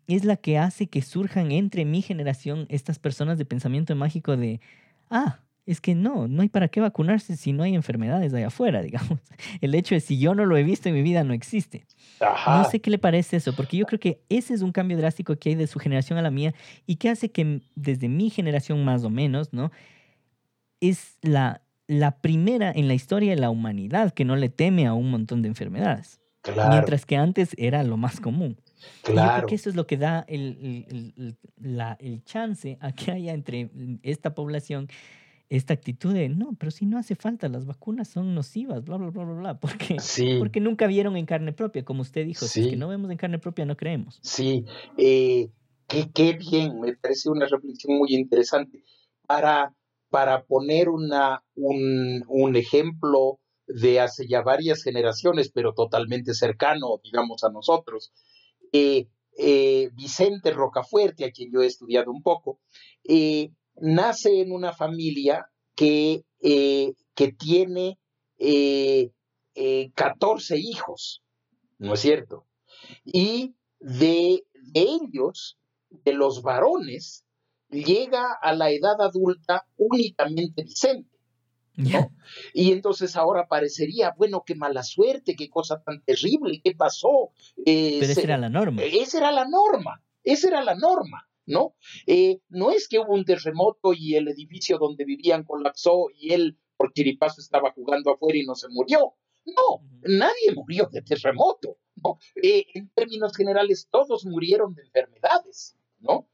es 0.07 0.27
la 0.27 0.37
que 0.37 0.59
hace 0.59 0.89
que 0.89 1.01
surjan 1.01 1.53
entre 1.53 1.87
mi 1.87 2.03
generación 2.03 2.67
estas 2.69 2.99
personas 2.99 3.39
de 3.39 3.47
pensamiento 3.47 3.97
mágico 3.97 4.37
de, 4.37 4.61
ah, 5.09 5.39
es 5.65 5.81
que 5.81 5.95
no, 5.95 6.29
no 6.29 6.43
hay 6.43 6.51
para 6.51 6.69
qué 6.69 6.83
vacunarse 6.83 7.35
si 7.35 7.55
no 7.55 7.63
hay 7.63 7.75
enfermedades 7.75 8.35
allá 8.35 8.49
afuera, 8.49 8.83
digamos. 8.89 9.21
El 9.63 9.75
hecho 9.75 9.95
de 9.95 10.03
si 10.03 10.19
yo 10.19 10.35
no 10.35 10.45
lo 10.45 10.59
he 10.59 10.65
visto 10.65 10.91
en 10.91 10.97
mi 10.97 11.03
vida 11.03 11.25
no 11.25 11.33
existe. 11.33 11.87
No 12.21 12.65
sé 12.65 12.83
qué 12.83 12.91
le 12.91 12.99
parece 12.99 13.39
eso, 13.39 13.57
porque 13.57 13.79
yo 13.79 13.87
creo 13.87 14.01
que 14.01 14.21
ese 14.29 14.53
es 14.53 14.61
un 14.61 14.73
cambio 14.73 14.99
drástico 14.99 15.35
que 15.37 15.49
hay 15.49 15.55
de 15.55 15.67
su 15.67 15.79
generación 15.79 16.19
a 16.19 16.23
la 16.23 16.31
mía 16.31 16.53
y 16.87 16.97
que 16.97 17.09
hace 17.09 17.31
que 17.31 17.63
desde 17.75 18.11
mi 18.11 18.29
generación 18.29 18.85
más 18.85 19.03
o 19.03 19.09
menos, 19.09 19.55
¿no? 19.55 19.73
Es 20.79 21.17
la, 21.23 21.63
la 21.89 22.21
primera 22.21 22.71
en 22.71 22.87
la 22.87 22.95
historia 22.95 23.31
de 23.35 23.41
la 23.41 23.51
humanidad 23.51 24.13
que 24.13 24.25
no 24.25 24.37
le 24.37 24.51
teme 24.51 24.87
a 24.87 24.95
un 24.95 25.11
montón 25.11 25.43
de 25.43 25.49
enfermedades. 25.49 26.21
Mientras 26.71 27.05
que 27.05 27.17
antes 27.17 27.51
era 27.59 27.83
lo 27.83 27.97
más 27.97 28.21
común. 28.21 28.61
Claro. 29.03 29.31
yo 29.31 29.37
creo 29.39 29.49
que 29.49 29.55
eso 29.57 29.71
es 29.71 29.75
lo 29.75 29.89
que 29.89 29.97
da 29.97 30.25
el, 30.29 31.35
el, 31.99 32.25
chance 32.25 32.79
a 32.81 32.93
que 32.93 33.11
haya 33.11 33.33
entre 33.33 33.71
esta 34.05 34.37
población 34.37 34.89
esta 35.49 35.75
actitud 35.75 36.13
de 36.13 36.29
no, 36.29 36.55
pero 36.59 36.71
si 36.71 36.85
no 36.85 36.99
hace 36.99 37.15
falta, 37.17 37.49
las 37.49 37.65
vacunas 37.65 38.09
son 38.09 38.35
nocivas, 38.35 38.85
bla, 38.85 38.99
bla, 38.99 39.09
bla, 39.09 39.25
bla, 39.25 39.35
bla. 39.35 39.61
Porque, 39.61 39.97
porque 40.39 40.61
nunca 40.61 40.87
vieron 40.87 41.17
en 41.17 41.25
carne 41.25 41.53
propia, 41.53 41.85
como 41.85 42.03
usted 42.03 42.27
dijo. 42.27 42.47
Si 42.47 42.61
es 42.61 42.67
que 42.69 42.77
no 42.77 42.87
vemos 42.87 43.11
en 43.11 43.17
carne 43.17 43.39
propia, 43.39 43.65
no 43.65 43.77
creemos. 43.77 44.21
Sí, 44.23 44.67
eh, 44.99 45.49
qué, 45.87 46.11
qué 46.13 46.35
bien, 46.35 46.81
me 46.81 46.95
parece 46.97 47.31
una 47.31 47.47
reflexión 47.47 47.97
muy 47.97 48.15
interesante. 48.15 48.85
Para 49.27 49.75
para 50.11 50.45
poner 50.45 50.89
una, 50.89 51.45
un, 51.55 52.57
ejemplo 52.57 53.41
de 53.67 54.01
hace 54.01 54.27
ya 54.27 54.43
varias 54.43 54.83
generaciones, 54.83 55.51
pero 55.51 55.75
totalmente 55.75 56.35
cercano, 56.35 57.01
digamos, 57.03 57.45
a 57.45 57.51
nosotros. 57.51 58.13
Eh, 58.73 59.09
eh, 59.37 59.91
Vicente 59.95 60.51
Rocafuerte, 60.51 61.25
a 61.25 61.31
quien 61.31 61.53
yo 61.53 61.63
he 61.63 61.67
estudiado 61.67 62.11
un 62.11 62.23
poco, 62.23 62.61
eh, 63.05 63.51
nace 63.77 64.41
en 64.41 64.53
una 64.53 64.73
familia 64.73 65.51
que, 65.75 66.25
que 66.41 67.33
tiene 67.39 67.99
14 69.95 70.59
hijos, 70.59 71.23
¿no 71.79 71.95
es 71.95 72.01
cierto? 72.01 72.47
Y 73.05 73.55
de, 73.79 74.45
de 74.55 74.81
ellos, 74.81 75.59
de 75.91 76.15
los 76.15 76.43
varones, 76.43 77.28
llega 77.71 78.33
a 78.33 78.53
la 78.55 78.71
edad 78.71 79.01
adulta 79.01 79.67
únicamente 79.77 80.63
Vicente. 80.63 81.19
¿no? 81.79 82.11
Y 82.53 82.73
entonces 82.73 83.17
ahora 83.17 83.47
parecería, 83.47 84.13
bueno, 84.17 84.43
qué 84.45 84.57
mala 84.57 84.83
suerte, 84.83 85.37
qué 85.37 85.49
cosa 85.49 85.81
tan 85.81 86.03
terrible, 86.03 86.61
qué 86.63 86.75
pasó. 86.75 87.31
Eh, 87.65 87.99
Pero 88.01 88.13
esa 88.13 88.21
era 88.21 88.37
la 88.37 88.49
norma. 88.49 88.83
Esa 88.83 89.19
era 89.19 89.31
la 89.31 89.47
norma, 89.47 90.03
esa 90.25 90.49
era 90.49 90.65
la 90.65 90.75
norma, 90.75 91.29
¿no? 91.47 91.77
Eh, 92.07 92.41
no 92.49 92.73
es 92.73 92.89
que 92.89 92.99
hubo 92.99 93.15
un 93.15 93.25
terremoto 93.25 93.93
y 93.95 94.17
el 94.17 94.27
edificio 94.29 94.79
donde 94.79 95.05
vivían 95.05 95.45
colapsó 95.45 96.09
y 96.19 96.33
él 96.33 96.59
por 96.77 96.93
chiripazo 96.93 97.41
estaba 97.41 97.73
jugando 97.73 98.13
afuera 98.13 98.39
y 98.39 98.45
no 98.45 98.55
se 98.57 98.69
murió. 98.69 99.15
No, 99.47 99.83
nadie 100.03 100.55
murió 100.55 100.89
de 100.91 101.01
terremoto, 101.03 101.79
¿no? 101.97 102.19
Eh, 102.43 102.67
en 102.75 102.91
términos 102.91 103.35
generales, 103.37 103.89
todos 103.91 104.27
murieron 104.27 104.75
de 104.75 104.83
enfermedades, 104.83 105.77
¿no? 106.01 106.29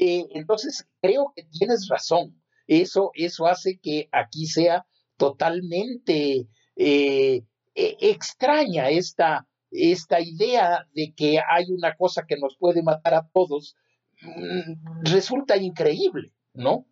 Eh, 0.00 0.28
entonces, 0.30 0.86
creo 1.02 1.32
que 1.34 1.42
tienes 1.44 1.88
razón. 1.88 2.40
Eso, 2.68 3.10
eso 3.14 3.46
hace 3.46 3.80
que 3.82 4.08
aquí 4.12 4.46
sea 4.46 4.86
totalmente 5.16 6.46
eh, 6.76 7.42
e, 7.74 7.96
extraña 8.00 8.90
esta, 8.90 9.48
esta 9.72 10.20
idea 10.20 10.86
de 10.94 11.14
que 11.16 11.40
hay 11.40 11.72
una 11.72 11.96
cosa 11.96 12.26
que 12.28 12.36
nos 12.36 12.56
puede 12.56 12.82
matar 12.82 13.14
a 13.14 13.28
todos 13.32 13.74
mm, 14.22 15.02
resulta 15.02 15.56
increíble, 15.56 16.32
¿no? 16.54 16.86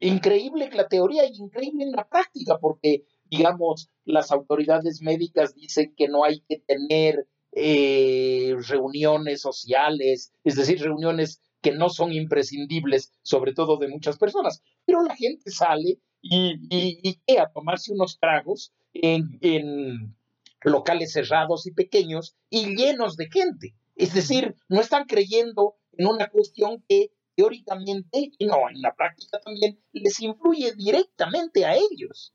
Increíble 0.00 0.70
la 0.72 0.88
teoría 0.88 1.26
y 1.26 1.36
increíble 1.36 1.84
en 1.84 1.92
la 1.92 2.08
práctica, 2.08 2.58
porque, 2.58 3.04
digamos, 3.26 3.90
las 4.04 4.32
autoridades 4.32 5.02
médicas 5.02 5.54
dicen 5.54 5.94
que 5.94 6.08
no 6.08 6.24
hay 6.24 6.40
que 6.48 6.58
tener 6.66 7.28
eh, 7.52 8.56
reuniones 8.66 9.42
sociales, 9.42 10.32
es 10.42 10.56
decir, 10.56 10.80
reuniones 10.80 11.42
que 11.60 11.72
no 11.72 11.88
son 11.88 12.12
imprescindibles, 12.12 13.12
sobre 13.22 13.52
todo 13.52 13.76
de 13.76 13.88
muchas 13.88 14.18
personas, 14.18 14.62
pero 14.84 15.02
la 15.02 15.16
gente 15.16 15.50
sale 15.50 15.98
y, 16.22 16.58
y, 16.70 17.36
a 17.36 17.50
tomarse 17.50 17.92
unos 17.92 18.18
tragos 18.18 18.72
en, 18.92 19.38
en 19.40 20.16
locales 20.62 21.12
cerrados 21.12 21.66
y 21.66 21.72
pequeños 21.72 22.36
y 22.48 22.76
llenos 22.76 23.16
de 23.16 23.28
gente. 23.30 23.74
Es 23.96 24.14
decir, 24.14 24.54
no 24.68 24.80
están 24.80 25.04
creyendo 25.04 25.76
en 25.92 26.06
una 26.06 26.28
cuestión 26.28 26.82
que 26.88 27.12
teóricamente, 27.36 28.32
y 28.38 28.46
no, 28.46 28.68
en 28.68 28.82
la 28.82 28.94
práctica 28.94 29.38
también, 29.40 29.78
les 29.92 30.20
influye 30.20 30.74
directamente 30.74 31.64
a 31.64 31.74
ellos. 31.74 32.34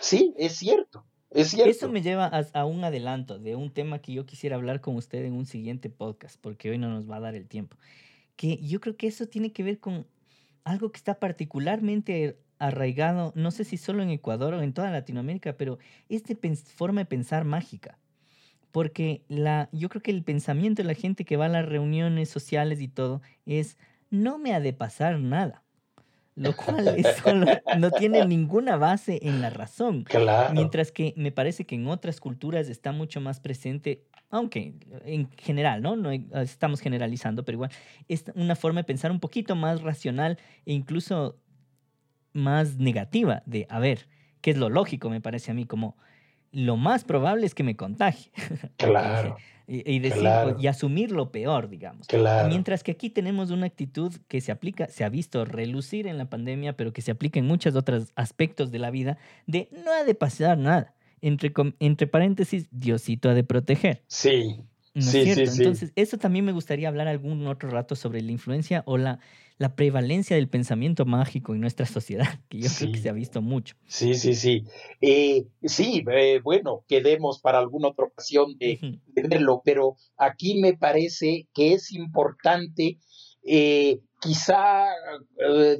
Sí, 0.00 0.34
es 0.36 0.56
cierto. 0.56 1.04
Es 1.30 1.50
cierto. 1.50 1.70
Eso 1.70 1.88
me 1.88 2.02
lleva 2.02 2.26
a, 2.26 2.64
un 2.64 2.82
adelanto 2.84 3.38
de 3.38 3.54
un 3.54 3.70
tema 3.70 4.00
que 4.00 4.12
yo 4.12 4.26
quisiera 4.26 4.56
hablar 4.56 4.80
con 4.80 4.96
usted 4.96 5.24
en 5.24 5.34
un 5.34 5.46
siguiente 5.46 5.90
podcast, 5.90 6.40
porque 6.40 6.70
hoy 6.70 6.78
no 6.78 6.88
nos 6.88 7.08
va 7.08 7.16
a 7.16 7.20
dar 7.20 7.34
el 7.34 7.46
tiempo. 7.46 7.76
Que 8.38 8.56
yo 8.58 8.80
creo 8.80 8.96
que 8.96 9.08
eso 9.08 9.26
tiene 9.26 9.52
que 9.52 9.64
ver 9.64 9.80
con 9.80 10.06
algo 10.62 10.92
que 10.92 10.96
está 10.96 11.18
particularmente 11.18 12.38
arraigado, 12.60 13.32
no 13.34 13.50
sé 13.50 13.64
si 13.64 13.76
solo 13.76 14.02
en 14.02 14.10
Ecuador 14.10 14.54
o 14.54 14.62
en 14.62 14.72
toda 14.72 14.92
Latinoamérica, 14.92 15.56
pero 15.56 15.78
esta 16.08 16.34
forma 16.74 17.00
de 17.00 17.06
pensar 17.06 17.44
mágica. 17.44 17.98
Porque 18.70 19.24
la, 19.28 19.68
yo 19.72 19.88
creo 19.88 20.02
que 20.02 20.12
el 20.12 20.22
pensamiento 20.22 20.82
de 20.82 20.88
la 20.88 20.94
gente 20.94 21.24
que 21.24 21.36
va 21.36 21.46
a 21.46 21.50
las 21.50 21.66
reuniones 21.66 22.28
sociales 22.28 22.80
y 22.80 22.86
todo 22.86 23.22
es, 23.44 23.76
no 24.10 24.38
me 24.38 24.54
ha 24.54 24.60
de 24.60 24.72
pasar 24.72 25.18
nada. 25.18 25.64
Lo 26.36 26.54
cual 26.54 26.94
no 27.78 27.90
tiene 27.90 28.24
ninguna 28.24 28.76
base 28.76 29.18
en 29.22 29.40
la 29.40 29.50
razón. 29.50 30.04
Mientras 30.52 30.92
que 30.92 31.12
me 31.16 31.32
parece 31.32 31.66
que 31.66 31.74
en 31.74 31.88
otras 31.88 32.20
culturas 32.20 32.68
está 32.68 32.92
mucho 32.92 33.20
más 33.20 33.40
presente, 33.40 34.04
aunque 34.30 34.74
en 35.04 35.30
general, 35.38 35.82
¿no? 35.82 35.96
no 35.96 36.10
estamos 36.10 36.80
generalizando, 36.80 37.44
pero 37.44 37.56
igual 37.56 37.70
es 38.08 38.24
una 38.34 38.56
forma 38.56 38.80
de 38.80 38.84
pensar 38.84 39.10
un 39.10 39.20
poquito 39.20 39.56
más 39.56 39.82
racional 39.82 40.38
e 40.66 40.72
incluso 40.72 41.36
más 42.32 42.76
negativa 42.76 43.42
de, 43.46 43.66
a 43.70 43.78
ver, 43.78 44.06
¿qué 44.40 44.50
es 44.50 44.56
lo 44.56 44.68
lógico, 44.68 45.10
me 45.10 45.20
parece 45.20 45.50
a 45.50 45.54
mí, 45.54 45.64
como 45.64 45.96
lo 46.52 46.76
más 46.76 47.04
probable 47.04 47.46
es 47.46 47.54
que 47.54 47.62
me 47.62 47.76
contagie. 47.76 48.30
Claro. 48.76 49.36
y, 49.66 49.98
decir, 49.98 50.26
y 50.58 50.66
asumir 50.66 51.12
lo 51.12 51.30
peor, 51.30 51.68
digamos. 51.68 52.06
Mientras 52.48 52.82
que 52.82 52.92
aquí 52.92 53.10
tenemos 53.10 53.50
una 53.50 53.66
actitud 53.66 54.14
que 54.26 54.40
se 54.40 54.50
aplica, 54.50 54.88
se 54.88 55.04
ha 55.04 55.10
visto 55.10 55.44
relucir 55.44 56.06
en 56.06 56.16
la 56.16 56.30
pandemia, 56.30 56.74
pero 56.74 56.94
que 56.94 57.02
se 57.02 57.10
aplica 57.10 57.38
en 57.38 57.46
muchos 57.46 57.76
otros 57.76 58.12
aspectos 58.14 58.70
de 58.70 58.78
la 58.78 58.90
vida, 58.90 59.18
de 59.46 59.68
no 59.84 59.92
ha 59.92 60.04
de 60.04 60.14
pasar 60.14 60.56
nada. 60.56 60.94
Entre, 61.20 61.52
entre 61.80 62.06
paréntesis, 62.06 62.68
Diosito 62.70 63.28
ha 63.28 63.34
de 63.34 63.44
proteger. 63.44 64.02
Sí. 64.06 64.56
sí, 64.94 65.34
Sí, 65.34 65.34
Entonces, 65.36 65.92
eso 65.96 66.18
también 66.18 66.44
me 66.44 66.52
gustaría 66.52 66.88
hablar 66.88 67.08
algún 67.08 67.46
otro 67.46 67.70
rato 67.70 67.96
sobre 67.96 68.20
la 68.22 68.32
influencia 68.32 68.82
o 68.86 68.96
la 68.96 69.20
la 69.58 69.74
prevalencia 69.74 70.36
del 70.36 70.48
pensamiento 70.48 71.04
mágico 71.04 71.52
en 71.52 71.60
nuestra 71.60 71.84
sociedad, 71.86 72.40
que 72.48 72.60
yo 72.60 72.68
creo 72.78 72.92
que 72.92 72.98
se 72.98 73.08
ha 73.08 73.12
visto 73.12 73.42
mucho. 73.42 73.74
Sí, 73.86 74.14
sí, 74.14 74.34
sí. 74.34 74.64
Eh, 75.00 75.46
sí, 75.64 76.04
eh, 76.10 76.40
bueno, 76.42 76.84
quedemos 76.88 77.40
para 77.40 77.58
alguna 77.58 77.88
otra 77.88 78.06
ocasión 78.06 78.56
de, 78.56 79.00
verlo, 79.06 79.60
pero 79.64 79.96
aquí 80.16 80.60
me 80.60 80.76
parece 80.76 81.48
que 81.52 81.74
es 81.74 81.92
importante 81.92 82.98
eh, 83.44 84.00
quizá 84.20 84.86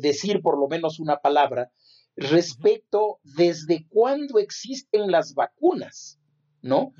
decir 0.01 0.41
por 0.43 0.59
lo 0.59 0.68
menos 0.68 1.01
una 1.01 1.18
palabra 1.18 1.70
respecto 2.18 3.20
desde 3.22 3.86
cuándo 3.88 4.38
existen 4.38 5.10
las 5.10 5.34
vacunas, 5.34 6.18
¿no? 6.62 6.92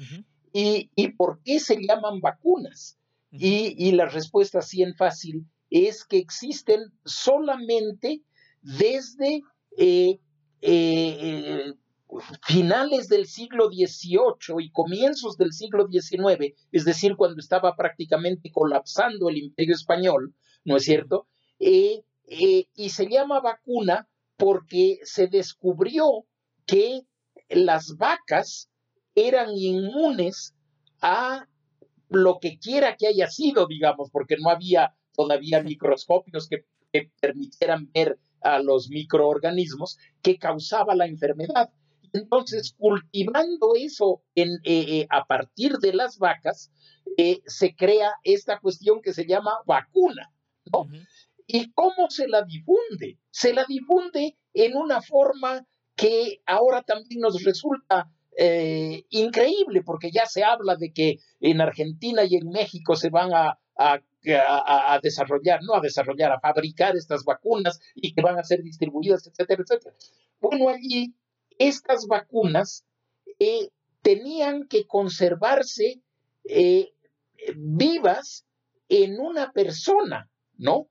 y, 0.53 1.09
por 1.17 1.41
qué 1.43 1.61
se 1.61 1.77
llaman 1.77 2.21
vacunas. 2.21 2.99
Y, 3.31 3.75
y 3.77 3.93
la 3.93 4.07
respuesta 4.07 4.61
así 4.61 4.83
en 4.83 4.95
fácil 4.95 5.45
es 5.71 6.05
que 6.05 6.17
existen 6.17 6.93
solamente 7.05 8.23
desde 8.63 9.43
eh, 9.77 10.19
eh, 10.63 11.75
finales 12.47 13.09
del 13.09 13.27
siglo 13.27 13.69
XVIII 13.69 14.57
y 14.61 14.71
comienzos 14.71 15.37
del 15.37 15.53
siglo 15.53 15.89
XIX, 15.91 16.55
es 16.73 16.85
decir, 16.85 17.17
cuando 17.17 17.41
estaba 17.41 17.77
prácticamente 17.77 18.51
colapsando 18.51 19.29
el 19.29 19.37
imperio 19.37 19.75
español, 19.75 20.35
¿no 20.65 20.77
es 20.77 20.85
cierto? 20.85 21.27
Eh, 21.59 22.03
y 22.31 22.91
se 22.91 23.09
llama 23.09 23.41
vacuna 23.41 24.09
porque 24.39 25.01
se 25.03 25.27
descubrió 25.27 26.25
que 26.65 27.03
las 27.51 27.97
vacas 27.97 28.71
eran 29.15 29.51
inmunes 29.51 30.55
a 31.03 31.47
lo 32.09 32.39
que 32.41 32.59
quiera 32.59 32.97
que 32.97 33.09
haya 33.09 33.29
sido, 33.29 33.67
digamos, 33.67 34.11
porque 34.11 34.37
no 34.41 34.49
había 34.49 34.95
todavía 35.15 35.63
microscopios 35.63 36.49
que, 36.49 36.65
permitieran 37.21 37.91
ver 37.93 38.19
a 38.41 38.61
los 38.61 38.89
microorganismos 38.89 39.99
que 40.23 40.39
causaba 40.39 40.95
la 40.95 41.07
enfermedad. 41.07 41.71
Entonces, 42.15 42.75
cultivando 42.79 43.75
eso 43.77 44.23
en, 44.35 44.55
eh, 44.65 44.87
eh, 44.89 45.07
a 45.11 45.27
partir 45.27 45.75
de 45.79 45.93
las 45.93 46.17
vacas, 46.17 46.73
eh, 47.19 47.43
se 47.45 47.77
crea 47.77 48.13
esta 48.25 48.59
cuestión 48.59 49.03
que 49.03 49.13
se 49.13 49.27
llama 49.27 49.59
vacuna, 49.67 50.33
¿no? 50.73 50.89
¿Y 51.49 51.73
cómo 51.73 52.09
se 52.11 52.29
la 52.29 52.43
difunde? 52.43 53.19
Se 53.31 53.53
la 53.53 53.65
difunde 53.67 54.37
en 54.55 54.77
una 54.77 55.03
forma 55.03 55.67
que 55.97 56.41
ahora 56.47 56.83
también 56.83 57.21
nos 57.21 57.43
resulta 57.43 58.09
increíble, 59.11 59.83
porque 59.83 60.13
ya 60.13 60.25
se 60.25 60.45
habla 60.45 60.77
de 60.77 60.93
que 60.93 61.17
en 61.41 61.61
Argentina 61.61 62.23
y 62.23 62.37
en 62.37 62.51
México 62.51 62.95
se 62.95 63.11
van 63.11 63.35
a, 63.35 63.59
a, 63.77 65.01
desarrollar, 65.03 65.61
no 65.63 65.75
a 65.75 65.81
desarrollar, 65.81 66.33
a 66.33 66.41
fabricar 66.41 66.97
estas 66.97 67.25
vacunas 67.25 67.81
y 67.95 68.15
que 68.15 68.23
van 68.23 68.39
a 68.39 68.45
ser 68.45 68.63
distribuidas, 68.63 69.27
etcétera, 69.27 69.63
etcétera. 69.63 69.95
Bueno, 70.41 70.69
allí 70.69 71.15
estas 71.59 72.07
vacunas 72.07 72.85
eh, 73.39 73.69
tenían 74.03 74.67
que 74.69 74.87
conservarse 74.87 76.01
eh, 76.45 76.93
vivas 77.57 78.45
en 78.89 79.21
una 79.21 79.53
persona, 79.53 80.31
¿no? 80.57 80.89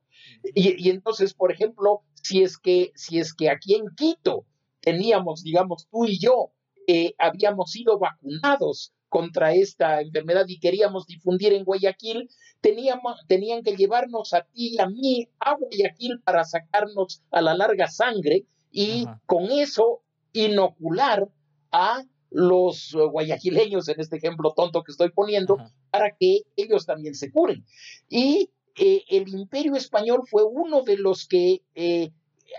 Y, 0.55 0.89
entonces, 0.89 1.33
por 1.33 1.51
ejemplo, 1.51 2.01
si 2.13 2.43
es 2.43 2.57
que, 2.57 2.91
si 2.95 3.19
es 3.19 3.33
que 3.33 3.49
aquí 3.49 3.75
en 3.75 3.85
Quito 3.95 4.45
teníamos, 4.81 5.43
digamos, 5.43 5.87
tú 5.89 6.05
y 6.05 6.19
yo, 6.19 6.51
eh, 6.87 7.13
habíamos 7.17 7.71
sido 7.71 7.99
vacunados 7.99 8.93
contra 9.09 9.53
esta 9.53 10.01
enfermedad 10.01 10.45
y 10.47 10.59
queríamos 10.59 11.05
difundir 11.07 11.53
en 11.53 11.63
Guayaquil, 11.63 12.29
teníamos, 12.61 13.19
tenían 13.27 13.63
que 13.63 13.75
llevarnos 13.75 14.33
a 14.33 14.41
ti 14.41 14.75
y 14.75 14.79
a 14.79 14.87
mí 14.87 15.27
a 15.39 15.55
Guayaquil 15.55 16.21
para 16.23 16.43
sacarnos 16.43 17.23
a 17.31 17.41
la 17.41 17.55
larga 17.55 17.87
sangre 17.87 18.45
y 18.71 19.05
con 19.25 19.51
eso 19.51 20.01
inocular 20.33 21.27
a 21.71 22.03
los 22.29 22.93
guayaquileños, 22.93 23.87
en 23.87 23.99
este 23.99 24.17
ejemplo 24.17 24.53
tonto 24.55 24.83
que 24.83 24.91
estoy 24.91 25.09
poniendo, 25.11 25.57
para 25.91 26.15
que 26.15 26.41
ellos 26.55 26.85
también 26.85 27.15
se 27.15 27.31
curen. 27.31 27.65
Y 28.09 28.51
eh, 28.77 29.03
el 29.09 29.29
imperio 29.29 29.75
español 29.75 30.21
fue 30.29 30.43
uno 30.43 30.83
de 30.83 30.97
los 30.97 31.27
que 31.27 31.61
eh, 31.75 32.11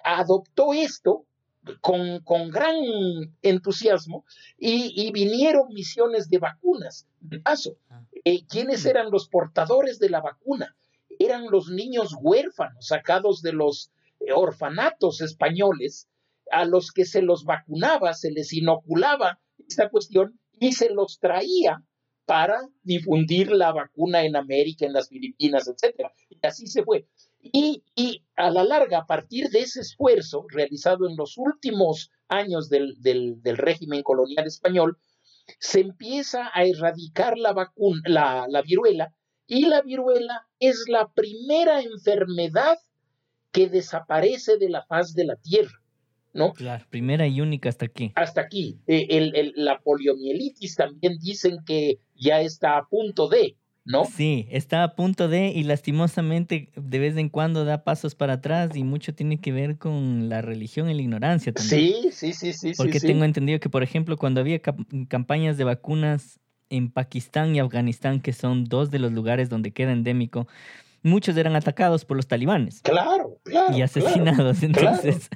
adoptó 0.05 0.75
esto 0.75 1.27
con, 1.81 2.21
con 2.21 2.51
gran 2.51 2.77
entusiasmo 3.43 4.25
y, 4.57 5.11
vinieron 5.13 5.73
misiones 5.73 6.29
de 6.29 6.39
vacunas. 6.39 7.07
De 7.21 7.41
paso, 7.41 7.77
ah. 7.91 8.03
eh, 8.25 8.45
¿quiénes 8.49 8.85
eran 8.87 9.11
los 9.11 9.29
portadores 9.29 9.99
de 9.99 10.11
la 10.11 10.21
vacuna? 10.21 10.77
Eran 11.19 11.51
los 11.51 11.69
niños 11.69 12.15
huérfanos 12.21 12.87
sacados 12.87 13.43
de 13.43 13.53
los 13.53 13.91
eh, 14.21 14.33
orfanatos 14.33 15.21
españoles 15.21 16.09
a 16.51 16.65
los 16.65 16.93
que 16.93 17.05
se 17.05 17.23
los 17.23 17.45
vacunaba, 17.45 18.15
se 18.15 18.31
les 18.31 18.53
inoculaba 18.53 19.39
esta 19.69 19.91
cuestión 19.91 20.39
y 20.59 20.73
se 20.73 20.91
los 20.91 21.19
traía 21.19 21.83
para 22.29 22.61
difundir 22.83 23.51
la 23.51 23.73
vacuna 23.73 24.23
en 24.23 24.37
América, 24.37 24.85
en 24.85 24.93
las 24.93 25.09
Filipinas, 25.09 25.67
etc. 25.67 26.11
Y 26.29 26.39
así 26.47 26.67
se 26.67 26.85
fue. 26.85 27.09
Y, 27.41 27.83
a 28.37 28.51
la 28.51 28.65
larga, 28.65 28.99
a 28.99 29.07
partir 29.07 29.49
de 29.49 29.61
ese 29.61 29.81
esfuerzo 29.81 30.45
realizado 30.51 31.09
en 31.09 31.17
los 31.17 31.39
últimos 31.39 32.11
años 32.29 32.69
del, 32.69 33.41
régimen 33.43 34.03
colonial 34.03 34.47
español, 34.47 34.99
se 35.59 35.81
empieza 35.81 36.51
a 36.53 36.67
erradicar 36.67 37.39
la, 37.39 37.55
vacuna, 37.55 38.03
la, 38.05 38.47
la 38.47 38.61
viruela 38.61 39.15
y 39.47 39.65
la 39.65 39.81
viruela 39.81 40.47
es 40.61 40.85
la 40.87 41.11
primera 41.11 41.81
enfermedad 41.81 42.77
que 43.53 43.71
desaparece 43.71 44.59
de 44.59 44.69
la 44.69 44.85
faz 44.85 45.15
de 45.15 45.25
la 45.25 45.37
tierra. 45.37 45.81
¿No? 46.39 46.53
Claro, 46.55 46.85
primera 46.89 47.27
y 47.27 47.41
única 47.41 47.69
hasta 47.69 47.87
aquí. 47.87 48.13
Hasta 48.15 48.41
aquí. 48.41 48.79
el, 48.87 49.53
la 49.57 49.81
poliomielitis 49.81 50.77
también 50.77 51.19
dicen 51.19 51.59
que 51.67 51.99
ya 52.15 52.41
está 52.41 52.79
a 52.79 52.87
punto 52.87 53.29
de, 53.29 53.57
¿no? 53.85 54.05
Sí, 54.05 54.47
está 54.51 54.85
a 54.85 54.95
punto 54.95 55.29
de 55.29 55.49
y 55.49 55.65
lastimosamente 55.65 56.71
de 56.77 56.99
vez 56.99 57.17
en 57.17 57.29
cuando 57.29 57.65
da 57.65 57.85
pasos 57.85 58.15
para 58.15 58.35
atrás 58.35 58.77
y 58.77 58.85
mucho 58.85 59.15
tiene 59.15 59.41
que 59.41 59.51
ver 59.51 59.79
con 59.79 60.29
la 60.29 60.43
religión 60.43 60.91
y 60.91 60.95
la 60.95 61.03
ignorancia 61.03 61.53
también. 61.53 61.95
Sí, 62.03 62.09
sí, 62.13 62.33
sí, 62.33 62.53
sí. 62.53 62.73
Porque 62.77 63.01
tengo 63.01 63.25
entendido 63.25 63.59
que, 63.61 63.71
por 63.71 63.83
ejemplo, 63.83 64.17
cuando 64.17 64.41
había 64.41 64.61
campañas 65.09 65.57
de 65.57 65.65
vacunas 65.65 66.39
en 66.71 66.91
Pakistán 66.91 67.57
y 67.57 67.61
Afganistán, 67.61 68.21
que 68.21 68.33
son 68.33 68.65
dos 68.65 68.91
de 68.91 68.99
los 68.99 69.13
lugares 69.13 69.49
donde 69.49 69.73
queda 69.73 69.93
endémico, 69.93 70.47
muchos 71.03 71.37
eran 71.37 71.57
atacados 71.57 72.05
por 72.05 72.17
los 72.17 72.27
talibanes. 72.27 72.81
Claro, 72.83 73.39
claro. 73.45 73.77
Y 73.77 73.83
asesinados. 73.83 74.63
Entonces, 74.63 75.29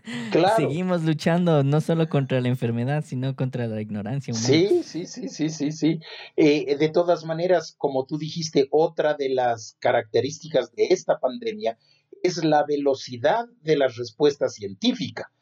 seguimos 0.56 1.02
luchando 1.02 1.62
no 1.64 1.80
solo 1.80 2.08
contra 2.08 2.40
la 2.40 2.48
enfermedad, 2.48 3.04
sino 3.06 3.34
contra 3.36 3.66
la 3.66 3.80
ignorancia 3.80 4.32
humana. 4.32 4.46
Sí, 4.46 4.82
sí, 4.84 5.06
sí, 5.06 5.28
sí, 5.28 5.48
sí, 5.48 5.72
sí. 5.72 6.00
Eh, 6.36 6.76
de 6.76 6.88
todas 6.88 7.24
maneras, 7.24 7.74
como 7.78 8.06
tú 8.06 8.18
dijiste, 8.18 8.68
otra 8.70 9.14
de 9.14 9.30
las 9.30 9.76
características 9.80 10.72
de 10.74 10.86
esta 10.90 11.18
pandemia 11.18 11.78
es 12.22 12.44
la 12.44 12.64
velocidad 12.64 13.46
de 13.62 13.76
la 13.76 13.88
respuesta 13.88 14.48
científica. 14.48 15.32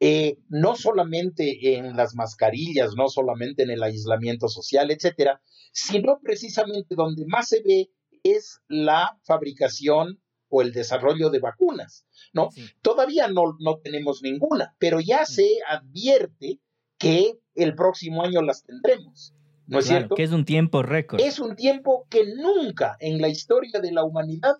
Eh, 0.00 0.38
no 0.48 0.74
solamente 0.74 1.76
en 1.76 1.96
las 1.96 2.14
mascarillas, 2.14 2.94
no 2.96 3.08
solamente 3.08 3.62
en 3.62 3.70
el 3.70 3.82
aislamiento 3.82 4.48
social, 4.48 4.90
etcétera, 4.90 5.40
sino 5.72 6.18
precisamente 6.20 6.94
donde 6.94 7.24
más 7.26 7.48
se 7.48 7.62
ve 7.62 7.90
es 8.24 8.60
la 8.68 9.18
fabricación 9.22 10.20
o 10.48 10.62
el 10.62 10.72
desarrollo 10.72 11.30
de 11.30 11.38
vacunas, 11.38 12.04
¿no? 12.32 12.48
Todavía 12.82 13.28
no, 13.28 13.56
no 13.60 13.78
tenemos 13.78 14.22
ninguna, 14.22 14.74
pero 14.78 15.00
ya 15.00 15.22
mm. 15.22 15.26
se 15.26 15.48
advierte 15.68 16.60
que 16.98 17.38
el 17.54 17.74
próximo 17.74 18.22
año 18.22 18.42
las 18.42 18.64
tendremos. 18.64 19.34
¿No 19.66 19.78
es 19.78 19.86
cierto? 19.86 20.14
Que 20.14 20.24
es 20.24 20.32
un 20.32 20.44
tiempo 20.44 20.82
récord. 20.82 21.20
Es 21.20 21.38
un 21.38 21.56
tiempo 21.56 22.06
que 22.10 22.26
nunca 22.34 22.96
en 23.00 23.20
la 23.20 23.28
historia 23.28 23.80
de 23.80 23.92
la 23.92 24.04
humanidad 24.04 24.56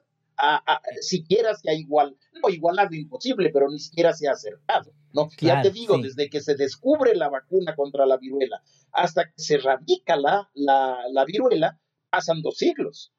siquiera 1.00 1.54
se 1.54 1.70
ha 1.70 1.74
igual, 1.74 2.16
no 2.42 2.48
igualado 2.48 2.94
imposible, 2.94 3.50
pero 3.52 3.68
ni 3.68 3.78
siquiera 3.78 4.12
se 4.12 4.28
ha 4.28 4.32
acercado, 4.32 4.92
¿no? 5.12 5.28
ya 5.38 5.62
te 5.62 5.70
digo, 5.70 5.96
desde 5.98 6.28
que 6.28 6.40
se 6.40 6.56
descubre 6.56 7.14
la 7.14 7.28
vacuna 7.28 7.74
contra 7.76 8.04
la 8.06 8.16
viruela 8.16 8.62
hasta 8.90 9.26
que 9.26 9.32
se 9.36 9.58
radica 9.58 10.16
la, 10.16 10.50
la, 10.54 10.98
la 11.12 11.24
viruela, 11.24 11.78
pasan 12.10 12.42
dos 12.42 12.56
siglos. 12.58 13.12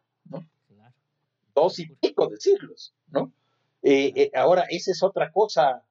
Dos 1.53 1.79
y 1.79 1.87
pico 1.87 2.27
de 2.27 2.37
siglos, 2.37 2.93
¿no? 3.07 3.31
Eh, 3.81 4.11
eh, 4.15 4.31
ahora, 4.33 4.65
esa 4.69 4.91
es 4.91 5.03
otra 5.03 5.31
cosa 5.31 5.85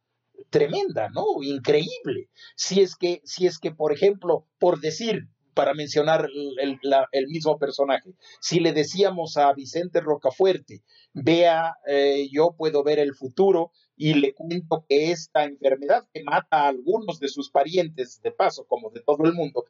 tremenda, 0.51 1.09
¿no? 1.11 1.43
Increíble. 1.43 2.29
Si 2.57 2.81
es 2.81 2.97
que, 2.97 3.23
si 3.25 3.47
es 3.47 3.59
que, 3.59 3.71
por 3.71 3.93
ejemplo, 3.93 4.47
por 4.59 4.81
decir, 4.81 5.29
para 5.55 5.75
mencionar 5.75 6.29
el, 6.61 7.27
mismo 7.29 7.57
personaje, 7.59 8.15
si 8.41 8.59
le 8.59 8.73
decíamos 8.73 9.37
a 9.37 9.53
Vicente 9.53 10.01
Rocafuerte, 10.01 10.83
vea, 11.13 11.77
eh, 11.87 12.29
yo 12.33 12.57
puedo 12.59 12.83
ver 12.83 12.99
el 12.99 13.15
futuro 13.15 13.71
y 13.97 14.15
le 14.15 14.35
cuento 14.35 14.85
que 14.89 15.13
esta 15.13 15.45
enfermedad 15.45 16.05
que 16.13 16.25
mata 16.25 16.63
a 16.63 16.69
algunos 16.69 17.21
de 17.21 17.29
sus 17.29 17.49
parientes, 17.49 18.21
de 18.21 18.33
paso, 18.33 18.67
como 18.67 18.91
de 18.91 19.03
todo 19.03 19.25
el 19.25 19.35
mundo, 19.35 19.67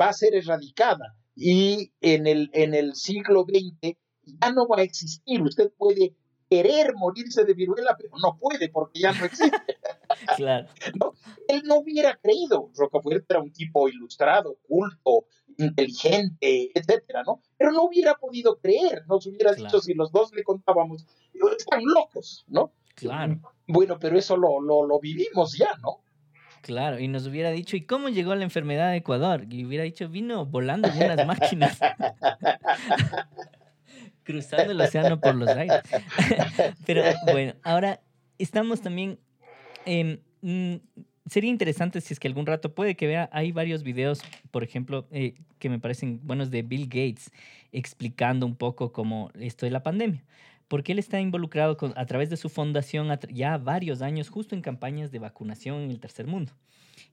va 0.00 0.08
a 0.08 0.12
ser 0.14 0.34
erradicada 0.34 1.14
y 1.40 1.92
en 2.00 2.26
el, 2.26 2.50
en 2.52 2.74
el 2.74 2.96
siglo 2.96 3.46
XX 3.48 3.96
ya 4.24 4.52
no 4.52 4.66
va 4.66 4.78
a 4.78 4.82
existir. 4.82 5.40
Usted 5.40 5.70
puede 5.78 6.16
querer 6.50 6.94
morirse 6.96 7.44
de 7.44 7.54
viruela, 7.54 7.96
pero 7.96 8.10
no 8.20 8.36
puede 8.38 8.68
porque 8.68 8.98
ya 9.00 9.12
no 9.12 9.24
existe. 9.24 9.56
claro. 10.36 10.68
Él 11.46 11.62
no 11.64 11.76
hubiera 11.76 12.16
creído. 12.16 12.70
Rocafuerte 12.76 13.26
era 13.28 13.40
un 13.40 13.52
tipo 13.52 13.88
ilustrado, 13.88 14.58
culto, 14.66 15.26
inteligente, 15.58 16.72
etcétera, 16.74 17.22
¿no? 17.24 17.40
Pero 17.56 17.70
no 17.70 17.84
hubiera 17.84 18.14
podido 18.14 18.58
creer, 18.58 19.04
nos 19.06 19.24
hubiera 19.26 19.52
dicho 19.52 19.80
si 19.80 19.94
los 19.94 20.10
dos 20.10 20.32
le 20.34 20.42
contábamos, 20.42 21.06
están 21.56 21.84
locos, 21.84 22.44
¿no? 22.48 22.72
Claro. 22.96 23.40
Bueno, 23.68 23.96
pero 24.00 24.18
eso 24.18 24.36
lo, 24.36 24.60
lo, 24.60 24.84
lo 24.84 24.98
vivimos 24.98 25.56
ya, 25.56 25.76
¿no? 25.82 26.00
Claro, 26.62 26.98
y 26.98 27.08
nos 27.08 27.26
hubiera 27.26 27.50
dicho, 27.50 27.76
¿y 27.76 27.82
cómo 27.82 28.08
llegó 28.08 28.34
la 28.34 28.44
enfermedad 28.44 28.88
a 28.88 28.96
Ecuador? 28.96 29.46
Y 29.50 29.64
hubiera 29.64 29.84
dicho, 29.84 30.08
vino 30.08 30.46
volando 30.46 30.88
en 30.88 31.02
unas 31.02 31.26
máquinas. 31.26 31.78
Cruzando 34.22 34.72
el 34.72 34.80
océano 34.80 35.20
por 35.20 35.34
los 35.34 35.48
aires. 35.48 35.80
Pero 36.86 37.02
bueno, 37.32 37.54
ahora 37.62 38.00
estamos 38.38 38.82
también. 38.82 39.18
Mm, 39.86 40.74
sería 41.26 41.50
interesante 41.50 42.00
si 42.00 42.12
es 42.12 42.20
que 42.20 42.28
algún 42.28 42.46
rato 42.46 42.74
puede 42.74 42.94
que 42.94 43.06
vea, 43.06 43.30
hay 43.32 43.52
varios 43.52 43.82
videos, 43.82 44.20
por 44.50 44.62
ejemplo, 44.62 45.06
eh, 45.10 45.34
que 45.58 45.70
me 45.70 45.78
parecen 45.78 46.20
buenos 46.22 46.50
de 46.50 46.62
Bill 46.62 46.86
Gates, 46.86 47.30
explicando 47.72 48.44
un 48.44 48.56
poco 48.56 48.92
cómo 48.92 49.30
esto 49.38 49.64
de 49.64 49.72
la 49.72 49.82
pandemia 49.82 50.22
porque 50.68 50.92
él 50.92 50.98
está 50.98 51.20
involucrado 51.20 51.76
a 51.96 52.06
través 52.06 52.30
de 52.30 52.36
su 52.36 52.48
fundación 52.48 53.08
ya 53.32 53.56
varios 53.58 54.02
años 54.02 54.28
justo 54.28 54.54
en 54.54 54.60
campañas 54.60 55.10
de 55.10 55.18
vacunación 55.18 55.80
en 55.80 55.90
el 55.90 55.98
tercer 55.98 56.26
mundo 56.26 56.52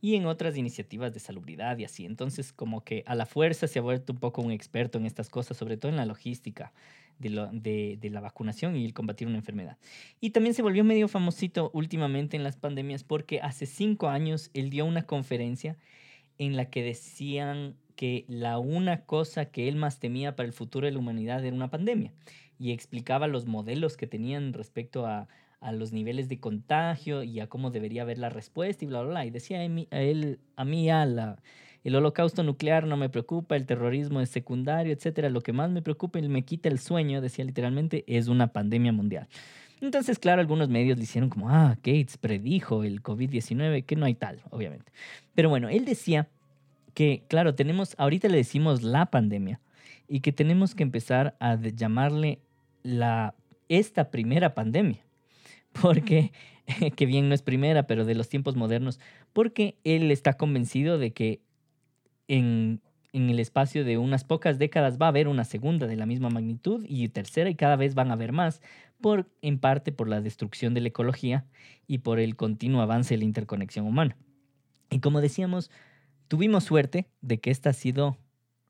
y 0.02 0.16
en 0.16 0.26
otras 0.26 0.58
iniciativas 0.58 1.14
de 1.14 1.20
salubridad 1.20 1.78
y 1.78 1.86
así. 1.86 2.06
Entonces, 2.06 2.52
como 2.52 2.84
que 2.84 3.04
a 3.08 3.16
la 3.16 3.26
fuerza 3.26 3.68
se 3.68 3.80
ha 3.80 3.82
vuelto 3.82 4.14
un 4.14 4.20
poco 4.20 4.42
un 4.42 4.52
experto 4.52 4.98
en 4.98 5.06
estas 5.06 5.30
cosas, 5.30 5.58
sobre 5.58 5.78
todo 5.78 5.90
en 5.90 5.98
la 5.98 6.06
logística 6.06 6.74
de, 7.20 8.10
la 8.12 8.20
vacunación 8.20 8.76
y 8.76 8.86
el 8.86 8.94
combatir 8.94 9.28
una 9.28 9.38
enfermedad. 9.38 9.78
Y 10.20 10.32
también 10.32 10.54
se 10.54 10.62
volvió 10.62 10.84
medio 10.84 11.08
famosito 11.08 11.72
últimamente 11.74 12.36
en 12.36 12.44
las 12.44 12.58
pandemias 12.58 13.04
porque 13.04 13.40
hace 13.40 13.66
cinco 13.66 14.10
años 14.10 14.50
él 14.54 14.70
dio 14.70 14.86
una 14.86 15.04
conferencia 15.04 15.78
en 16.38 16.58
la 16.58 16.70
que 16.70 16.84
decían 16.84 17.76
que 17.96 18.26
la 18.28 18.60
una 18.60 19.06
cosa 19.06 19.46
que 19.46 19.70
él 19.70 19.78
más 19.78 20.00
temía 20.00 20.36
para 20.36 20.48
el 20.48 20.54
futuro 20.54 20.86
de 20.86 20.92
la 20.92 21.00
humanidad 21.00 21.46
era 21.46 21.56
una 21.56 21.70
pandemia 21.70 22.12
y 22.60 22.72
explicaba 22.72 23.28
los 23.28 23.46
modelos 23.46 23.98
que 23.98 24.08
tenían 24.08 24.54
respecto 24.54 25.06
a, 25.06 25.28
los 25.74 25.94
niveles 25.94 26.30
de 26.30 26.40
contagio 26.40 27.24
y 27.24 27.40
a 27.40 27.48
cómo 27.48 27.72
debería 27.72 28.04
haber 28.04 28.20
la 28.20 28.30
respuesta 28.30 28.86
y 28.86 28.88
bla, 28.88 29.02
bla, 29.02 29.10
bla. 29.10 29.26
Y 29.26 29.32
decía 29.32 29.58
a, 29.58 29.64
él, 29.64 30.38
a 30.56 30.64
mí, 30.64 30.92
a 30.92 31.08
la, 31.08 31.38
el 31.84 31.96
holocausto 31.96 32.44
nuclear 32.44 32.86
no 32.86 32.98
me 32.98 33.10
preocupa, 33.10 33.56
el 33.56 33.66
terrorismo 33.66 34.22
es 34.22 34.30
secundario, 34.30 34.94
etcétera. 34.94 35.30
Lo 35.30 35.42
que 35.42 35.54
más 35.54 35.72
me 35.72 35.82
preocupa 35.82 36.20
y 36.20 36.28
me 36.28 36.44
quita 36.44 36.70
el 36.70 36.78
sueño, 36.78 37.20
decía 37.20 37.46
literalmente, 37.46 38.04
es 38.06 38.28
una 38.28 38.54
pandemia 38.54 38.92
mundial. 38.92 39.28
Entonces, 39.82 40.20
claro, 40.20 40.40
algunos 40.40 40.70
medios 40.70 40.98
le 40.98 41.04
hicieron 41.04 41.32
como, 41.32 41.50
ah, 41.50 41.78
Gates 41.84 42.18
predijo 42.18 42.84
el 42.84 43.02
COVID-19, 43.02 43.86
que 43.86 43.96
no 43.96 44.06
hay 44.06 44.14
tal, 44.14 44.42
obviamente. 44.52 44.92
Pero 45.34 45.50
bueno, 45.50 45.70
él 45.70 45.86
decía 45.86 46.28
que, 46.94 47.24
claro, 47.28 47.56
tenemos, 47.56 47.96
ahorita 47.98 48.28
le 48.28 48.38
decimos 48.38 48.84
la 48.84 49.08
pandemia 49.08 49.60
y 50.08 50.20
que 50.22 50.32
tenemos 50.32 50.76
que 50.76 50.84
empezar 50.84 51.36
a 51.40 51.56
llamarle 51.56 52.40
la, 52.84 53.36
esta 53.70 54.12
primera 54.12 54.54
pandemia, 54.54 55.06
porque, 55.82 56.32
que 56.96 57.06
bien 57.06 57.30
no 57.30 57.36
es 57.36 57.42
primera, 57.42 57.88
pero 57.88 58.06
de 58.06 58.16
los 58.16 58.30
tiempos 58.30 58.56
modernos, 58.56 59.00
porque 59.34 59.78
él 59.84 60.12
está 60.12 60.34
convencido 60.34 60.98
de 60.98 61.12
que 61.12 61.42
en, 62.28 62.82
en 63.14 63.30
el 63.30 63.40
espacio 63.40 63.86
de 63.86 63.98
unas 63.98 64.24
pocas 64.24 64.60
décadas 64.60 64.98
va 65.00 65.06
a 65.06 65.10
haber 65.10 65.28
una 65.28 65.46
segunda 65.46 65.88
de 65.88 65.96
la 65.96 66.06
misma 66.06 66.30
magnitud 66.30 66.86
y 66.88 67.08
tercera 67.10 67.50
y 67.50 67.56
cada 67.56 67.76
vez 67.76 67.96
van 67.96 68.10
a 68.10 68.14
haber 68.14 68.32
más, 68.32 68.62
por, 69.00 69.30
en 69.42 69.60
parte 69.60 69.92
por 69.92 70.10
la 70.10 70.22
destrucción 70.22 70.74
de 70.74 70.82
la 70.82 70.90
ecología 70.90 71.46
y 71.88 72.00
por 72.00 72.20
el 72.20 72.36
continuo 72.36 72.82
avance 72.82 73.14
de 73.14 73.20
la 73.20 73.26
interconexión 73.26 73.86
humana. 73.86 74.18
Y 74.90 75.00
como 75.00 75.22
decíamos, 75.22 75.72
tuvimos 76.28 76.64
suerte 76.64 77.08
de 77.22 77.40
que 77.40 77.52
esta 77.52 77.70
ha 77.70 77.74
sido 77.74 78.18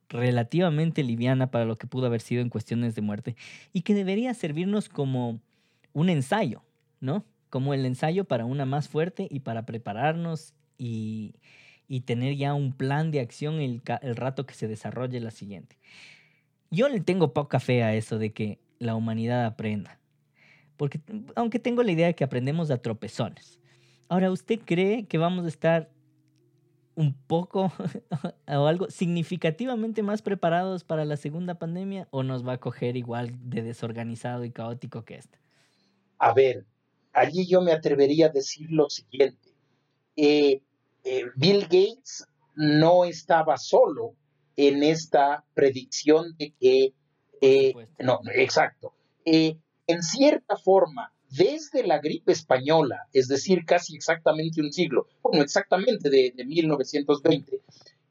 relativamente 0.09 1.03
liviana 1.03 1.51
para 1.51 1.65
lo 1.65 1.77
que 1.77 1.87
pudo 1.87 2.07
haber 2.07 2.21
sido 2.21 2.41
en 2.41 2.49
cuestiones 2.49 2.95
de 2.95 3.01
muerte 3.01 3.35
y 3.73 3.81
que 3.81 3.93
debería 3.93 4.33
servirnos 4.33 4.89
como 4.89 5.39
un 5.93 6.09
ensayo, 6.09 6.61
¿no? 6.99 7.25
Como 7.49 7.73
el 7.73 7.85
ensayo 7.85 8.25
para 8.25 8.45
una 8.45 8.65
más 8.65 8.89
fuerte 8.89 9.27
y 9.29 9.39
para 9.39 9.65
prepararnos 9.65 10.53
y, 10.77 11.35
tener 12.05 12.35
ya 12.35 12.53
un 12.53 12.73
plan 12.73 13.11
de 13.11 13.19
acción 13.19 13.55
el, 13.55 13.81
el 14.01 14.15
rato 14.15 14.45
que 14.45 14.53
se 14.53 14.67
desarrolle 14.67 15.19
la 15.19 15.31
siguiente. 15.31 15.77
Yo 16.69 16.89
le 16.89 16.99
tengo 16.99 17.33
poca 17.33 17.59
fe 17.59 17.83
a 17.83 17.95
eso 17.95 18.17
de 18.17 18.33
que 18.33 18.59
la 18.79 18.95
humanidad 18.95 19.45
aprenda, 19.45 19.99
porque 20.77 20.99
aunque 21.35 21.59
tengo 21.59 21.83
la 21.83 21.91
idea 21.91 22.07
de 22.07 22.15
que 22.15 22.23
aprendemos 22.23 22.69
a 22.71 22.77
tropezones. 22.77 23.59
Ahora, 24.09 24.31
¿usted 24.31 24.59
cree 24.63 25.05
que 25.05 25.17
vamos 25.17 25.45
a 25.45 25.47
estar 25.47 25.89
un 26.95 27.13
poco 27.13 27.71
o 28.47 28.67
algo 28.67 28.89
significativamente 28.89 30.03
más 30.03 30.21
preparados 30.21 30.83
para 30.83 31.05
la 31.05 31.17
segunda 31.17 31.55
pandemia 31.55 32.07
o 32.11 32.23
nos 32.23 32.47
va 32.47 32.53
a 32.53 32.57
coger 32.57 32.97
igual 32.97 33.31
de 33.49 33.61
desorganizado 33.61 34.45
y 34.45 34.51
caótico 34.51 35.05
que 35.05 35.15
esta? 35.15 35.39
A 36.17 36.33
ver, 36.33 36.65
allí 37.13 37.45
yo 37.47 37.61
me 37.61 37.71
atrevería 37.71 38.27
a 38.27 38.29
decir 38.29 38.71
lo 38.71 38.89
siguiente. 38.89 39.53
Eh, 40.15 40.61
eh, 41.03 41.25
Bill 41.35 41.63
Gates 41.63 42.27
no 42.55 43.05
estaba 43.05 43.57
solo 43.57 44.15
en 44.55 44.83
esta 44.83 45.43
predicción 45.53 46.35
de 46.37 46.53
que... 46.59 46.93
Eh, 47.41 47.73
no, 47.99 48.21
exacto. 48.33 48.93
en 49.25 50.01
cierta 50.01 50.55
forma, 50.55 51.13
desde 51.37 51.85
la 51.85 51.99
gripe 51.99 52.31
española, 52.31 53.07
es 53.13 53.27
decir, 53.27 53.65
casi 53.65 53.95
exactamente 53.95 54.61
un 54.61 54.71
siglo, 54.71 55.07
bueno, 55.21 55.43
exactamente 55.43 56.09
de, 56.09 56.33
1920, 56.45 57.61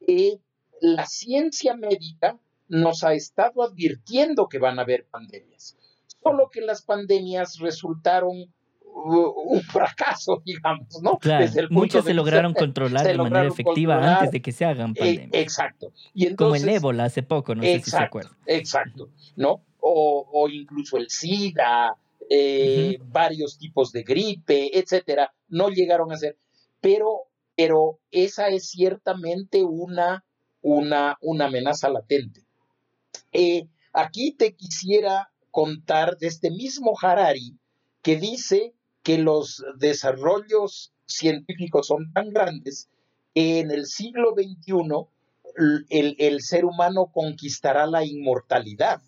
eh, 0.07 0.39
la 0.81 1.07
ciencia 1.07 1.77
médica 1.77 2.39
nos 2.69 3.05
ha 3.05 3.15
estado 3.15 3.63
advirtiendo 3.63 4.49
que 4.49 4.59
van 4.59 4.79
a 4.79 4.83
haber 4.83 5.07
pandemias, 5.07 5.77
solo 6.23 6.51
que 6.51 6.61
las 6.61 6.83
pandemias 6.83 7.59
resultaron 7.59 8.53
un 8.95 9.61
fracaso, 9.63 10.43
digamos, 10.47 11.03
¿no? 11.03 11.19
Claro, 11.19 11.47
muchos 11.71 12.05
se 12.05 12.15
lograron 12.15 12.55
controlar 12.55 13.07
de 13.07 13.17
manera 13.17 13.47
efectiva 13.47 14.17
antes 14.17 14.31
de 14.31 14.41
que 14.41 14.53
se 14.53 14.65
hagan 14.65 14.91
eh, 14.93 14.99
pandemias. 14.99 15.31
exacto. 15.33 15.93
Y 16.13 16.35
Como 16.35 16.55
el 16.55 16.69
ébola 16.69 17.05
hace 17.05 17.23
poco, 17.23 17.55
no 17.55 17.63
sé 17.63 17.81
si 17.81 17.91
se 17.91 17.99
acuerdan. 17.99 18.33
Exacto, 18.47 19.11
¿no? 19.37 19.63
O, 19.81 20.49
incluso 20.51 20.97
el 20.97 21.11
SIDA, 21.11 21.95
eh, 22.31 22.99
varios 23.07 23.59
tipos 23.59 23.93
de 23.93 24.03
gripe, 24.03 24.79
etcétera, 24.79 25.35
no 25.49 25.69
llegaron 25.69 26.13
a 26.13 26.17
ser. 26.17 26.39
Pero, 26.81 27.29
pero 27.57 28.01
esa 28.11 28.49
es 28.49 28.69
ciertamente 28.69 29.65
una, 29.65 30.25
una, 30.63 31.17
una 31.21 31.47
amenaza 31.47 31.89
latente. 31.89 32.45
Eh, 33.33 33.69
aquí 33.93 34.33
te 34.33 34.55
quisiera 34.55 35.31
contar 35.51 36.17
de 36.19 36.27
este 36.27 36.51
mismo 36.51 36.95
Harari 37.01 37.57
que 38.03 38.17
dice 38.17 38.75
que 39.03 39.19
los 39.19 39.65
desarrollos 39.77 40.93
científicos 41.07 41.87
son 41.87 42.13
tan 42.13 42.31
grandes 42.31 42.89
que 43.35 43.61
en 43.61 43.71
el 43.71 43.87
siglo 43.87 44.35
XXI 44.35 45.09
el, 45.89 46.41
ser 46.41 46.65
humano 46.65 47.11
conquistará 47.13 47.87
la 47.87 48.05
inmortalidad, 48.05 49.01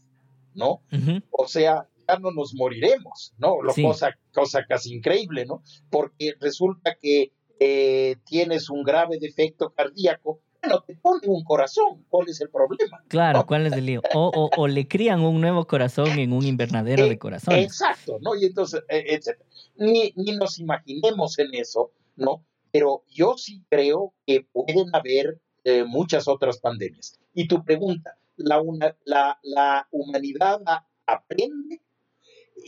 ¿no? 0.54 0.82
O 1.30 1.48
sea, 1.48 1.88
no 2.20 2.30
nos 2.30 2.54
moriremos, 2.54 3.34
¿no? 3.38 3.62
Lo 3.62 3.74
cosa, 3.74 4.16
cosa 4.32 4.64
casi 4.66 4.94
increíble, 4.94 5.44
¿no? 5.46 5.62
Porque 5.90 6.34
resulta 6.40 6.96
que 7.00 7.32
eh, 7.58 8.16
tienes 8.24 8.70
un 8.70 8.82
grave 8.82 9.18
defecto 9.18 9.72
cardíaco 9.74 10.40
bueno, 10.66 10.84
te 10.86 10.96
pone 10.96 11.28
un 11.28 11.44
corazón, 11.44 12.04
¿cuál 12.08 12.28
es 12.28 12.40
el 12.40 12.50
problema? 12.50 13.02
Claro, 13.08 13.46
¿cuál 13.46 13.66
es 13.66 13.72
el 13.72 13.86
lío? 13.86 14.02
O, 14.14 14.68
le 14.68 14.88
crían 14.88 15.20
un 15.20 15.40
nuevo 15.40 15.66
corazón 15.66 16.18
en 16.18 16.32
un 16.32 16.44
invernadero 16.44 17.08
de 17.08 17.18
corazón. 17.18 17.54
Exacto, 17.54 18.18
¿no? 18.20 18.34
Y 18.34 18.46
entonces, 18.46 18.82
eh, 18.88 19.04
etc. 19.08 19.38
Ni, 19.76 20.12
nos 20.36 20.58
imaginemos 20.58 21.38
en 21.38 21.54
eso, 21.54 21.92
¿no? 22.16 22.44
Pero 22.72 23.04
yo 23.08 23.36
sí 23.36 23.64
creo 23.68 24.14
que 24.26 24.46
pueden 24.52 24.88
haber 24.92 25.40
eh, 25.64 25.84
muchas 25.84 26.28
otras 26.28 26.58
pandemias. 26.58 27.18
Y 27.32 27.48
tu 27.48 27.64
pregunta, 27.64 28.18
¿la, 28.36 28.62
la, 29.04 29.38
la 29.42 29.88
humanidad 29.90 30.60
aprende? 31.06 31.80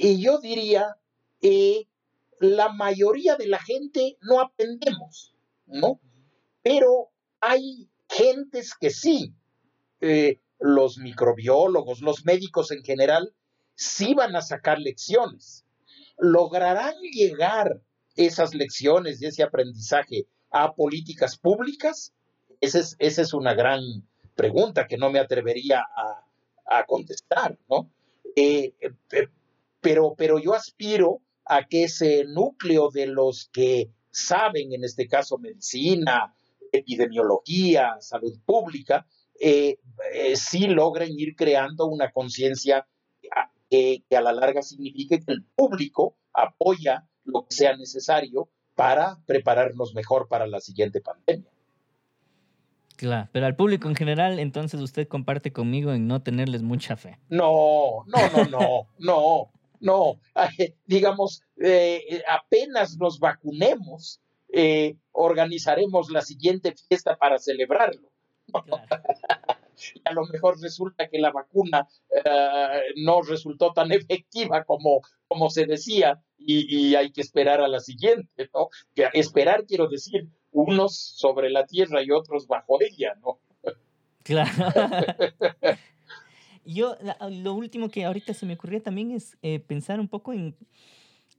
Y 0.01 0.21
yo 0.21 0.39
diría, 0.39 0.97
eh, 1.43 1.89
la 2.39 2.69
mayoría 2.69 3.35
de 3.35 3.49
la 3.49 3.59
gente 3.59 4.17
no 4.21 4.41
aprendemos, 4.41 5.35
¿no? 5.67 6.01
Pero 6.63 7.11
hay 7.41 7.91
gentes 8.09 8.77
que 8.81 8.91
sí, 8.91 9.35
eh, 10.01 10.41
los 10.61 10.99
microbiólogos, 10.99 12.01
los 12.01 12.25
médicos 12.25 12.71
en 12.71 12.85
general, 12.85 13.35
sí 13.75 14.15
van 14.15 14.37
a 14.37 14.41
sacar 14.41 14.79
lecciones. 14.79 15.65
¿Lograrán 16.17 16.95
llegar 17.13 17.81
esas 18.15 18.55
lecciones 18.55 19.21
y 19.21 19.27
ese 19.27 19.43
aprendizaje 19.43 20.29
a 20.51 20.75
políticas 20.75 21.37
públicas? 21.37 22.15
Esa 22.61 22.97
es, 23.01 23.35
una 23.35 23.55
gran 23.55 23.83
pregunta 24.37 24.87
que 24.87 24.97
no 24.97 25.11
me 25.11 25.19
atrevería 25.19 25.85
a, 26.67 26.85
contestar, 26.87 27.59
¿no? 27.69 27.91
Eh, 28.37 28.75
eh, 28.81 29.29
pero, 29.89 30.15
pero 30.19 30.39
yo 30.39 30.53
aspiro 30.53 31.23
a 31.47 31.67
que 31.67 31.85
ese 31.85 32.25
núcleo 32.25 32.91
de 32.91 33.07
los 33.07 33.49
que 33.51 33.91
saben, 34.11 34.75
en 34.75 34.85
este 34.85 35.09
caso 35.09 35.39
medicina, 35.39 36.35
epidemiología, 36.71 37.97
salud 38.01 38.39
pública, 38.45 39.07
eh, 39.41 39.79
eh, 40.13 40.37
sí 40.37 40.67
logren 40.67 41.19
ir 41.19 41.35
creando 41.35 41.87
una 41.87 42.11
conciencia 42.11 42.87
que, 43.71 44.05
a 44.15 44.21
la 44.21 44.35
larga 44.35 44.61
signifique 44.61 45.21
que 45.25 45.33
el 45.33 45.47
público 45.57 46.19
apoya 46.35 47.09
lo 47.25 47.47
que 47.47 47.55
sea 47.55 47.75
necesario 47.75 48.51
para 48.75 49.17
prepararnos 49.25 49.95
mejor 49.95 50.29
para 50.29 50.47
la 50.47 50.61
siguiente 50.61 51.01
pandemia. 51.01 51.51
Claro, 52.97 53.31
pero 53.33 53.47
al 53.47 53.57
público 53.57 53.89
en 53.89 53.95
general, 53.95 54.39
entonces 54.39 54.83
usted 54.83 55.09
comparte 55.09 55.51
conmigo 55.51 55.95
en 55.95 56.07
no 56.07 56.21
tenerles 56.21 56.63
mucha 56.63 56.97
fe. 56.97 57.19
No, 57.31 58.05
no, 58.07 58.31
no, 58.37 58.45
no, 58.51 58.89
no, 58.99 59.51
no. 59.81 60.21
Digamos, 60.87 61.43
eh, 61.61 62.23
apenas 62.29 62.97
nos 62.97 63.19
vacunemos, 63.19 64.21
eh, 64.53 64.97
organizaremos 65.13 66.11
la 66.11 66.23
siguiente 66.23 66.75
fiesta 66.89 67.17
para 67.17 67.39
celebrarlo. 67.39 68.11
a 70.05 70.13
lo 70.13 70.27
mejor 70.27 70.61
resulta 70.61 71.09
que 71.09 71.19
la 71.19 71.31
vacuna 71.31 71.87
eh, 72.11 72.95
no 72.97 73.23
resultó 73.23 73.73
tan 73.73 73.93
efectiva 73.93 74.65
como, 74.65 75.03
como 75.29 75.51
se 75.51 75.67
decía 75.67 76.21
y, 76.39 76.95
hay 76.95 77.13
que 77.13 77.21
esperar 77.21 77.61
a 77.61 77.69
la 77.69 77.81
siguiente, 77.81 78.49
¿no? 78.55 78.69
Que 78.95 79.09
esperar 79.13 79.67
quiero 79.67 79.89
decir 79.89 80.29
unos 80.53 80.97
sobre 80.97 81.51
la 81.51 81.67
tierra 81.67 82.03
y 82.03 82.11
otros 82.11 82.47
bajo 82.47 82.79
ella, 82.81 83.15
¿no? 83.21 83.41
Claro. 84.23 84.51
Yo, 86.69 86.99
lo 87.31 87.55
último 87.55 87.89
que 87.89 88.05
ahorita 88.05 88.35
se 88.35 88.45
me 88.45 88.53
ocurría 88.53 88.83
también 88.83 89.11
es 89.11 89.39
eh, 89.41 89.59
pensar 89.59 90.01
un 90.01 90.09
poco 90.09 90.35
en 90.35 90.55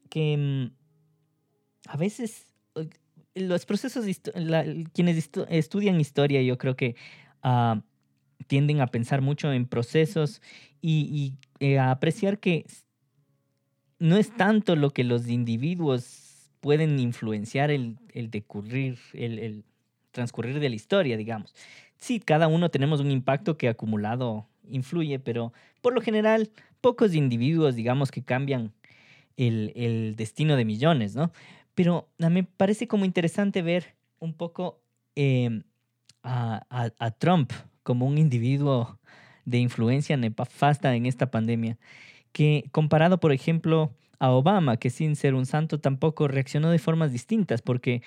que 0.09 0.35
mm, 0.35 0.71
a 1.87 1.97
veces 1.97 2.47
los 3.35 3.65
procesos, 3.67 4.05
quienes 4.91 5.29
estudian 5.49 5.99
historia, 5.99 6.41
yo 6.41 6.57
creo 6.57 6.75
que 6.75 6.95
ah, 7.43 7.79
tienden 8.47 8.81
a 8.81 8.87
pensar 8.87 9.21
mucho 9.21 9.53
en 9.53 9.67
procesos 9.67 10.41
y, 10.81 11.35
eh, 11.59 11.77
a 11.77 11.91
apreciar 11.91 12.39
que 12.39 12.65
no 13.99 14.17
es 14.17 14.35
tanto 14.35 14.75
lo 14.75 14.89
que 14.89 15.03
los 15.03 15.27
individuos 15.27 16.49
pueden 16.59 16.99
influenciar 16.99 17.69
el, 17.69 17.99
el 18.13 18.31
decurrir, 18.31 18.97
el, 19.13 19.37
el, 19.37 19.63
transcurrir 20.09 20.59
de 20.59 20.69
la 20.69 20.75
historia, 20.75 21.17
digamos. 21.17 21.53
Sí, 21.97 22.19
cada 22.19 22.47
uno 22.47 22.69
tenemos 22.69 22.99
un 22.99 23.11
impacto 23.11 23.57
que 23.57 23.69
acumulado 23.69 24.48
influye, 24.69 25.19
pero 25.19 25.53
por 25.81 25.93
lo 25.93 26.01
general, 26.01 26.49
pocos 26.81 27.13
individuos, 27.15 27.75
digamos, 27.75 28.11
que 28.11 28.23
cambian 28.23 28.73
el, 29.37 30.15
destino 30.17 30.55
de 30.55 30.65
millones, 30.65 31.15
¿no? 31.15 31.31
Pero 31.75 32.09
me 32.17 32.43
parece 32.43 32.87
como 32.87 33.05
interesante 33.05 33.61
ver 33.61 33.95
un 34.19 34.33
poco 34.33 34.81
em, 35.15 35.63
a, 36.23 37.11
Trump 37.17 37.51
como 37.83 38.05
un 38.05 38.17
individuo 38.17 38.99
de 39.45 39.59
influencia 39.59 40.17
nefasta 40.17 40.95
en 40.95 41.05
esta 41.05 41.31
pandemia, 41.31 41.77
que 42.31 42.65
comparado, 42.71 43.19
por 43.19 43.31
ejemplo, 43.31 43.95
a 44.19 44.31
Obama, 44.31 44.77
que 44.77 44.89
sin 44.89 45.15
ser 45.15 45.33
un 45.33 45.45
santo 45.45 45.79
tampoco 45.79 46.27
reaccionó 46.27 46.69
de 46.69 46.79
formas 46.79 47.11
distintas, 47.11 47.61
porque 47.61 48.03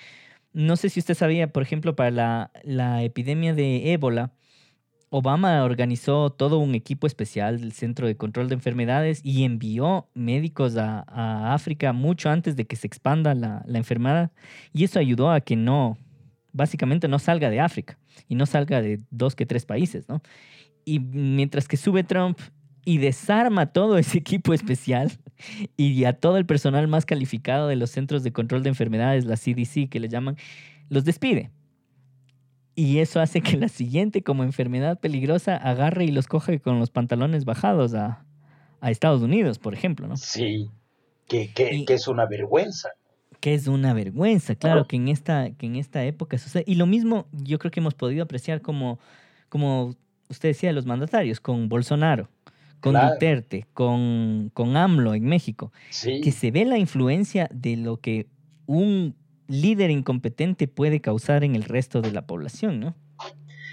no 0.53 0.75
sé 0.75 0.89
si 0.89 0.99
usted 0.99 1.15
sabía, 1.15 1.51
por 1.51 1.63
ejemplo, 1.63 1.95
para 1.95 2.51
la 2.63 3.03
epidemia 3.03 3.55
de 3.55 3.91
ébola, 3.91 4.31
Obama 5.15 5.63
organizó 5.63 6.31
todo 6.31 6.57
un 6.57 6.73
equipo 6.73 7.05
especial 7.05 7.61
del 7.61 7.71
Centro 7.73 8.07
de 8.07 8.17
Control 8.17 8.49
de 8.49 8.55
Enfermedades 8.55 9.21
y 9.23 9.43
envió 9.43 10.07
médicos 10.15 10.75
a, 10.75 11.53
África 11.53 11.93
mucho 11.93 12.31
antes 12.31 12.55
de 12.55 12.65
que 12.65 12.75
se 12.75 12.87
expanda 12.87 13.35
la, 13.35 13.63
enfermedad. 13.75 14.31
Y 14.73 14.85
eso 14.85 14.97
ayudó 14.97 15.29
a 15.29 15.39
que 15.39 15.55
no, 15.55 15.99
básicamente 16.51 17.07
no 17.07 17.19
salga 17.19 17.51
de 17.51 17.59
África 17.59 17.99
y 18.27 18.33
no 18.33 18.47
salga 18.47 18.81
de 18.81 19.01
dos 19.11 19.35
que 19.35 19.45
tres 19.45 19.67
países, 19.67 20.09
¿no? 20.09 20.19
Y 20.83 20.99
mientras 20.99 21.67
que 21.67 21.77
sube 21.77 22.03
Trump 22.03 22.39
y 22.83 22.97
desarma 22.97 23.67
todo 23.67 23.99
ese 23.99 24.17
equipo 24.17 24.51
especial 24.51 25.11
y 25.77 26.05
a 26.05 26.13
todo 26.13 26.37
el 26.37 26.47
personal 26.47 26.87
más 26.87 27.05
calificado 27.05 27.67
de 27.67 27.75
los 27.75 27.91
Centros 27.91 28.23
de 28.23 28.33
Control 28.33 28.63
de 28.63 28.69
Enfermedades, 28.69 29.25
la 29.25 29.37
CDC 29.37 29.89
que 29.91 29.99
le 29.99 30.09
llaman, 30.09 30.37
los 30.89 31.05
despide. 31.05 31.51
Y 32.75 32.99
eso 32.99 33.19
hace 33.19 33.41
que 33.41 33.57
la 33.57 33.67
siguiente, 33.67 34.23
como 34.23 34.43
enfermedad 34.43 34.99
peligrosa, 34.99 35.55
agarre 35.55 36.05
y 36.05 36.11
los 36.11 36.27
coja 36.27 36.57
con 36.59 36.79
los 36.79 36.89
pantalones 36.89 37.45
bajados 37.45 37.93
a, 37.93 38.25
Estados 38.81 39.21
Unidos, 39.21 39.59
por 39.59 39.73
ejemplo, 39.73 40.07
¿no? 40.07 40.17
Sí, 40.17 40.69
que, 41.27 41.53
que, 41.53 41.85
es 41.87 42.07
una 42.09 42.25
vergüenza. 42.25 42.89
Que 43.39 43.53
es 43.53 43.67
una 43.67 43.93
vergüenza, 43.93 44.55
claro, 44.55 44.87
que, 44.87 44.97
en 44.97 45.07
esta, 45.07 45.51
que 45.51 45.67
en 45.67 45.77
esta 45.77 46.03
época 46.03 46.37
sucede. 46.37 46.65
Y 46.67 46.75
lo 46.75 46.85
mismo 46.85 47.25
yo 47.31 47.59
creo 47.59 47.71
que 47.71 47.79
hemos 47.79 47.93
podido 47.93 48.23
apreciar 48.23 48.61
como, 48.61 48.99
como 49.47 49.95
usted 50.27 50.49
decía, 50.49 50.73
los 50.73 50.85
mandatarios, 50.85 51.39
con 51.39 51.69
Bolsonaro, 51.69 52.27
con 52.81 52.95
Duterte, 52.95 53.67
con, 53.73 54.51
con 54.53 54.75
AMLO 54.75 55.13
en 55.13 55.23
México, 55.27 55.71
que 56.01 56.31
se 56.33 56.51
ve 56.51 56.65
la 56.65 56.77
influencia 56.77 57.49
de 57.53 57.77
lo 57.77 58.01
que 58.01 58.27
un 58.65 59.15
líder 59.47 59.91
incompetente 59.91 60.67
puede 60.67 61.01
causar 61.01 61.43
en 61.43 61.55
el 61.55 61.63
resto 61.63 62.01
de 62.01 62.11
la 62.11 62.25
población, 62.25 62.79
¿no? 62.79 62.95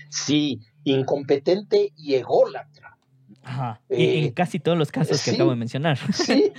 Sí, 0.08 0.60
incompetente 0.84 1.92
y 1.96 2.14
ególatra. 2.14 2.98
Ajá. 3.42 3.80
en 3.88 4.24
eh, 4.26 4.34
casi 4.34 4.60
todos 4.60 4.76
los 4.76 4.92
casos 4.92 5.22
que 5.24 5.30
acabo 5.30 5.50
de 5.50 5.56
mencionar. 5.56 5.98
Sí, 6.12 6.52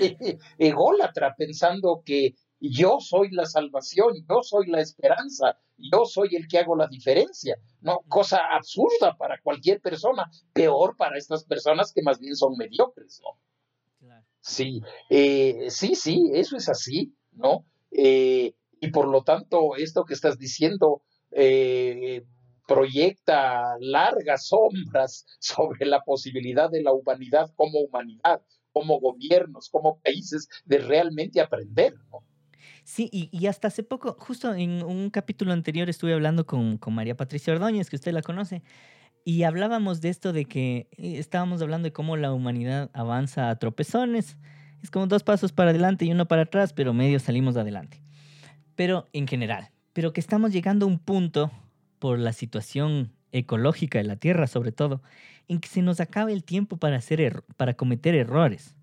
ególatra, 0.58 1.36
pensando 1.36 2.02
que 2.04 2.34
yo 2.60 3.00
soy 3.00 3.30
la 3.32 3.46
salvación, 3.46 4.14
yo 4.28 4.42
soy 4.42 4.68
la 4.68 4.82
esperanza, 4.82 5.58
yo 5.78 6.06
soy 6.06 6.36
el 6.36 6.48
que 6.48 6.60
hago 6.60 6.76
la 6.76 6.88
diferencia. 6.88 7.58
No, 7.82 8.02
cosa 8.08 8.40
absurda 8.52 9.16
para 9.18 9.40
cualquier 9.42 9.82
persona, 9.82 10.30
peor 10.54 10.96
para 10.96 11.18
estas 11.18 11.44
personas 11.44 11.92
que 11.92 12.02
más 12.02 12.20
bien 12.20 12.36
son 12.36 12.56
mediocres, 12.58 13.22
¿no? 13.22 13.38
Sí, 14.44 14.82
eh, 15.10 15.68
sí, 15.70 15.94
sí, 15.94 16.32
eso 16.34 16.58
es 16.58 16.68
así, 16.68 17.14
¿no? 17.32 17.64
Eh, 17.92 18.56
y 18.82 18.90
por 18.90 19.08
lo 19.08 19.24
tanto, 19.24 19.76
esto 19.78 20.04
que 20.04 20.16
estás 20.16 20.38
diciendo 20.38 21.04
eh, 21.32 22.26
proyecta 22.68 23.78
largas 23.80 24.48
sombras 24.48 25.26
sobre 25.40 25.86
la 25.86 26.02
posibilidad 26.02 26.70
de 26.70 26.82
la 26.82 26.92
humanidad 26.92 27.52
como 27.56 27.80
humanidad, 27.80 28.42
como 28.74 29.00
gobiernos, 29.00 29.70
como 29.70 30.00
países, 30.00 30.50
de 30.66 30.80
realmente 30.80 31.40
aprender. 31.40 31.94
Sí, 32.84 33.10
y, 33.12 33.46
hasta 33.46 33.68
hace 33.68 33.84
poco, 33.84 34.16
justo 34.20 34.54
en 34.56 34.84
un 34.84 35.12
capítulo 35.12 35.54
anterior 35.54 35.88
estuve 35.88 36.14
hablando 36.14 36.48
con, 36.48 36.78
con, 36.78 36.96
María 36.96 37.16
Patricia 37.16 37.54
Ordóñez, 37.54 37.90
que 37.90 37.96
usted 37.96 38.12
la 38.12 38.24
conoce, 38.24 38.64
y 39.24 39.44
hablábamos 39.44 40.02
de 40.02 40.10
esto 40.10 40.34
de 40.34 40.46
que 40.46 40.88
eh, 40.98 41.20
estábamos 41.20 41.62
hablando 41.62 41.86
de 41.86 41.94
cómo 41.94 42.18
la 42.18 42.34
humanidad 42.34 42.90
avanza 42.94 43.52
a 43.52 43.60
tropezones. 43.60 44.38
Es 44.82 44.90
como 44.90 45.06
dos 45.06 45.22
pasos 45.22 45.52
para 45.52 45.70
adelante 45.70 46.06
y 46.06 46.12
uno 46.12 46.28
para 46.28 46.44
atrás, 46.44 46.74
pero 46.74 46.92
medio 46.94 47.20
salimos 47.20 47.56
adelante. 47.56 48.02
Pero 48.82 49.08
en 49.14 49.28
general, 49.28 49.70
pero 49.94 50.12
que 50.12 50.20
estamos 50.20 50.52
llegando 50.52 50.88
a 50.88 50.90
un 50.90 50.98
punto 50.98 51.52
por 52.00 52.18
la 52.18 52.34
situación 52.34 53.12
ecológica 53.32 54.00
de 54.00 54.06
la 54.06 54.16
Tierra 54.16 54.48
sobre 54.48 54.72
todo, 54.72 55.04
en 55.48 55.60
que 55.60 55.70
se 55.70 55.84
nos 55.84 56.00
acaba 56.00 56.32
el 56.32 56.44
tiempo 56.44 56.78
para, 56.78 56.96
hacer 56.96 57.44
para 57.58 57.76
cometer 57.76 58.16
errores 58.16 58.76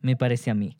me 0.00 0.16
parece 0.16 0.50
a 0.50 0.54
mí. 0.54 0.78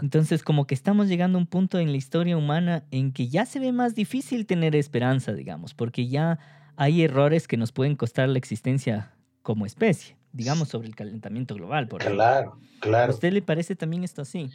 Entonces, 0.00 0.44
como 0.44 0.64
que 0.68 0.76
estamos 0.76 1.08
llegando 1.08 1.38
a 1.38 1.40
un 1.40 1.48
punto 1.48 1.80
en 1.80 1.90
la 1.90 1.96
historia 1.96 2.36
humana 2.36 2.84
en 2.92 3.12
que 3.12 3.26
ya 3.26 3.46
se 3.46 3.58
ve 3.58 3.72
más 3.72 3.96
difícil 3.96 4.46
tener 4.46 4.76
esperanza, 4.76 5.32
digamos, 5.32 5.74
porque 5.74 6.06
ya 6.06 6.38
hay 6.76 7.02
errores 7.02 7.48
que 7.48 7.56
nos 7.56 7.72
pueden 7.72 7.96
costar 7.96 8.28
la 8.28 8.38
existencia 8.38 9.12
como 9.42 9.66
especie, 9.66 10.16
digamos, 10.32 10.68
sobre 10.68 10.86
el 10.86 10.94
calentamiento 10.94 11.56
global. 11.56 11.88
Por 11.88 12.00
claro, 12.04 12.60
claro. 12.78 13.10
¿A 13.10 13.14
usted 13.16 13.32
le 13.32 13.42
parece 13.42 13.74
también 13.74 14.04
esto 14.04 14.22
así? 14.22 14.50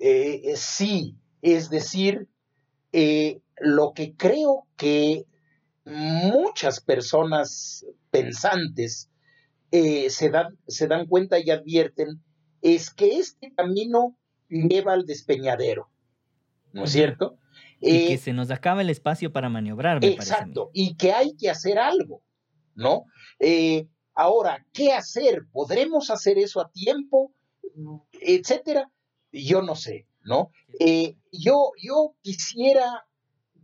Eh, 0.00 0.42
eh, 0.44 0.56
sí, 0.56 1.16
es 1.40 1.70
decir, 1.70 2.26
eh, 2.98 3.40
lo 3.58 3.92
que 3.94 4.14
creo 4.16 4.66
que 4.76 5.26
muchas 5.84 6.80
personas 6.80 7.86
pensantes 8.10 9.10
se, 9.70 10.30
dan, 10.30 10.58
se 10.66 10.88
dan 10.88 11.06
cuenta 11.06 11.38
y 11.38 11.50
advierten 11.50 12.22
es 12.62 12.90
que 12.90 13.18
este 13.18 13.52
camino 13.54 14.16
lleva 14.48 14.92
al 14.92 15.06
despeñadero, 15.06 15.90
¿no 16.72 16.84
es 16.84 16.92
cierto? 16.92 17.38
Y 17.80 18.06
que 18.06 18.14
eh, 18.14 18.18
se 18.18 18.32
nos 18.32 18.50
acaba 18.50 18.80
el 18.80 18.90
espacio 18.90 19.32
para 19.32 19.48
maniobrar. 19.48 20.00
Me 20.00 20.08
exacto, 20.08 20.70
y 20.72 20.96
que 20.96 21.12
hay 21.12 21.36
que 21.36 21.50
hacer 21.50 21.78
algo, 21.78 22.22
¿no? 22.74 23.04
Eh, 23.38 23.88
ahora, 24.14 24.64
¿qué 24.72 24.92
hacer? 24.92 25.42
¿Podremos 25.52 26.10
hacer 26.10 26.38
eso 26.38 26.60
a 26.60 26.70
tiempo? 26.70 27.32
Etcétera. 28.20 28.90
Yo 29.32 29.60
no 29.60 29.74
sé, 29.74 30.05
¿no? 30.26 30.50
Eh, 30.78 31.16
yo, 31.32 31.72
yo 31.82 32.14
quisiera 32.20 33.06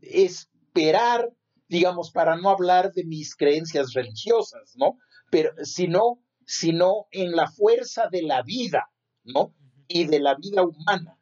esperar, 0.01 1.31
digamos, 1.69 2.11
para 2.11 2.37
no 2.37 2.49
hablar 2.49 2.93
de 2.93 3.05
mis 3.05 3.37
creencias 3.37 3.93
religiosas, 3.93 4.73
¿no? 4.77 4.97
Pero 5.31 5.53
sino 5.65 6.23
sino 6.47 7.07
en 7.11 7.33
la 7.33 7.51
fuerza 7.51 8.09
de 8.11 8.23
la 8.23 8.43
vida, 8.43 8.91
¿no? 9.25 9.55
Y 9.89 10.05
de 10.07 10.21
la 10.21 10.35
vida 10.35 10.63
humana. 10.63 11.19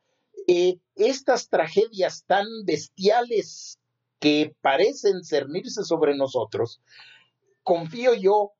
Eh, 0.47 0.78
estas 0.95 1.49
tragedias 1.49 2.24
tan 2.26 2.47
bestiales 2.64 3.78
que 4.18 4.55
parecen 4.61 5.24
cernirse 5.24 5.84
sobre 5.84 6.16
nosotros, 6.16 6.82
confío 7.62 8.14
yo, 8.14 8.53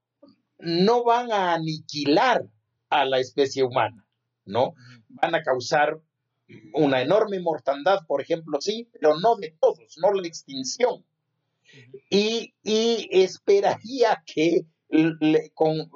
no 0.59 1.05
van 1.05 1.33
a 1.33 1.55
aniquilar 1.55 2.47
a 2.89 3.05
la 3.05 3.19
especie 3.19 3.63
humana, 3.65 4.07
¿no? 4.45 4.75
Van 5.09 5.35
a 5.35 5.43
causar 5.43 6.01
una 6.75 7.03
enorme 7.03 7.41
mortandad, 7.41 8.01
por 8.07 8.21
ejemplo, 8.21 8.61
sí, 8.61 8.89
pero 8.93 9.19
no 9.19 9.37
de 9.37 9.57
todos, 9.61 9.97
no 9.99 10.13
la 10.13 10.27
extinción. 10.27 11.05
Y, 12.11 12.55
y 12.63 13.09
esperaría 13.11 14.23
que 14.27 14.67
con 15.55 15.89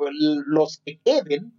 los 0.47 0.81
que 0.85 1.01
queden. 1.01 1.53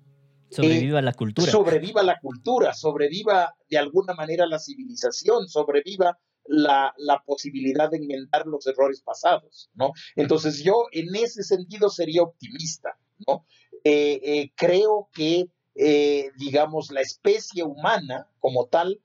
Sobreviva 0.49 1.01
la 1.01 1.13
cultura. 1.13 1.51
Sobreviva 1.51 2.03
la 2.03 2.19
cultura, 2.19 2.73
sobreviva 2.73 3.55
de 3.69 3.77
alguna 3.77 4.13
manera 4.13 4.45
la 4.45 4.59
civilización, 4.59 5.49
sobreviva 5.49 6.17
la, 6.47 6.93
la, 6.97 7.21
posibilidad 7.25 7.89
de 7.89 7.97
enmendar 7.97 8.45
los 8.45 8.67
errores 8.67 9.01
pasados, 9.01 9.69
¿no? 9.73 9.91
Entonces 10.15 10.63
yo 10.63 10.85
en 10.91 11.13
ese 11.15 11.43
sentido 11.43 11.89
sería 11.89 12.21
optimista, 12.21 12.97
¿no? 13.27 13.45
Eh, 13.83 14.21
eh, 14.23 14.51
creo 14.55 15.09
que, 15.13 15.45
eh, 15.75 16.31
digamos, 16.37 16.91
la 16.91 17.01
especie 17.01 17.63
humana 17.63 18.29
como 18.39 18.67
tal 18.67 19.01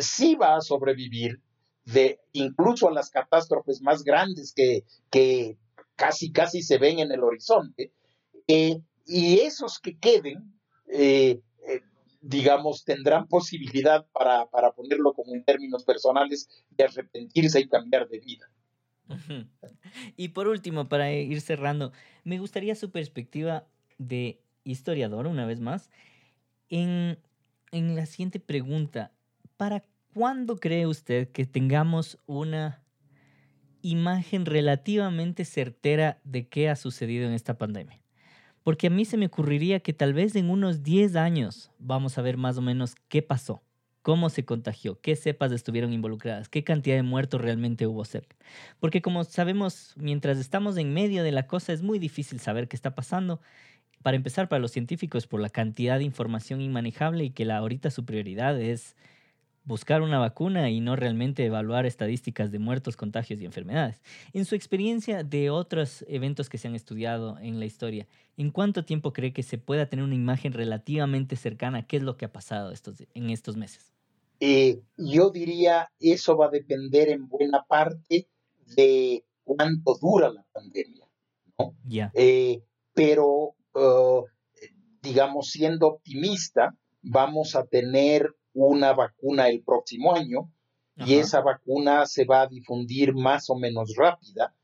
sí 0.00 0.34
va 0.34 0.56
a 0.56 0.60
sobrevivir 0.62 1.40
de 1.84 2.18
incluso 2.32 2.88
a 2.88 2.92
las 2.92 3.10
catástrofes 3.10 3.80
más 3.80 4.02
grandes 4.02 4.52
que, 4.52 4.84
que 5.10 5.56
casi, 5.96 6.30
casi 6.30 6.62
se 6.62 6.78
ven 6.78 6.98
en 6.98 7.10
el 7.10 7.22
horizonte, 7.22 7.92
eh, 8.48 8.80
y 9.06 9.38
esos 9.38 9.78
que 9.78 9.98
queden, 9.98 10.52
eh, 10.92 11.40
eh, 11.68 11.80
digamos, 12.20 12.84
tendrán 12.84 13.28
posibilidad, 13.28 14.06
para, 14.12 14.46
para 14.46 14.72
ponerlo 14.72 15.14
como 15.14 15.34
en 15.34 15.44
términos 15.44 15.84
personales, 15.84 16.48
de 16.70 16.84
arrepentirse 16.84 17.60
y 17.60 17.68
cambiar 17.68 18.08
de 18.08 18.20
vida. 18.20 18.50
Y 20.16 20.30
por 20.30 20.48
último, 20.48 20.88
para 20.88 21.12
ir 21.12 21.40
cerrando, 21.40 21.92
me 22.24 22.40
gustaría 22.40 22.74
su 22.74 22.90
perspectiva 22.90 23.64
de 23.98 24.40
historiador, 24.66 25.26
una 25.26 25.46
vez 25.46 25.60
más, 25.60 25.90
en, 26.68 27.18
en 27.72 27.96
la 27.96 28.06
siguiente 28.06 28.40
pregunta. 28.40 29.12
¿Para 29.56 29.84
cuándo 30.12 30.56
cree 30.56 30.86
usted 30.86 31.30
que 31.30 31.46
tengamos 31.46 32.18
una 32.26 32.82
imagen 33.86 34.46
relativamente 34.46 35.44
certera 35.44 36.18
de 36.24 36.48
qué 36.48 36.68
ha 36.68 36.76
sucedido 36.76 37.26
en 37.26 37.32
esta 37.32 37.56
pandemia. 37.56 38.00
Porque 38.62 38.88
a 38.88 38.90
mí 38.90 39.04
se 39.04 39.16
me 39.16 39.26
ocurriría 39.26 39.80
que 39.80 39.92
tal 39.92 40.12
vez 40.12 40.34
en 40.34 40.50
unos 40.50 40.82
10 40.82 41.14
años 41.14 41.70
vamos 41.78 42.18
a 42.18 42.22
ver 42.22 42.36
más 42.36 42.58
o 42.58 42.62
menos 42.62 42.96
qué 43.08 43.22
pasó, 43.22 43.62
cómo 44.02 44.28
se 44.28 44.44
contagió, 44.44 45.00
qué 45.00 45.14
cepas 45.14 45.52
estuvieron 45.52 45.92
involucradas, 45.92 46.48
qué 46.48 46.64
cantidad 46.64 46.96
de 46.96 47.04
muertos 47.04 47.40
realmente 47.40 47.86
hubo 47.86 48.04
cerca. 48.04 48.36
Porque 48.80 49.02
como 49.02 49.22
sabemos, 49.22 49.94
mientras 49.96 50.38
estamos 50.38 50.76
en 50.78 50.92
medio 50.92 51.22
de 51.22 51.30
la 51.30 51.46
cosa 51.46 51.72
es 51.72 51.82
muy 51.82 52.00
difícil 52.00 52.40
saber 52.40 52.66
qué 52.66 52.74
está 52.74 52.96
pasando. 52.96 53.40
Para 54.02 54.16
empezar, 54.16 54.48
para 54.48 54.60
los 54.60 54.72
científicos, 54.72 55.26
por 55.26 55.40
la 55.40 55.48
cantidad 55.48 55.98
de 55.98 56.04
información 56.04 56.60
inmanejable 56.60 57.24
y 57.24 57.30
que 57.30 57.44
la, 57.44 57.58
ahorita 57.58 57.90
su 57.90 58.04
prioridad 58.04 58.60
es 58.60 58.96
buscar 59.66 60.00
una 60.00 60.18
vacuna 60.18 60.70
y 60.70 60.80
no 60.80 60.96
realmente 60.96 61.44
evaluar 61.44 61.86
estadísticas 61.86 62.52
de 62.52 62.60
muertos, 62.60 62.96
contagios 62.96 63.40
y 63.40 63.44
enfermedades. 63.44 64.00
En 64.32 64.44
su 64.44 64.54
experiencia 64.54 65.24
de 65.24 65.50
otros 65.50 66.04
eventos 66.08 66.48
que 66.48 66.56
se 66.56 66.68
han 66.68 66.76
estudiado 66.76 67.36
en 67.40 67.58
la 67.58 67.66
historia, 67.66 68.06
¿en 68.36 68.52
cuánto 68.52 68.84
tiempo 68.84 69.12
cree 69.12 69.32
que 69.32 69.42
se 69.42 69.58
pueda 69.58 69.88
tener 69.88 70.04
una 70.04 70.14
imagen 70.14 70.52
relativamente 70.52 71.34
cercana 71.34 71.78
a 71.78 71.86
qué 71.86 71.96
es 71.96 72.04
lo 72.04 72.16
que 72.16 72.26
ha 72.26 72.32
pasado 72.32 72.70
estos, 72.70 73.02
en 73.12 73.30
estos 73.30 73.56
meses? 73.56 73.92
Eh, 74.38 74.82
yo 74.96 75.30
diría, 75.30 75.90
eso 75.98 76.36
va 76.36 76.46
a 76.46 76.50
depender 76.50 77.08
en 77.08 77.28
buena 77.28 77.64
parte 77.64 78.28
de 78.76 79.24
cuánto 79.42 79.98
dura 80.00 80.30
la 80.30 80.44
pandemia, 80.52 81.08
¿no? 81.58 81.74
Ya. 81.84 82.12
Eh, 82.14 82.62
pero, 82.94 83.55
uh, 83.76 84.24
digamos, 85.02 85.50
siendo 85.50 85.86
optimista, 85.86 86.74
vamos 87.02 87.54
a 87.54 87.64
tener 87.64 88.34
una 88.52 88.92
vacuna 88.92 89.48
el 89.48 89.62
próximo 89.62 90.14
año 90.14 90.50
y 90.96 91.16
esa 91.16 91.42
vacuna 91.42 92.06
se 92.06 92.24
va 92.24 92.42
a 92.42 92.46
difundir 92.46 93.14
más 93.14 93.50
o 93.50 93.54
menos 93.54 93.94
rápida, 93.96 94.54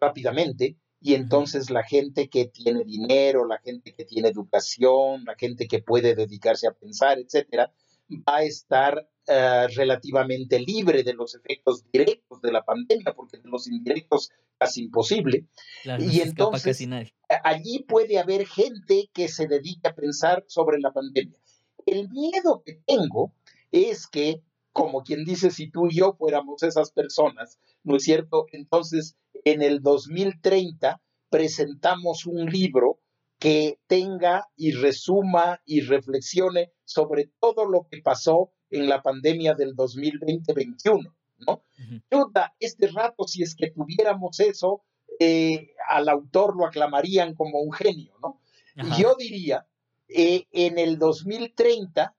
rápidamente, 0.00 0.76
y 1.00 1.14
entonces 1.14 1.68
la 1.68 1.82
gente 1.82 2.28
que 2.28 2.46
tiene 2.46 2.84
dinero, 2.84 3.44
la 3.44 3.58
gente 3.58 3.92
que 3.92 4.04
tiene 4.04 4.28
educación, 4.28 5.24
la 5.24 5.34
gente 5.34 5.66
que 5.66 5.82
puede 5.82 6.14
dedicarse 6.14 6.68
a 6.68 6.72
pensar, 6.72 7.18
etcétera, 7.18 7.72
va 8.08 8.36
a 8.36 8.42
estar 8.44 9.08
eh, 9.26 9.66
relativamente 9.74 10.58
libre 10.58 11.02
de 11.02 11.14
los 11.14 11.34
efectos 11.34 11.84
directos 11.90 12.42
de 12.42 12.52
la 12.52 12.62
pandemia, 12.62 13.14
porque 13.14 13.38
de 13.38 13.48
los 13.48 13.66
indirectos 13.66 14.30
casi 14.58 14.82
imposible. 14.82 15.46
y 15.98 16.20
entonces 16.20 16.86
allí 17.42 17.84
puede 17.88 18.18
haber 18.18 18.46
gente 18.46 19.08
que 19.12 19.28
se 19.28 19.46
dedique 19.46 19.88
a 19.88 19.94
pensar 19.94 20.44
sobre 20.46 20.78
la 20.78 20.92
pandemia. 20.92 21.38
El 21.86 22.10
miedo 22.10 22.62
que 22.64 22.80
tengo 22.86 23.32
es 23.72 24.06
que, 24.06 24.42
como 24.72 25.02
quien 25.02 25.24
dice, 25.24 25.50
si 25.50 25.70
tú 25.70 25.88
y 25.88 25.96
yo 25.96 26.14
fuéramos 26.18 26.62
esas 26.62 26.90
personas, 26.92 27.58
¿no 27.82 27.96
es 27.96 28.04
cierto? 28.04 28.46
Entonces, 28.52 29.16
en 29.44 29.62
el 29.62 29.80
2030 29.80 31.00
presentamos 31.30 32.26
un 32.26 32.46
libro 32.46 33.00
que 33.38 33.78
tenga 33.86 34.48
y 34.56 34.72
resuma 34.72 35.60
y 35.64 35.80
reflexione 35.80 36.72
sobre 36.84 37.30
todo 37.40 37.66
lo 37.66 37.86
que 37.90 38.00
pasó 38.02 38.52
en 38.70 38.88
la 38.88 39.02
pandemia 39.02 39.54
del 39.54 39.74
2020-21, 39.74 41.12
¿no? 41.46 41.64
este 42.58 42.88
rato, 42.88 43.26
si 43.26 43.42
es 43.42 43.54
que 43.54 43.70
tuviéramos 43.70 44.40
eso, 44.40 44.82
eh, 45.18 45.74
al 45.88 46.08
autor 46.08 46.56
lo 46.56 46.66
aclamarían 46.66 47.34
como 47.34 47.60
un 47.60 47.72
genio, 47.72 48.14
¿no? 48.22 48.40
Yo 48.98 49.14
diría, 49.16 49.66
eh, 50.08 50.46
en 50.50 50.78
el 50.78 50.98
2030, 50.98 52.14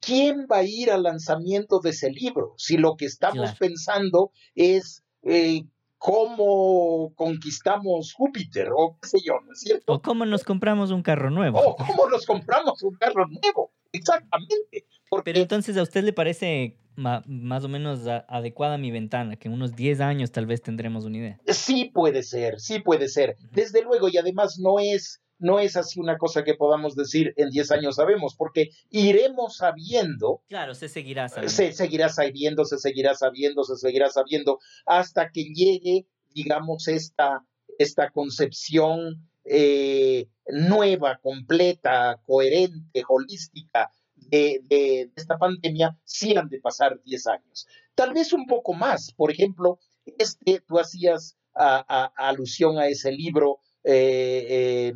¿quién 0.00 0.46
va 0.50 0.58
a 0.58 0.64
ir 0.64 0.90
al 0.90 1.04
lanzamiento 1.04 1.78
de 1.78 1.90
ese 1.90 2.10
libro? 2.10 2.54
Si 2.56 2.76
lo 2.76 2.96
que 2.96 3.06
estamos 3.06 3.52
pensando 3.58 4.32
es 4.54 5.04
eh, 5.22 5.62
cómo 5.98 7.12
conquistamos 7.14 8.12
Júpiter, 8.12 8.70
o 8.76 8.98
qué 9.00 9.08
sé 9.08 9.18
yo, 9.24 9.34
¿no 9.46 9.52
es 9.52 9.60
cierto? 9.60 9.92
O 9.92 10.02
cómo 10.02 10.26
nos 10.26 10.44
compramos 10.44 10.90
un 10.90 11.02
carro 11.02 11.30
nuevo. 11.30 11.60
O 11.60 11.76
cómo 11.76 12.08
nos 12.08 12.26
compramos 12.26 12.82
un 12.82 12.94
carro 12.96 13.26
nuevo, 13.26 13.72
exactamente. 13.94 14.86
Pero 15.24 15.38
entonces, 15.38 15.76
¿a 15.76 15.82
usted 15.82 16.04
le 16.04 16.12
parece 16.12 16.78
más 16.96 17.64
o 17.64 17.68
menos 17.68 18.06
adecuada 18.28 18.78
mi 18.78 18.90
ventana, 18.90 19.36
que 19.36 19.48
en 19.48 19.54
unos 19.54 19.74
10 19.74 20.00
años 20.00 20.32
tal 20.32 20.46
vez 20.46 20.62
tendremos 20.62 21.04
una 21.04 21.18
idea. 21.18 21.40
Sí 21.48 21.90
puede 21.92 22.22
ser, 22.22 22.60
sí 22.60 22.80
puede 22.80 23.08
ser. 23.08 23.36
Desde 23.52 23.82
luego, 23.82 24.08
y 24.08 24.16
además 24.16 24.58
no 24.58 24.78
es, 24.78 25.20
no 25.38 25.58
es 25.58 25.76
así 25.76 26.00
una 26.00 26.18
cosa 26.18 26.44
que 26.44 26.54
podamos 26.54 26.94
decir 26.94 27.34
en 27.36 27.50
10 27.50 27.70
años 27.72 27.96
sabemos, 27.96 28.34
porque 28.36 28.70
iremos 28.90 29.56
sabiendo. 29.56 30.42
Claro, 30.48 30.74
se 30.74 30.88
seguirá 30.88 31.28
sabiendo. 31.28 31.50
Se 31.52 31.72
seguirá 31.72 32.08
sabiendo, 32.08 32.64
se 32.64 32.78
seguirá 32.78 33.14
sabiendo, 33.14 33.64
se 33.64 33.76
seguirá 33.76 34.10
sabiendo, 34.10 34.58
hasta 34.86 35.30
que 35.30 35.44
llegue, 35.44 36.06
digamos, 36.32 36.88
esta, 36.88 37.44
esta 37.78 38.10
concepción 38.10 39.28
eh, 39.44 40.28
nueva, 40.46 41.18
completa, 41.22 42.20
coherente, 42.26 43.02
holística 43.08 43.90
de, 44.14 45.10
esta 45.16 45.38
pandemia, 45.38 45.98
sí 46.04 46.36
han 46.36 46.48
de 46.48 46.60
pasar 46.60 47.00
10 47.04 47.26
años. 47.26 47.66
Tal 47.94 48.12
vez 48.12 48.32
un 48.32 48.46
poco 48.46 48.72
más. 48.72 49.12
Por 49.12 49.30
ejemplo, 49.30 49.78
este, 50.18 50.60
tú 50.66 50.78
hacías 50.78 51.36
alusión 51.54 52.78
a 52.78 52.88
ese 52.88 53.12
libro 53.12 53.60
1491, 53.84 53.84
eh, 53.84 54.94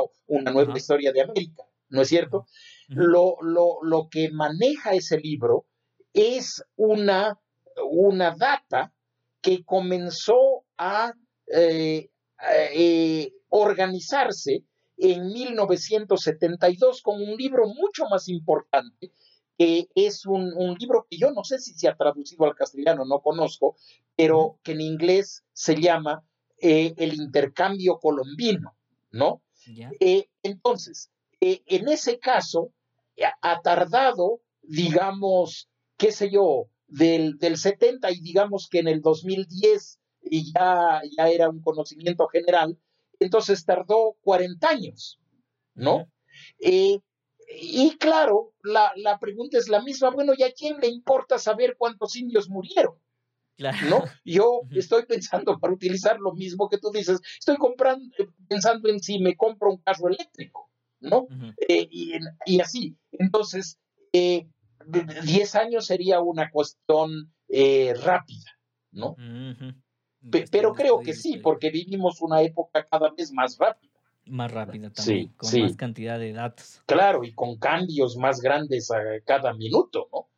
eh, 0.00 0.10
Una 0.26 0.52
nueva 0.52 0.76
historia 0.76 1.12
de 1.12 1.22
América, 1.22 1.64
¿no 1.88 2.02
es 2.02 2.08
cierto? 2.08 2.46
lo, 2.88 3.38
lo, 3.40 4.08
que 4.10 4.30
maneja 4.30 4.92
ese 4.92 5.18
libro 5.18 5.66
es 6.12 6.62
una, 6.76 7.40
una 7.90 8.36
data 8.36 8.92
que 9.40 9.64
comenzó 9.64 10.66
a 10.76 11.14
eh, 11.46 12.10
organizarse 13.48 14.64
en 14.96 15.26
1972 15.26 17.02
con 17.02 17.20
un 17.20 17.36
libro 17.36 17.66
mucho 17.66 18.04
más 18.10 18.28
importante, 18.28 19.12
que 19.56 19.88
es 19.94 20.26
un, 20.26 20.52
libro 20.78 21.06
que 21.08 21.16
yo 21.16 21.30
no 21.30 21.44
sé 21.44 21.58
si 21.58 21.74
se 21.74 21.88
ha 21.88 21.96
traducido 21.96 22.44
al 22.44 22.54
castellano, 22.54 23.04
no 23.04 23.20
conozco, 23.20 23.76
pero 24.16 24.58
que 24.62 24.72
en 24.72 24.80
inglés 24.80 25.44
se 25.52 25.80
llama 25.80 26.24
eh, 26.60 26.94
El 26.96 27.14
intercambio 27.14 27.98
colombino, 27.98 28.76
¿no? 29.10 29.42
Eh, 30.00 30.28
entonces, 30.42 31.10
eh, 31.40 31.62
en 31.66 31.88
ese 31.88 32.18
caso, 32.18 32.72
ha 33.42 33.60
tardado, 33.62 34.40
digamos, 34.62 35.68
qué 35.96 36.10
sé 36.10 36.30
yo, 36.30 36.68
del, 36.86 37.38
del 37.38 37.56
70 37.56 38.10
y 38.10 38.20
digamos 38.20 38.68
que 38.70 38.80
en 38.80 38.88
el 38.88 39.00
2010 39.00 39.98
y 40.24 40.52
ya, 40.52 41.02
ya 41.16 41.28
era 41.28 41.48
un 41.48 41.60
conocimiento 41.60 42.26
general, 42.28 42.78
entonces 43.18 43.64
tardó 43.64 44.16
40 44.22 44.68
años, 44.68 45.20
¿no? 45.74 46.10
Eh, 46.60 46.98
y 47.60 47.96
claro, 47.98 48.52
la, 48.62 49.18
pregunta 49.20 49.58
es 49.58 49.68
la 49.68 49.82
misma, 49.82 50.10
bueno, 50.10 50.32
¿y 50.36 50.42
a 50.42 50.52
quién 50.52 50.78
le 50.80 50.88
importa 50.88 51.38
saber 51.38 51.76
cuántos 51.78 52.16
indios 52.16 52.48
murieron? 52.48 52.94
¿No? 53.88 54.04
Yo 54.24 54.62
estoy 54.72 55.06
pensando 55.06 55.58
para 55.58 55.72
utilizar 55.72 56.18
lo 56.18 56.32
mismo 56.32 56.68
que 56.68 56.78
tú 56.78 56.90
dices, 56.90 57.20
estoy 57.38 57.56
comprando, 57.56 58.04
pensando 58.48 58.88
en 58.88 59.00
si 59.00 59.18
me 59.20 59.36
compro 59.36 59.70
un 59.70 59.78
carro 59.78 60.08
eléctrico, 60.08 60.70
¿no? 61.00 61.28
Eh, 61.68 61.86
y, 61.90 62.60
así. 62.60 62.96
Entonces, 63.12 63.78
10 64.12 64.44
eh, 64.44 65.58
años 65.58 65.86
sería 65.86 66.20
una 66.20 66.50
cuestión 66.50 67.32
rápida, 68.02 68.58
¿no? 68.90 69.14
Pero 70.50 70.72
creo 70.72 71.00
que 71.00 71.14
sí, 71.14 71.38
porque 71.38 71.70
vivimos 71.70 72.20
una 72.20 72.42
época 72.42 72.84
cada 72.84 73.10
vez 73.10 73.32
más 73.32 73.58
rápida. 73.58 73.92
Más 74.26 74.50
rápida 74.50 74.90
también, 74.90 75.28
con 75.36 75.60
más 75.60 75.76
cantidad 75.76 76.18
de 76.18 76.32
datos. 76.32 76.82
Claro, 76.86 77.24
y 77.24 77.32
con 77.32 77.58
cambios 77.58 78.16
más 78.16 78.40
grandes 78.40 78.90
a 78.90 78.98
cada 79.24 79.52
minuto, 79.52 80.08
¿no? 80.12 80.28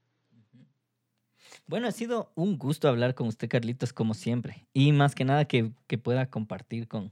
Bueno, 1.69 1.89
ha 1.89 1.93
sido 1.93 2.31
un 2.37 2.59
gusto 2.59 2.89
hablar 2.89 3.15
con 3.15 3.27
usted, 3.27 3.49
Carlitos, 3.49 3.93
como 3.93 4.15
siempre. 4.15 4.67
Y 4.73 4.93
más 4.93 5.15
que 5.15 5.25
nada 5.25 5.47
que, 5.47 5.73
que 5.89 5.99
pueda 5.99 6.31
compartir 6.31 6.87
con 6.87 7.11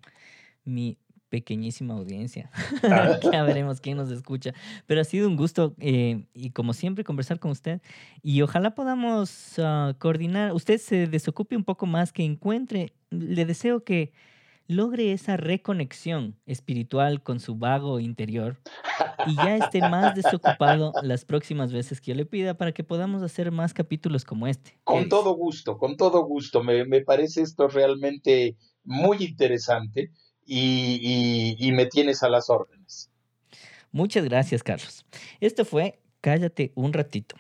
mi 0.64 0.97
pequeñísima 1.35 1.95
audiencia. 1.95 2.49
Ya 3.32 3.43
veremos 3.43 3.80
quién 3.80 3.97
nos 3.97 4.11
escucha. 4.12 4.55
Pero 4.87 5.01
ha 5.01 5.05
sido 5.05 5.26
un 5.26 5.35
gusto 5.37 5.74
eh, 5.80 6.26
y 6.32 6.51
como 6.51 6.72
siempre 6.72 7.03
conversar 7.03 7.41
con 7.41 7.51
usted. 7.51 7.80
Y 8.22 8.43
ojalá 8.43 8.76
podamos 8.76 9.59
ah, 9.59 9.95
coordinar. 9.99 10.53
Usted 10.53 10.78
se 10.78 11.09
desocupe 11.09 11.57
un 11.57 11.64
poco 11.64 11.87
más, 11.87 12.12
que 12.12 12.22
encuentre. 12.22 12.93
Le 13.11 13.45
deseo 13.47 13.82
que 13.82 14.12
logre 14.68 15.12
esa 15.12 15.37
reconexión 15.37 16.37
espiritual 16.47 17.22
con 17.22 17.41
su 17.41 17.57
vago 17.57 17.99
interior 17.99 18.57
y 19.26 19.35
ya 19.35 19.57
esté 19.57 19.80
más 19.80 20.14
desocupado 20.14 20.93
las 21.03 21.24
próximas 21.24 21.72
veces 21.72 22.01
que 22.01 22.12
yo 22.12 22.14
le 22.14 22.24
pida 22.24 22.55
para 22.55 22.72
que 22.72 22.85
podamos 22.85 23.22
hacer 23.22 23.51
más 23.51 23.74
capítulos 23.74 24.24
como 24.24 24.47
este. 24.47 24.78
Con 24.85 25.09
todo 25.09 25.35
gusto, 25.35 25.78
con 25.78 25.97
todo 25.97 26.24
gusto. 26.24 26.62
Me, 26.62 26.85
me 26.85 27.01
parece 27.03 27.43
esto 27.43 27.66
realmente 27.68 28.57
muy 28.85 29.18
interesante 29.24 30.12
y, 30.47 31.71
me 31.73 31.87
tienes 31.87 32.23
a 32.23 32.29
las 32.29 32.51
órdenes. 32.51 33.11
Muchas 33.93 34.25
gracias, 34.25 34.63
Carlos. 34.63 35.07
Esto 35.41 35.65
fue 35.65 36.01
Cállate 36.21 36.73
un 36.75 36.95
ratito. 36.95 37.37